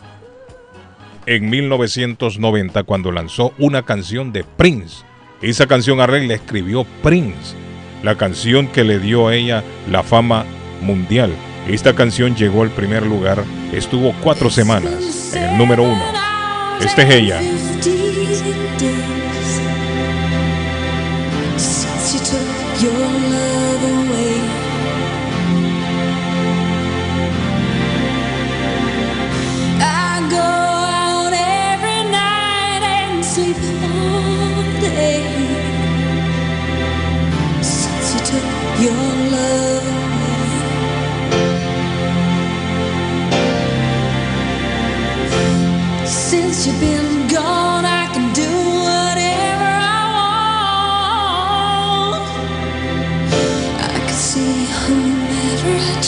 [1.26, 5.04] en 1990 cuando lanzó una canción de Prince.
[5.42, 7.54] Esa canción a escribió Prince,
[8.02, 10.44] la canción que le dio a ella la fama
[10.80, 11.32] mundial.
[11.68, 16.02] Esta canción llegó al primer lugar, estuvo cuatro semanas en el número uno.
[16.80, 17.40] Esta es ella.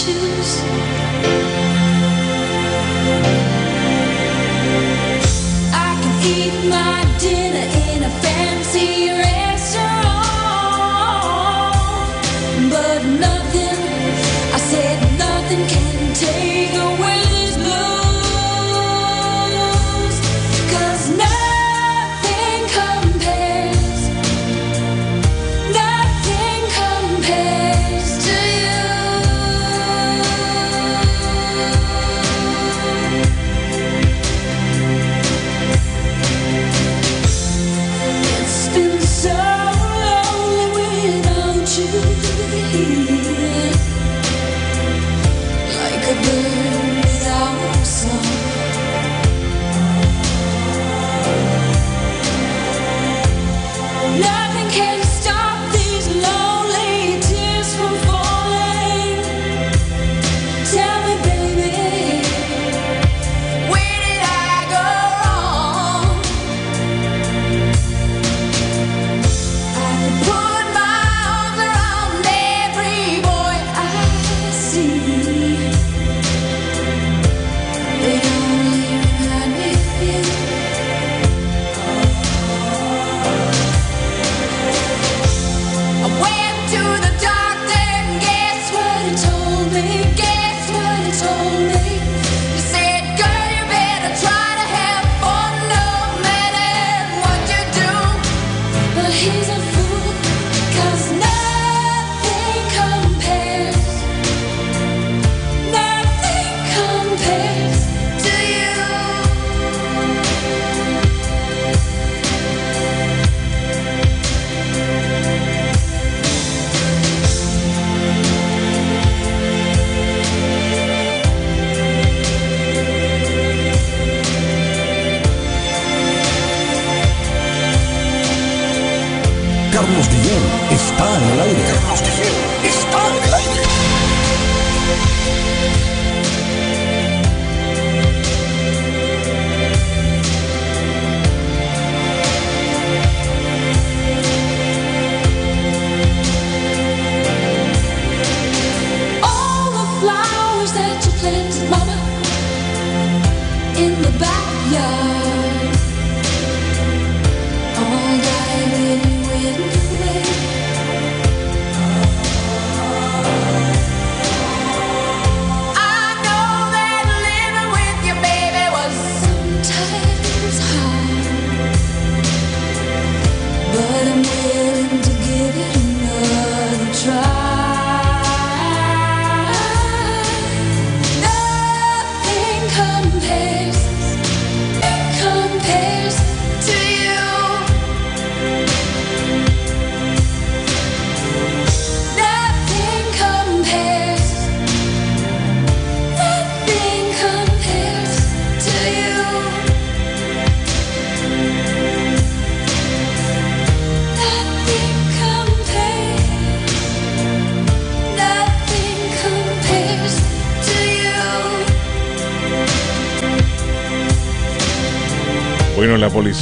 [0.05, 0.72] choose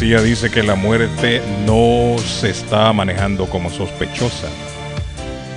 [0.01, 4.49] policía dice que la muerte no se está manejando como sospechosa.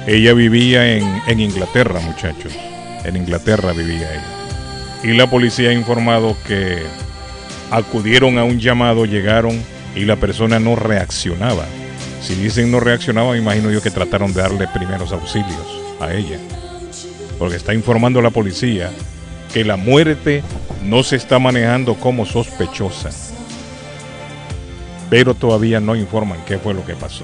[0.06, 2.52] Ella vivía en, en Inglaterra, muchachos.
[3.06, 5.02] En Inglaterra vivía ella.
[5.02, 6.84] Y la policía ha informado que
[7.72, 9.64] acudieron a un llamado, llegaron
[9.96, 11.64] y la persona no reaccionaba.
[12.22, 16.38] Si dicen no reaccionaba, me imagino yo que trataron de darle primeros auxilios a ella.
[17.40, 18.92] Porque está informando la policía
[19.54, 20.44] que la muerte
[20.84, 23.33] no se está manejando como sospechosa.
[25.14, 27.24] Pero todavía no informan qué fue lo que pasó.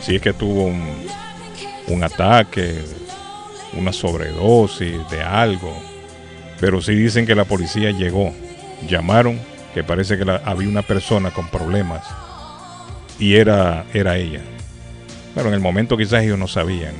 [0.00, 2.82] Si es que tuvo un, ataque,
[3.74, 5.76] una sobredosis de algo.
[6.58, 8.32] Pero sí dicen que la policía llegó.
[8.88, 9.38] Llamaron
[9.74, 12.06] que parece que había una persona con problemas.
[13.18, 14.40] Y era, era ella.
[15.34, 16.94] Pero en el momento quizás ellos no sabían.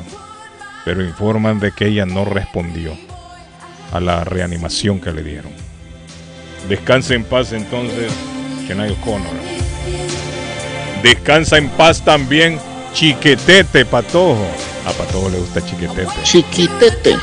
[0.85, 2.93] Pero informan de que ella no respondió
[3.91, 5.53] a la reanimación que le dieron.
[6.69, 8.13] Descanse en paz entonces,
[8.69, 9.62] Shania O'Connor.
[11.03, 12.59] Descansa en paz también
[12.95, 14.47] Chiquetete Patojo.
[14.87, 16.23] A Patojo le gusta Chiquetete.
[16.23, 17.17] Chiquitete.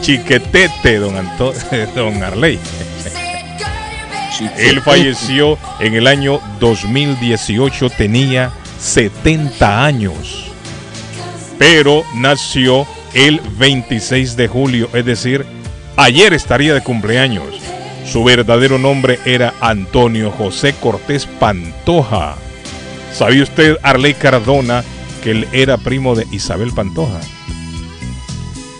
[0.00, 1.52] Chiquetete, don, Anto
[1.94, 2.58] don Arley.
[4.56, 10.52] Él falleció en el año 2018, tenía 70 años.
[11.58, 15.44] Pero nació el 26 de julio, es decir,
[15.96, 17.57] ayer estaría de cumpleaños.
[18.10, 22.36] Su verdadero nombre era Antonio José Cortés Pantoja.
[23.12, 24.82] ¿Sabía usted, Arley Cardona,
[25.22, 27.20] que él era primo de Isabel Pantoja?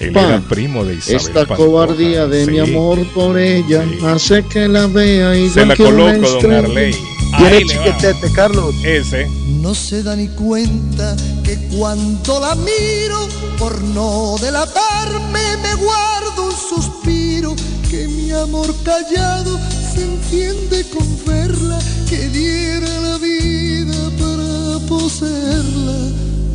[0.01, 1.57] Él era primo de Isabel Esta Pantoja.
[1.57, 6.53] cobardía de mi amor por ella hace que la vea igual Se la coloco, don.
[6.53, 6.95] Arley.
[7.39, 8.75] Tiene chiquetete, Carlos.
[8.83, 9.29] Ese.
[9.63, 13.29] No se da ni cuenta que cuando la miro,
[13.59, 17.55] por no delatarme, me guardo un suspiro,
[17.89, 19.59] que mi amor callado
[19.95, 21.79] se entiende con verla,
[22.09, 26.11] que diera la vida para poseerla.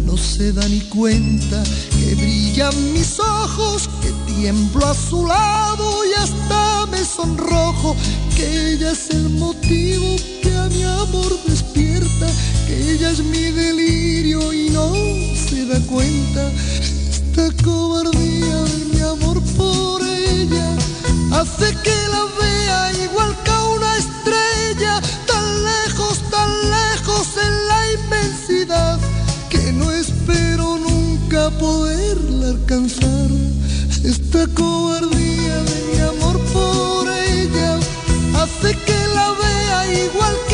[0.06, 1.64] No se da ni cuenta
[1.98, 7.96] que brillan mis ojos, que tiemblo a su lado y hasta me sonrojo,
[8.36, 10.16] que ella es el motivo
[10.70, 12.28] mi amor despierta,
[12.68, 14.94] que ella es mi delirio y no
[15.48, 16.52] se da cuenta.
[17.10, 20.76] Esta cobardía de mi amor por ella
[21.32, 27.92] hace que la vea igual que a una estrella, tan lejos, tan lejos en la
[27.92, 29.00] inmensidad,
[29.50, 33.30] que no espero nunca poderla alcanzar.
[34.04, 37.80] Esta cobardía de mi amor por ella
[38.36, 40.53] hace que la vea igual que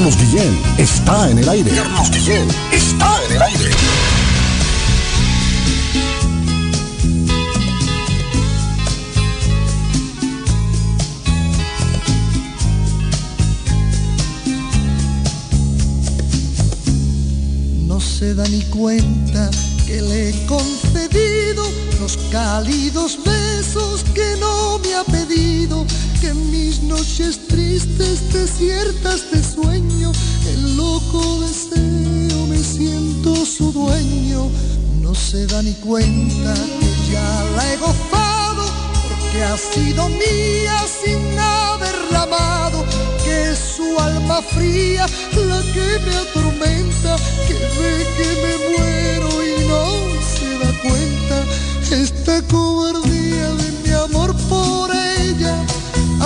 [0.00, 1.70] Carlos Guillén está en el aire.
[1.72, 3.70] Carlos Guillén está en el aire.
[17.86, 19.50] No se da ni cuenta
[19.86, 21.70] que le he concedido
[22.00, 25.84] los cálidos besos que no me ha pedido,
[26.20, 30.12] que mis noches tristes, desiertas de sueño,
[30.52, 34.50] el loco deseo me siento su dueño.
[35.00, 38.64] No se da ni cuenta que ya la he gozado,
[39.08, 42.84] porque ha sido mía sin haberla amado,
[43.24, 45.06] que es su alma fría
[45.36, 47.16] la que me atormenta,
[47.46, 49.84] que ve que me muero y no
[50.34, 51.44] se da cuenta.
[51.90, 53.59] Esta cobardía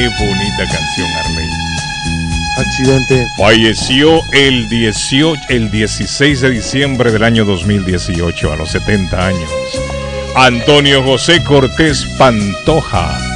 [0.00, 1.50] Qué bonita canción, Arley.
[2.56, 3.26] Accidente.
[3.36, 9.50] Falleció el 18, el 16 de diciembre del año 2018, a los 70 años.
[10.34, 13.29] Antonio José Cortés Pantoja.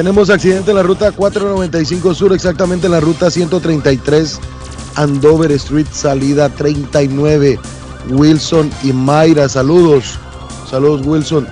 [0.00, 4.40] Tenemos accidente en la ruta 495 Sur, exactamente en la ruta 133
[4.94, 7.58] Andover Street, salida 39.
[8.08, 10.18] Wilson y Mayra, saludos.
[10.70, 11.46] Saludos, Wilson.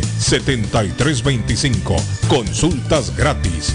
[0.00, 2.28] 857-557-7325.
[2.28, 3.74] Consultas gratis.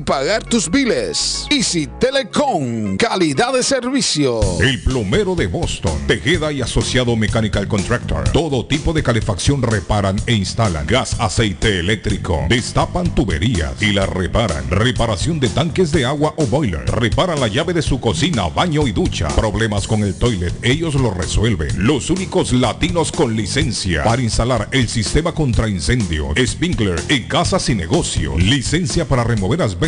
[0.00, 1.46] pagar tus biles.
[1.50, 4.40] Easy Telecom, calidad de servicio.
[4.60, 8.28] El plomero de Boston, Tejeda y Asociado Mechanical Contractor.
[8.30, 10.86] Todo tipo de calefacción reparan e instalan.
[10.86, 12.46] Gas, aceite eléctrico.
[12.48, 14.70] Destapan tuberías y las reparan.
[14.70, 16.84] Reparación de tanques de agua o boiler.
[16.86, 19.28] Reparan la llave de su cocina, baño y ducha.
[19.28, 21.86] Problemas con el toilet, ellos lo resuelven.
[21.86, 26.28] Los únicos latinos con licencia para instalar el sistema contra incendio.
[26.46, 28.40] Sprinkler en casas y negocios.
[28.40, 29.87] Licencia para remover asbesto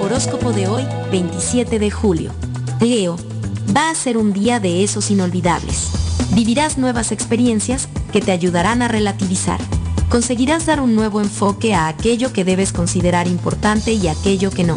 [0.00, 2.32] Horóscopo de hoy, 27 de julio.
[2.80, 3.18] Leo,
[3.76, 5.90] va a ser un día de esos inolvidables.
[6.30, 9.60] Vivirás nuevas experiencias que te ayudarán a relativizar.
[10.08, 14.76] Conseguirás dar un nuevo enfoque a aquello que debes considerar importante y aquello que no.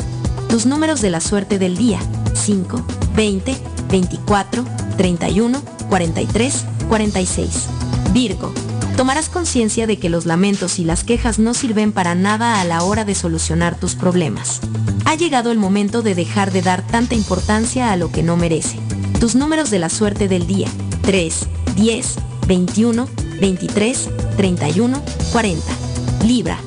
[0.50, 2.00] Tus números de la suerte del día,
[2.34, 2.86] 5,
[3.16, 3.56] 20,
[3.90, 4.66] 24,
[4.98, 7.68] 31, 43, 46.
[8.12, 8.52] Virgo,
[8.98, 12.84] tomarás conciencia de que los lamentos y las quejas no sirven para nada a la
[12.84, 14.60] hora de solucionar tus problemas.
[15.06, 18.80] Ha llegado el momento de dejar de dar tanta importancia a lo que no merece.
[19.20, 20.68] Tus números de la suerte del día,
[21.04, 22.16] 3, 10,
[22.48, 23.08] 21,
[23.40, 25.02] 23, 31,
[25.32, 25.64] 40.
[26.26, 26.58] Libra,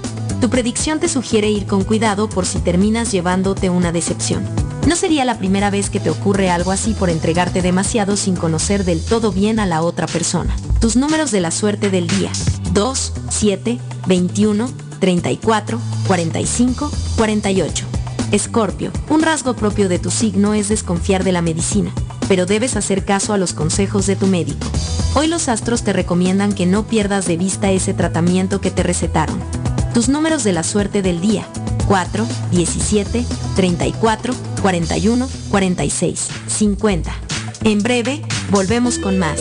[0.41, 4.49] tu predicción te sugiere ir con cuidado por si terminas llevándote una decepción.
[4.87, 8.85] No sería la primera vez que te ocurre algo así por entregarte demasiado sin conocer
[8.85, 10.55] del todo bien a la otra persona.
[10.81, 12.31] Tus números de la suerte del día.
[12.73, 17.87] 2, 7, 21, 34, 45, 48.
[18.33, 21.93] Escorpio, un rasgo propio de tu signo es desconfiar de la medicina,
[22.29, 24.67] pero debes hacer caso a los consejos de tu médico.
[25.15, 29.39] Hoy los astros te recomiendan que no pierdas de vista ese tratamiento que te recetaron.
[29.93, 31.47] Tus números de la suerte del día.
[31.89, 37.13] 4, 17, 34, 41, 46, 50.
[37.65, 39.41] En breve, volvemos con más.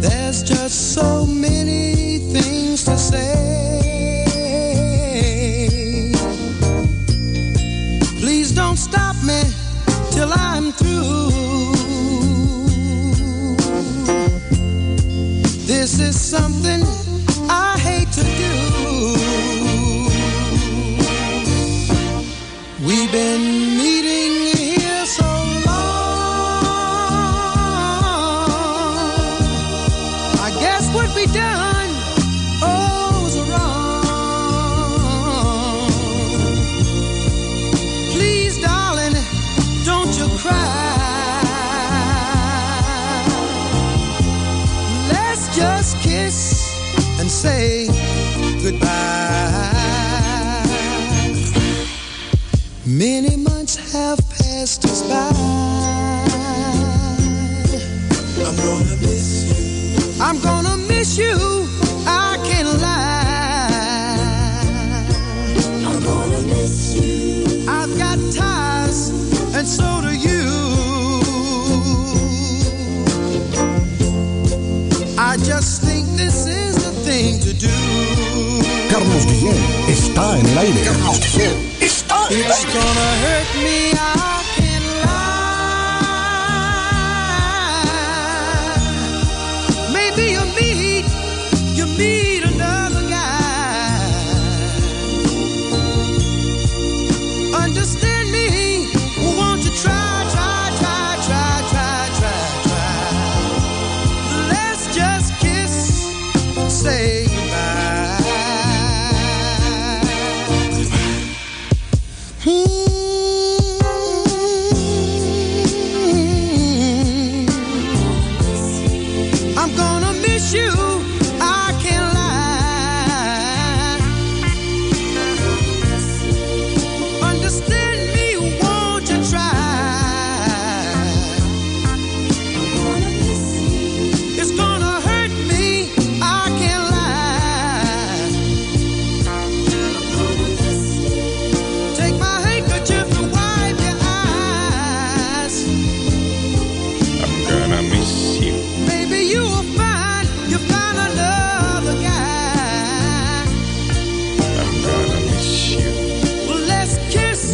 [0.01, 3.62] There's just so many things to say.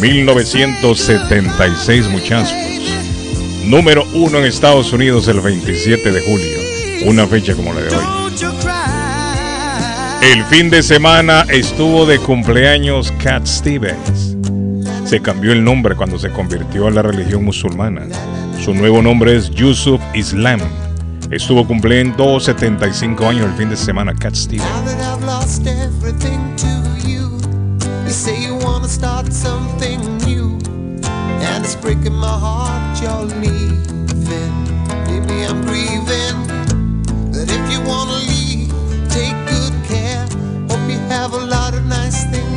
[0.00, 2.54] 1976 muchachos.
[3.66, 6.58] Número uno en Estados Unidos el 27 de julio,
[7.04, 8.02] una fecha como la de hoy.
[10.22, 14.38] El fin de semana estuvo de cumpleaños Cat Stevens.
[15.04, 18.06] Se cambió el nombre cuando se convirtió a la religión musulmana.
[18.64, 20.60] Su nuevo nombre es Yusuf Islam.
[21.30, 24.66] Estuvo cumpliendo 75 años el fin de semana Cat Stevens.
[28.90, 30.58] start something new.
[31.46, 34.54] And it's breaking my heart you're leaving.
[35.06, 36.38] Maybe I'm grieving.
[37.30, 38.72] But if you wanna leave,
[39.08, 40.26] take good care.
[40.68, 42.49] Hope you have a lot of nice things.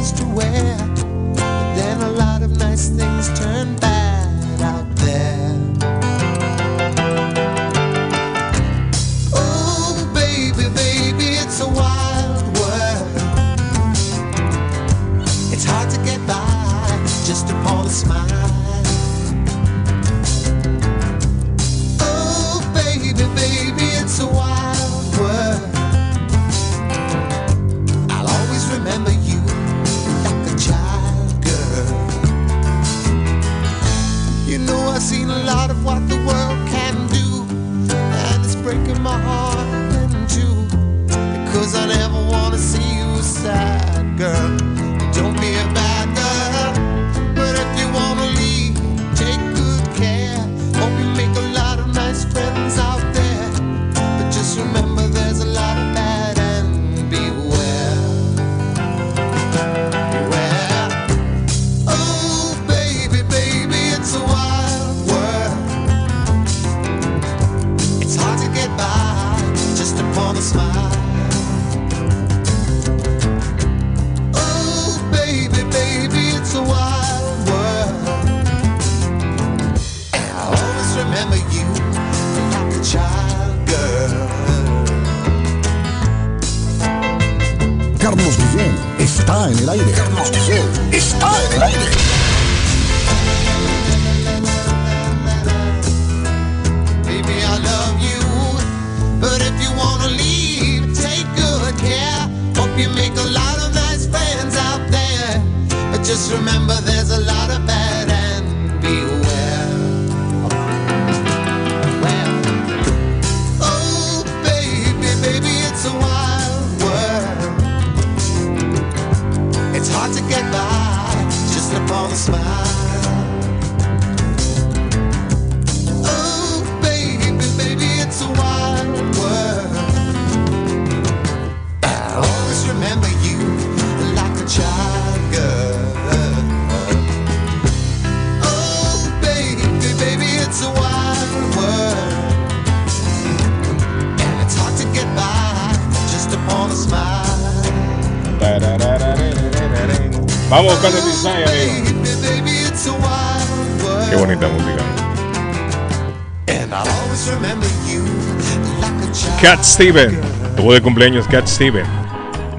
[159.74, 160.22] Steven.
[160.56, 161.86] Tuvo de cumpleaños Cat Steven.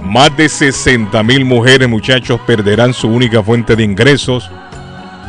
[0.03, 4.51] Más de 60 mil mujeres, muchachos, perderán su única fuente de ingresos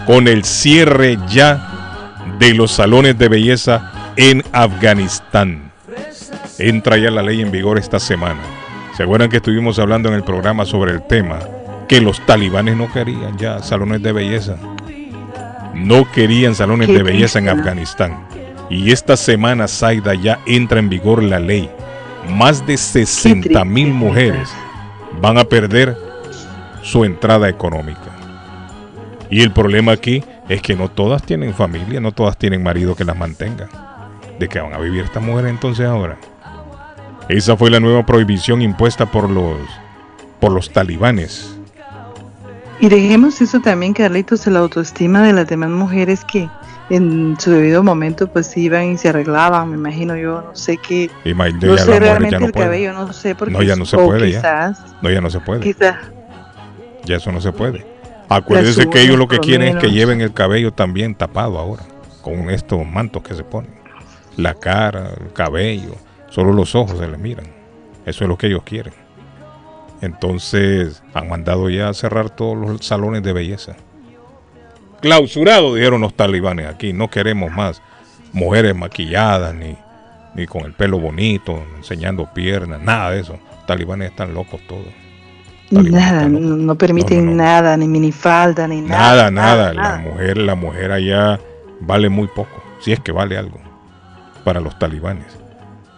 [0.07, 5.71] con el cierre ya de los salones de belleza en Afganistán.
[6.57, 8.41] Entra ya la ley en vigor esta semana.
[8.97, 11.37] ¿Se acuerdan que estuvimos hablando en el programa sobre el tema?
[11.87, 14.55] Que los talibanes no querían ya salones de belleza.
[15.75, 18.25] No querían salones de belleza en Afganistán.
[18.69, 21.69] Y esta semana, Zaida, ya entra en vigor la ley.
[22.29, 24.49] Más de 60 mil mujeres
[25.21, 25.95] van a perder
[26.81, 28.15] su entrada económica.
[29.29, 33.05] Y el problema aquí es que no todas tienen familia, no todas tienen marido que
[33.05, 33.67] las mantenga.
[34.39, 36.17] ¿De qué van a vivir estas mujeres entonces ahora?
[37.29, 39.57] Esa fue la nueva prohibición impuesta por los
[40.39, 41.55] por los talibanes.
[42.79, 46.49] Y dejemos eso también, Carlitos, la autoestima de las demás mujeres que
[46.89, 51.09] en su debido momento pues iban y se arreglaban, me imagino yo, no sé qué.
[51.23, 52.69] Ya no sé realmente ya no el pueden.
[52.69, 54.37] cabello, no sé porque No, ya no se puede ya.
[54.39, 55.61] quizás, No, ya no se puede.
[55.61, 55.95] quizás
[57.05, 57.85] Ya eso no se puede.
[58.29, 61.83] Acuérdense que uñas, ellos lo que quieren es que lleven el cabello también tapado ahora,
[62.21, 63.71] con estos mantos que se ponen.
[64.37, 65.95] La cara, el cabello,
[66.29, 67.45] solo los ojos se les miran.
[68.05, 68.93] Eso es lo que ellos quieren.
[70.01, 73.75] Entonces han mandado ya a cerrar todos los salones de belleza.
[75.01, 76.93] Clausurado, dijeron los talibanes aquí.
[76.93, 77.81] No queremos más
[78.33, 79.75] mujeres maquilladas ni,
[80.35, 83.39] ni con el pelo bonito, enseñando piernas, nada de eso.
[83.67, 84.85] Talibanes están locos todos.
[85.71, 89.73] nada, no, no permiten nada, ni minifalda, ni Nada, nada.
[89.73, 89.73] nada.
[89.73, 91.39] La mujer, la mujer allá
[91.79, 93.59] vale muy poco, si es que vale algo
[94.43, 95.37] para los talibanes.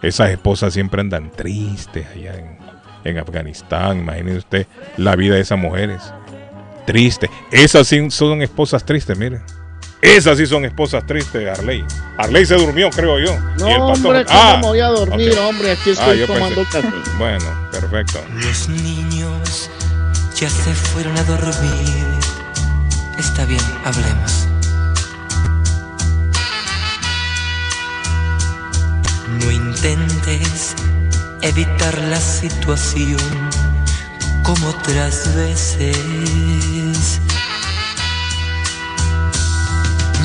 [0.02, 2.58] Esas esposas siempre andan tristes allá en,
[3.04, 4.00] en Afganistán.
[4.00, 6.14] Imagínese usted la vida de esas mujeres.
[6.88, 7.30] Triste.
[7.52, 9.42] Esas sí son esposas tristes, mire.
[10.02, 11.84] Esas sí son esposas tristes, Arley.
[12.18, 13.38] Arley se durmió, creo yo.
[13.60, 15.72] No, Y el pastor- hombre, ¿cómo Ah, me voy a dormir, hombre?
[15.72, 16.96] Aquí Ah, estoy yo tomando pensé- café.
[17.20, 18.24] Bueno, perfecto.
[18.36, 19.70] Los niños
[20.40, 22.06] ya se fueron a dormir.
[23.20, 24.48] Está bien, hablemos.
[29.44, 30.76] No intentes
[31.42, 33.18] evitar la situación
[34.48, 37.20] como otras veces.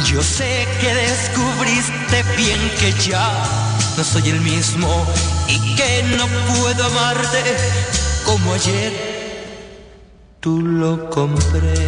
[0.07, 3.29] Yo sé que descubriste bien que ya
[3.97, 4.89] no soy el mismo
[5.49, 7.43] y que no puedo amarte
[8.25, 8.93] como ayer.
[10.39, 11.83] Tú lo comprendes.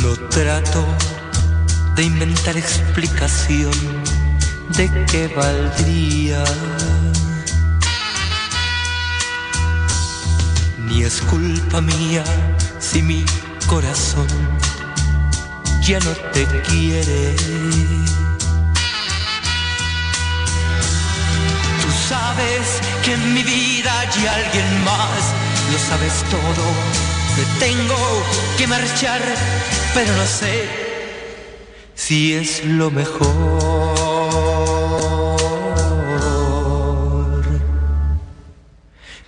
[0.00, 0.84] No trato
[1.96, 3.72] de inventar explicación
[4.70, 6.42] de qué valdría.
[10.78, 12.24] Ni es culpa mía
[12.80, 13.24] si mi
[13.66, 14.26] corazón
[15.82, 17.36] ya no te quiere.
[21.82, 25.20] Tú sabes que en mi vida hay alguien más,
[25.72, 26.64] lo sabes todo.
[27.36, 28.22] Me tengo
[28.58, 29.22] que marchar,
[29.94, 30.83] pero no sé
[32.06, 33.24] si es lo mejor.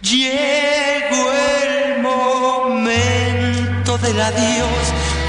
[0.03, 1.23] Llegó
[1.62, 4.85] el momento del adiós,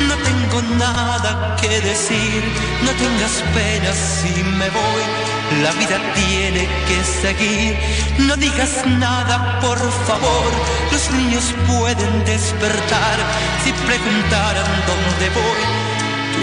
[0.10, 2.44] no tengo nada que decir,
[2.84, 5.04] no tengas pena si me voy,
[5.64, 7.78] la vida tiene que seguir,
[8.28, 10.52] no digas nada por favor,
[10.92, 13.18] los niños pueden despertar,
[13.64, 15.97] si preguntaran dónde voy,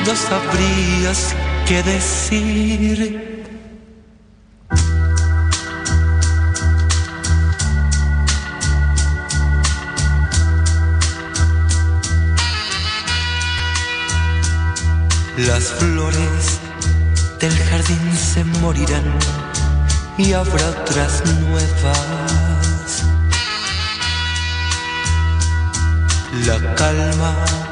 [0.06, 1.34] no sabrías
[1.66, 3.34] qué decir.
[15.36, 16.60] Las flores
[17.40, 19.04] del jardín se morirán
[20.16, 23.04] y habrá otras nuevas.
[26.46, 27.63] La calma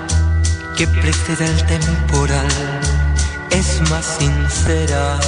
[0.77, 2.49] que precede al temporal
[3.51, 5.19] es más sincera.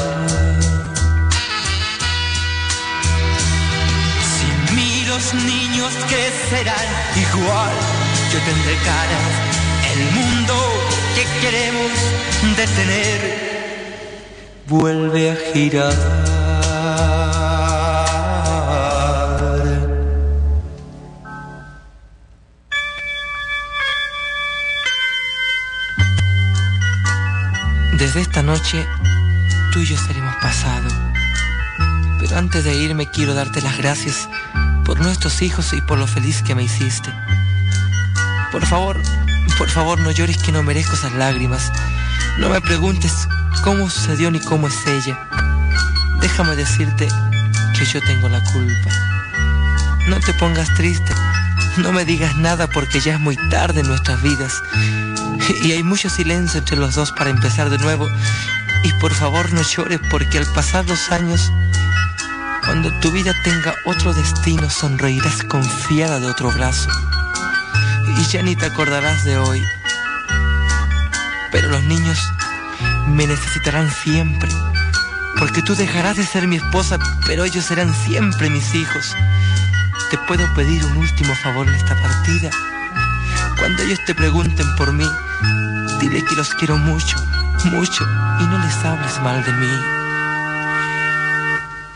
[4.37, 7.75] Sin mí los niños crecerán igual,
[8.33, 9.33] yo tendré caras,
[9.93, 10.55] el mundo
[11.15, 11.93] que queremos
[12.57, 13.21] detener
[14.67, 16.44] vuelve a girar.
[28.05, 28.87] Desde esta noche
[29.73, 30.87] tú y yo seremos pasado.
[32.21, 34.29] Pero antes de irme quiero darte las gracias
[34.85, 37.11] por nuestros hijos y por lo feliz que me hiciste.
[38.53, 39.01] Por favor,
[39.57, 41.73] por favor no llores que no merezco esas lágrimas.
[42.37, 43.27] No me preguntes
[43.63, 45.19] cómo sucedió ni cómo es ella.
[46.21, 47.09] Déjame decirte
[47.79, 48.91] que yo tengo la culpa.
[50.09, 51.15] No te pongas triste,
[51.79, 54.53] no me digas nada porque ya es muy tarde en nuestras vidas.
[55.63, 58.09] Y hay mucho silencio entre los dos para empezar de nuevo.
[58.83, 61.53] Y por favor no llores porque al pasar los años,
[62.65, 66.89] cuando tu vida tenga otro destino, sonreirás confiada de otro brazo.
[68.19, 69.63] Y ya ni te acordarás de hoy.
[71.53, 72.19] Pero los niños
[73.09, 74.49] me necesitarán siempre.
[75.39, 79.15] Porque tú dejarás de ser mi esposa, pero ellos serán siempre mis hijos.
[80.11, 82.51] ¿Te puedo pedir un último favor en esta partida?
[83.59, 85.09] Cuando ellos te pregunten por mí,
[86.01, 87.17] dile que los quiero mucho,
[87.65, 88.05] mucho,
[88.41, 89.73] y no les hables mal de mí.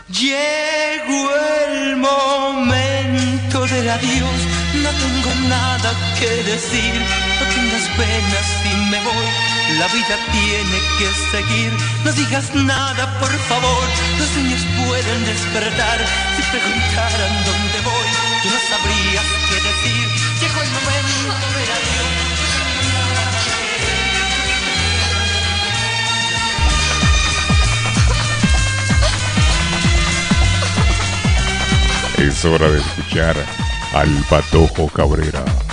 [0.09, 1.29] Llegó
[1.67, 4.39] el momento del adiós,
[4.83, 6.93] no tengo nada que decir,
[7.39, 11.71] no tengas pena si me voy, la vida tiene que seguir,
[12.03, 15.99] no digas nada por favor, los niños pueden despertar,
[16.35, 18.09] si preguntaran dónde voy,
[18.41, 20.07] tú no sabrías qué decir,
[20.41, 22.29] llegó el momento del adiós.
[32.17, 33.35] Es hora de escuchar
[33.93, 35.68] al Patojo Cabrera.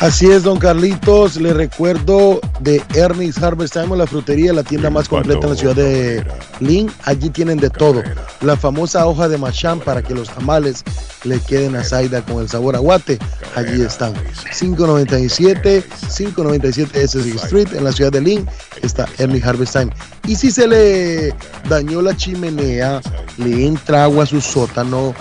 [0.00, 1.36] Así es, don Carlitos.
[1.36, 5.76] Le recuerdo de Ernest Harvest Time, la frutería, la tienda más completa en la ciudad
[5.76, 6.24] de
[6.60, 6.90] Lynn.
[7.04, 8.02] Allí tienen de todo.
[8.40, 10.84] La famosa hoja de machán para que los tamales
[11.24, 13.18] le queden a Zaida con el sabor aguate.
[13.54, 14.14] Allí están.
[14.58, 15.84] 597,
[16.16, 18.48] 597 SS Street en la ciudad de Lynn
[18.80, 19.92] está Ernest Harvest Time.
[20.26, 21.34] Y si se le
[21.68, 23.02] dañó la chimenea,
[23.36, 25.14] le entra agua a su sótano,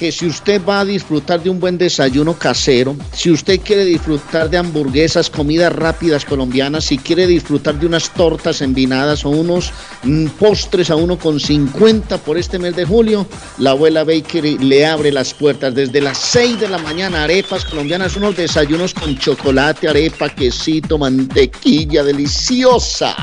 [0.00, 4.48] que si usted va a disfrutar de un buen desayuno casero, si usted quiere disfrutar
[4.48, 9.70] de hamburguesas, comidas rápidas colombianas, si quiere disfrutar de unas tortas envinadas o unos
[10.02, 13.26] mm, postres a uno con 50 por este mes de julio,
[13.58, 17.24] la abuela Bakery le abre las puertas desde las 6 de la mañana.
[17.24, 23.14] Arepas colombianas, unos desayunos con chocolate, arepa, quesito, mantequilla deliciosa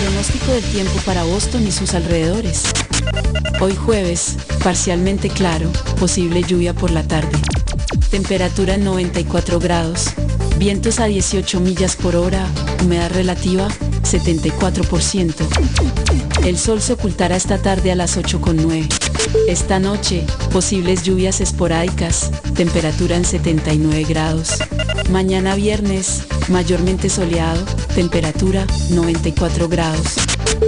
[0.00, 2.64] Pronóstico del tiempo para Boston y sus alrededores.
[3.60, 7.30] Hoy jueves, parcialmente claro, posible lluvia por la tarde.
[8.10, 10.08] Temperatura en 94 grados.
[10.58, 12.46] Vientos a 18 millas por hora.
[12.82, 13.68] Humedad relativa
[14.02, 15.34] 74%.
[16.44, 18.88] El sol se ocultará esta tarde a las 8.9.
[19.48, 22.30] Esta noche, posibles lluvias esporádicas.
[22.54, 24.58] Temperatura en 79 grados.
[25.10, 27.64] Mañana viernes, mayormente soleado.
[27.94, 30.16] Temperatura 94 grados.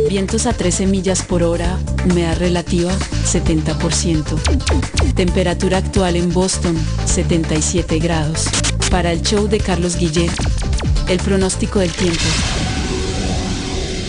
[0.08, 2.92] Vientos a 13 millas por hora, humedad relativa
[3.24, 5.14] 70%.
[5.14, 8.46] Temperatura actual en Boston 77 grados.
[8.90, 10.30] Para el show de Carlos Guillén,
[11.08, 12.24] el pronóstico del tiempo.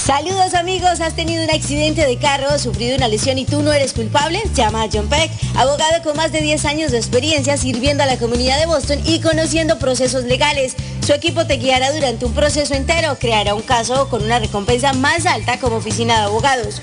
[0.04, 3.92] Saludos amigos, ¿has tenido un accidente de carro, sufrido una lesión y tú no eres
[3.92, 4.42] culpable?
[4.52, 8.16] Llama a John Peck, abogado con más de 10 años de experiencia sirviendo a la
[8.16, 10.74] comunidad de Boston y conociendo procesos legales.
[11.06, 15.24] Su equipo te guiará durante un proceso entero, creará un caso con una recompensa más
[15.24, 16.82] alta como oficina de abogados.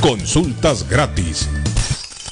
[0.00, 1.48] Consultas gratis.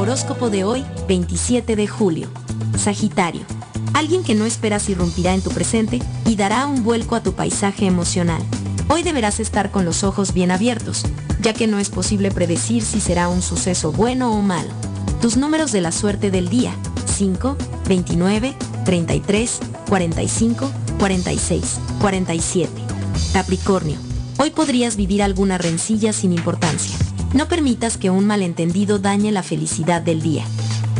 [0.00, 2.30] Horóscopo de hoy, 27 de julio.
[2.74, 3.42] Sagitario.
[3.92, 7.84] Alguien que no esperas irrumpirá en tu presente y dará un vuelco a tu paisaje
[7.84, 8.42] emocional.
[8.88, 11.02] Hoy deberás estar con los ojos bien abiertos,
[11.42, 14.70] ya que no es posible predecir si será un suceso bueno o malo.
[15.20, 16.74] Tus números de la suerte del día.
[17.04, 18.54] 5, 29,
[18.86, 22.72] 33, 45, 46, 47.
[23.34, 23.98] Capricornio.
[24.38, 26.96] Hoy podrías vivir alguna rencilla sin importancia.
[27.32, 30.44] No permitas que un malentendido dañe la felicidad del día.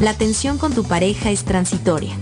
[0.01, 2.15] La tensión con tu pareja es transitoria.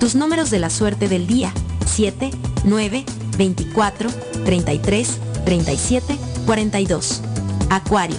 [0.00, 1.52] Tus números de la suerte del día.
[1.86, 2.32] 7,
[2.64, 3.04] 9,
[3.38, 4.10] 24,
[4.44, 7.22] 33, 37, 42.
[7.70, 8.16] Acuario.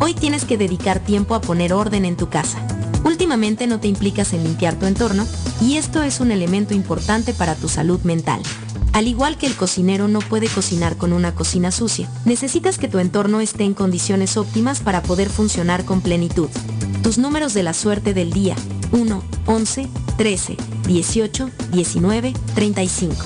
[0.00, 2.66] Hoy tienes que dedicar tiempo a poner orden en tu casa.
[3.04, 5.26] Últimamente no te implicas en limpiar tu entorno
[5.60, 8.42] y esto es un elemento importante para tu salud mental.
[8.92, 12.98] Al igual que el cocinero no puede cocinar con una cocina sucia, necesitas que tu
[12.98, 16.50] entorno esté en condiciones óptimas para poder funcionar con plenitud.
[17.02, 18.54] Tus números de la suerte del día.
[18.92, 19.88] 1, 11,
[20.18, 20.56] 13,
[20.86, 23.16] 18, 19, 35.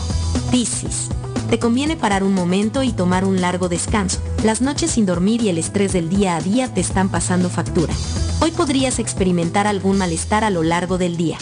[0.53, 1.09] Piscis.
[1.51, 4.21] Te conviene parar un momento y tomar un largo descanso.
[4.45, 7.93] Las noches sin dormir y el estrés del día a día te están pasando factura.
[8.41, 11.39] Hoy podrías experimentar algún malestar a lo largo del día.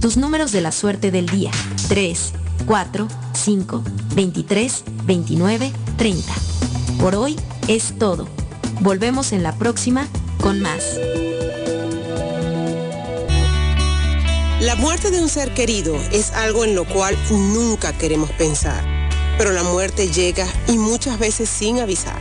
[0.00, 1.50] Tus números de la suerte del día.
[1.88, 2.32] 3,
[2.66, 3.82] 4, 5,
[4.14, 6.32] 23, 29, 30.
[7.00, 8.28] Por hoy es todo.
[8.80, 10.06] Volvemos en la próxima
[10.40, 10.98] con más.
[14.60, 18.82] La muerte de un ser querido es algo en lo cual nunca queremos pensar,
[19.38, 22.20] pero la muerte llega y muchas veces sin avisar.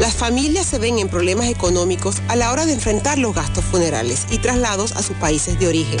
[0.00, 4.26] Las familias se ven en problemas económicos a la hora de enfrentar los gastos funerales
[4.30, 6.00] y traslados a sus países de origen.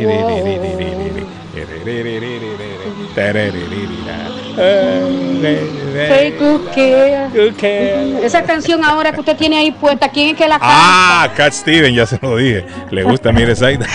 [1.53, 1.67] Hey,
[6.39, 6.71] good
[7.57, 8.25] care.
[8.25, 10.69] Esa canción ahora que usted tiene ahí puesta, ¿quién es que la canta?
[10.69, 12.65] Ah, Cat Steven, ya se lo dije.
[12.91, 13.87] Le gusta, mire, Zaida.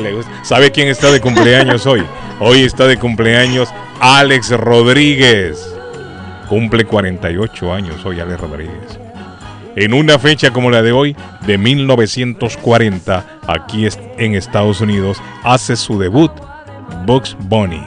[0.00, 0.30] Le gusta.
[0.44, 2.04] ¿Sabe quién está de cumpleaños hoy?
[2.40, 3.68] Hoy está de cumpleaños
[4.00, 5.74] Alex Rodríguez.
[6.48, 8.98] Cumple 48 años hoy Alex Rodríguez.
[9.76, 11.16] En una fecha como la de hoy,
[11.46, 16.30] de 1940, aquí en Estados Unidos, hace su debut
[17.06, 17.84] Bugs Bunny.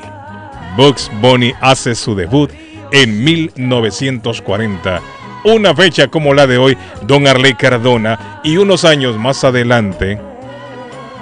[0.77, 2.51] Bugs Bunny hace su debut
[2.91, 5.01] en 1940.
[5.43, 10.19] Una fecha como la de hoy, Don Arley Cardona, y unos años más adelante,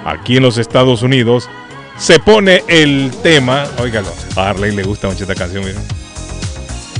[0.04, 1.48] aquí en los Estados Unidos,
[1.96, 5.82] se pone el tema, óigalo, a Arley le gusta mucho esta canción, miren.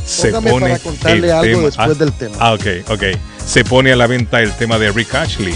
[0.07, 2.37] Se Póngame pone para contarle el algo tema- después ah, del tema.
[2.39, 3.03] Ah, ok, ok.
[3.45, 5.55] Se pone a la venta el tema de Rick Ashley.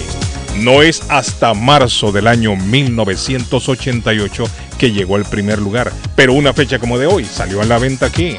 [0.57, 4.45] No es hasta marzo del año 1988
[4.79, 8.07] que llegó al primer lugar, pero una fecha como de hoy salió a la venta
[8.07, 8.37] aquí.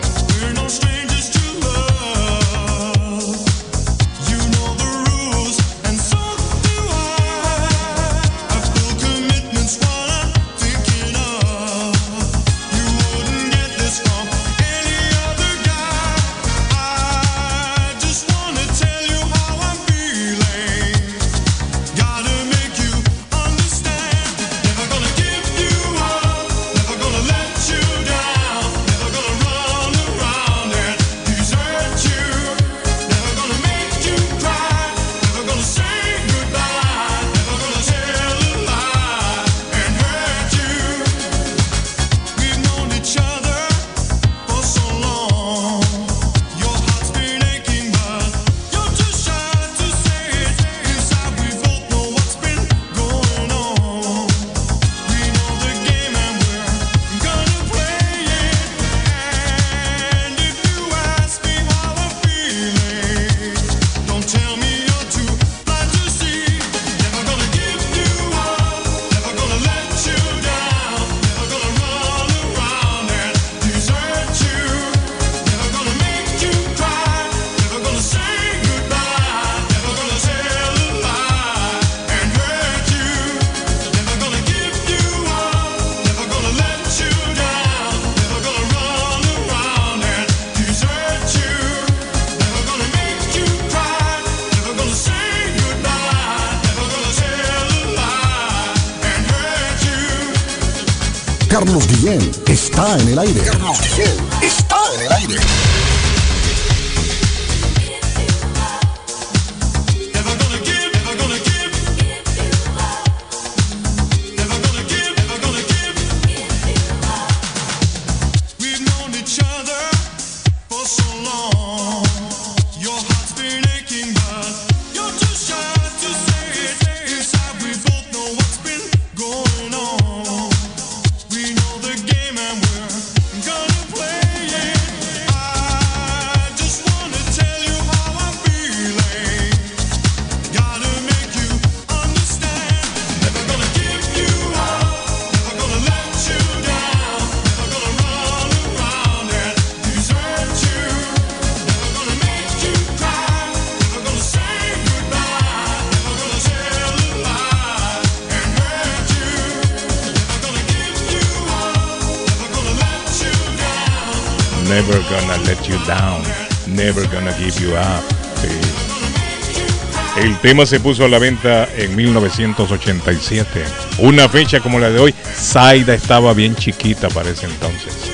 [170.51, 173.63] Tema se puso a la venta en 1987.
[173.99, 178.11] Una fecha como la de hoy, Zaida estaba bien chiquita para ese entonces.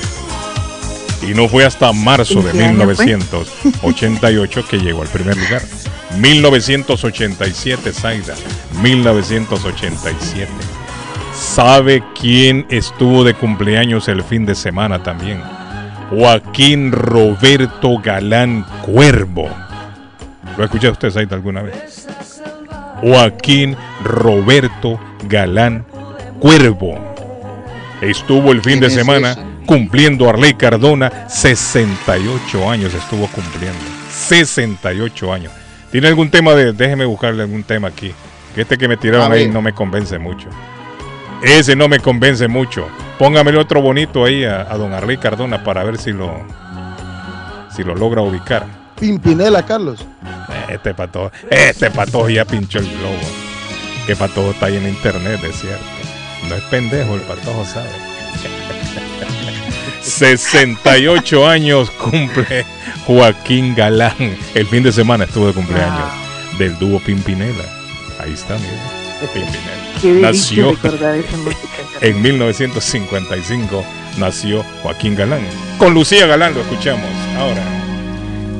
[1.28, 3.06] Y no fue hasta marzo de ¿En qué año fue?
[3.06, 5.62] 1988 que llegó al primer lugar.
[6.16, 8.36] 1987, Zaida.
[8.82, 10.48] 1987.
[11.34, 15.42] ¿Sabe quién estuvo de cumpleaños el fin de semana también?
[16.10, 19.50] Joaquín Roberto Galán Cuervo.
[20.56, 21.87] ¿Lo ha escuchado usted, Zaida, alguna vez?
[23.02, 25.84] Joaquín Roberto Galán
[26.40, 26.98] Cuervo.
[28.00, 29.36] Estuvo el fin ¿Quién de semana
[29.66, 33.78] cumpliendo Arley Cardona 68 años estuvo cumpliendo.
[34.10, 35.52] 68 años.
[35.90, 38.12] ¿Tiene algún tema de déjeme buscarle algún tema aquí?
[38.54, 40.48] Que este que me tiraron ahí no me convence mucho.
[41.42, 42.86] Ese no me convence mucho.
[43.18, 46.32] Póngamele otro bonito ahí a, a don Arley Cardona para ver si lo
[47.74, 48.66] si lo logra ubicar.
[48.98, 50.04] Pimpinela, Carlos.
[50.68, 53.18] Este patojo, este patojo ya pinchó el globo.
[54.06, 55.84] Que patojo está ahí en internet, es cierto.
[56.48, 57.88] No es pendejo, el patojo sabe.
[60.02, 62.64] 68 años cumple
[63.06, 64.36] Joaquín Galán.
[64.54, 66.10] El fin de semana estuvo de cumpleaños
[66.58, 67.64] del dúo Pimpinela.
[68.18, 68.68] Ahí está, mire.
[69.20, 70.28] Qué Pimpinela.
[70.28, 70.76] Nació
[72.00, 73.84] en 1955.
[74.18, 75.42] Nació Joaquín Galán.
[75.78, 77.62] Con Lucía Galán lo escuchamos ahora.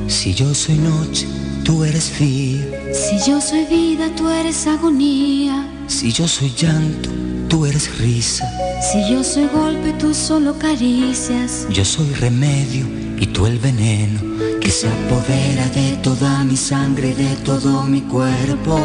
[0.07, 1.27] Si yo soy noche,
[1.69, 2.05] tú eres.
[2.09, 5.67] Si yo soy vida, tú eres agonía.
[5.85, 7.09] Si yo soy llanto,
[7.47, 8.43] tú eres risa.
[8.91, 11.67] Si yo soy golpe, tú solo caricias.
[11.69, 12.87] Yo soy remedio
[13.19, 14.19] y tú el veneno
[14.59, 18.79] que se apodera de toda mi sangre, de todo mi cuerpo.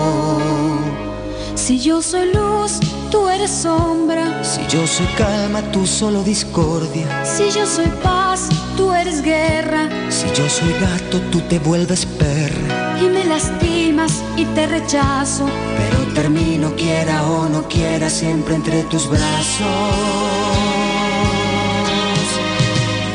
[1.54, 4.42] Si yo soy luz, tú eres sombra.
[4.42, 7.24] Si yo soy calma, tú solo discordia.
[7.24, 9.88] Si yo soy paz, tú eres guerra.
[10.10, 12.98] Si yo soy gato, tú te vuelves perra.
[13.00, 15.46] Y me lastimas y te rechazo.
[15.78, 19.66] Pero termino, quiera o no quiera, siempre entre tus brazos.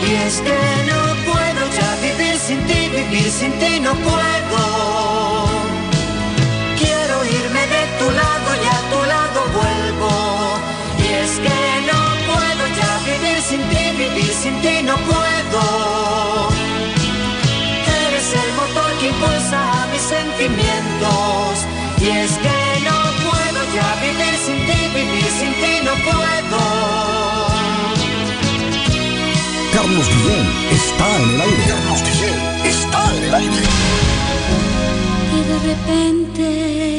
[0.08, 0.60] Y es que
[0.90, 5.39] no puedo ya vivir sin ti, vivir sin ti no puedo.
[8.10, 10.14] Tu lado y a tu lado vuelvo.
[10.98, 15.62] Y es que no puedo ya vivir sin ti, vivir sin ti no puedo.
[18.02, 21.52] Eres el motor que impulsa mis sentimientos.
[22.02, 26.62] Y es que no puedo ya vivir sin ti, vivir sin ti no puedo.
[29.72, 30.48] Carlos Guillén
[30.80, 31.64] está en el aire.
[31.70, 32.40] Carlos Guillén
[32.74, 33.64] está en el aire.
[35.32, 36.99] Y de repente,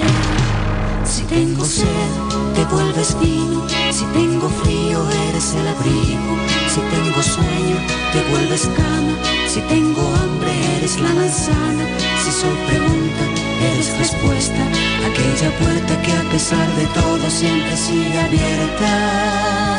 [1.31, 2.13] tengo sed,
[2.55, 3.65] te vuelves vino.
[3.91, 6.35] Si tengo frío, eres el abrigo.
[6.69, 7.77] Si tengo sueño,
[8.13, 9.15] te vuelves cama.
[9.47, 11.85] Si tengo hambre, eres la manzana.
[12.23, 13.25] Si soy pregunta,
[13.73, 14.63] eres respuesta.
[15.09, 19.79] Aquella puerta que a pesar de todo siempre sigue abierta.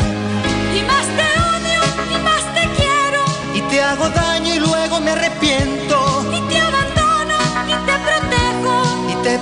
[0.77, 1.30] y más te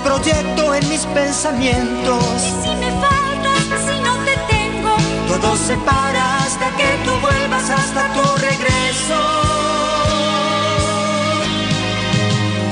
[0.04, 2.24] proyecto en mis pensamientos.
[2.46, 4.96] Y si me faltas, si no te tengo,
[5.28, 9.20] Todo se para hasta que tú vuelvas hasta tu regreso.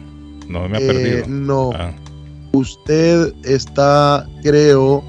[0.47, 1.25] No me ha Eh, perdido.
[1.27, 1.69] no.
[1.75, 1.91] Ah.
[2.53, 5.03] Usted está, creo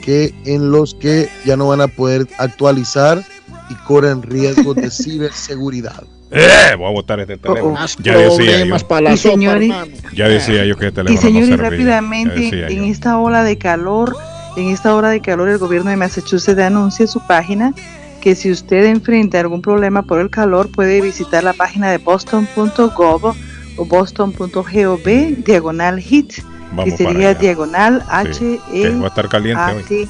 [0.00, 3.22] que en los que ya no van a poder actualizar
[3.68, 6.02] y corren riesgos de ciberseguridad.
[6.30, 6.74] ¡Eh!
[6.78, 7.74] Voy a botar este teléfono.
[7.74, 8.72] Más ya decía yo.
[9.12, 9.72] Y señores-
[10.14, 11.68] Ya decía yo que este Y teléfono señores, no servía.
[11.68, 12.90] Ya rápidamente, en yo.
[12.90, 14.16] esta ola de calor,
[14.56, 17.74] en esta hora de calor, el gobierno de Massachusetts anuncia en su página
[18.20, 23.36] que si usted enfrenta algún problema por el calor, puede visitar la página de boston.gov
[23.76, 25.04] o boston.gov
[25.44, 30.08] diagonal hit, Vamos que sería diagonal H Sí, E va a estar caliente A hoy.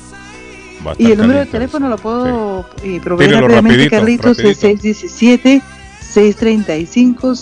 [0.86, 3.96] Va a Y el estar número de teléfono lo puedo eh, proveer Tírelo rápidamente, rapidito,
[3.96, 4.60] Carlitos, es rapidito.
[4.60, 5.62] 617
[6.00, 7.34] 635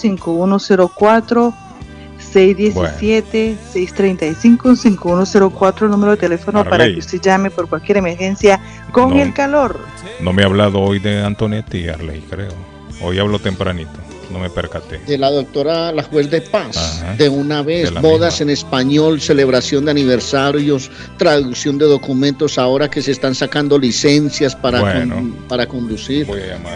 [2.35, 8.61] 5104 617 635 5104 el número de teléfono para que usted llame por cualquier emergencia
[8.93, 9.23] con No.
[9.23, 9.79] el calor.
[10.21, 12.53] No me ha hablado hoy de Antonetti Arley, creo.
[13.01, 14.04] Hoy hablo tempranito.
[14.31, 14.99] No me percaté.
[15.07, 17.15] de la doctora, la juez de paz, Ajá.
[17.17, 23.03] de una vez, De bodas en español, celebración de aniversarios, traducción de documentos, ahora que
[23.03, 25.15] se están sacando licencias para, Bueno.
[25.17, 26.27] con- para conducir.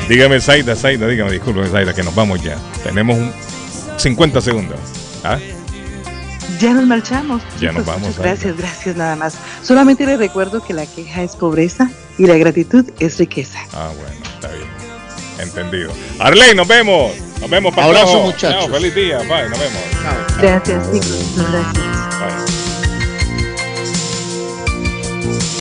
[0.07, 2.57] Dígame, Zaida, Zaida, dígame, disculpe, Zaida, que nos vamos ya.
[2.83, 3.31] Tenemos un
[3.97, 4.77] 50 segundos.
[5.23, 5.37] ¿ah?
[6.59, 7.41] Ya nos marchamos.
[7.59, 8.17] Ya nos vamos.
[8.17, 9.37] Gracias, gracias nada más.
[9.61, 13.59] Solamente les recuerdo que la queja es pobreza y la gratitud es riqueza.
[13.73, 14.67] Ah, bueno, está bien.
[15.39, 15.91] Entendido.
[16.19, 17.11] Arley, nos vemos.
[17.41, 18.65] Nos vemos para Abrazo, muchachos.
[18.65, 19.19] Chao, feliz día.
[19.19, 19.83] Bye, nos vemos.
[20.01, 20.41] Chao.
[20.41, 21.33] Gracias, chicos.
[21.35, 21.85] Gracias.
[22.19, 22.67] Bye.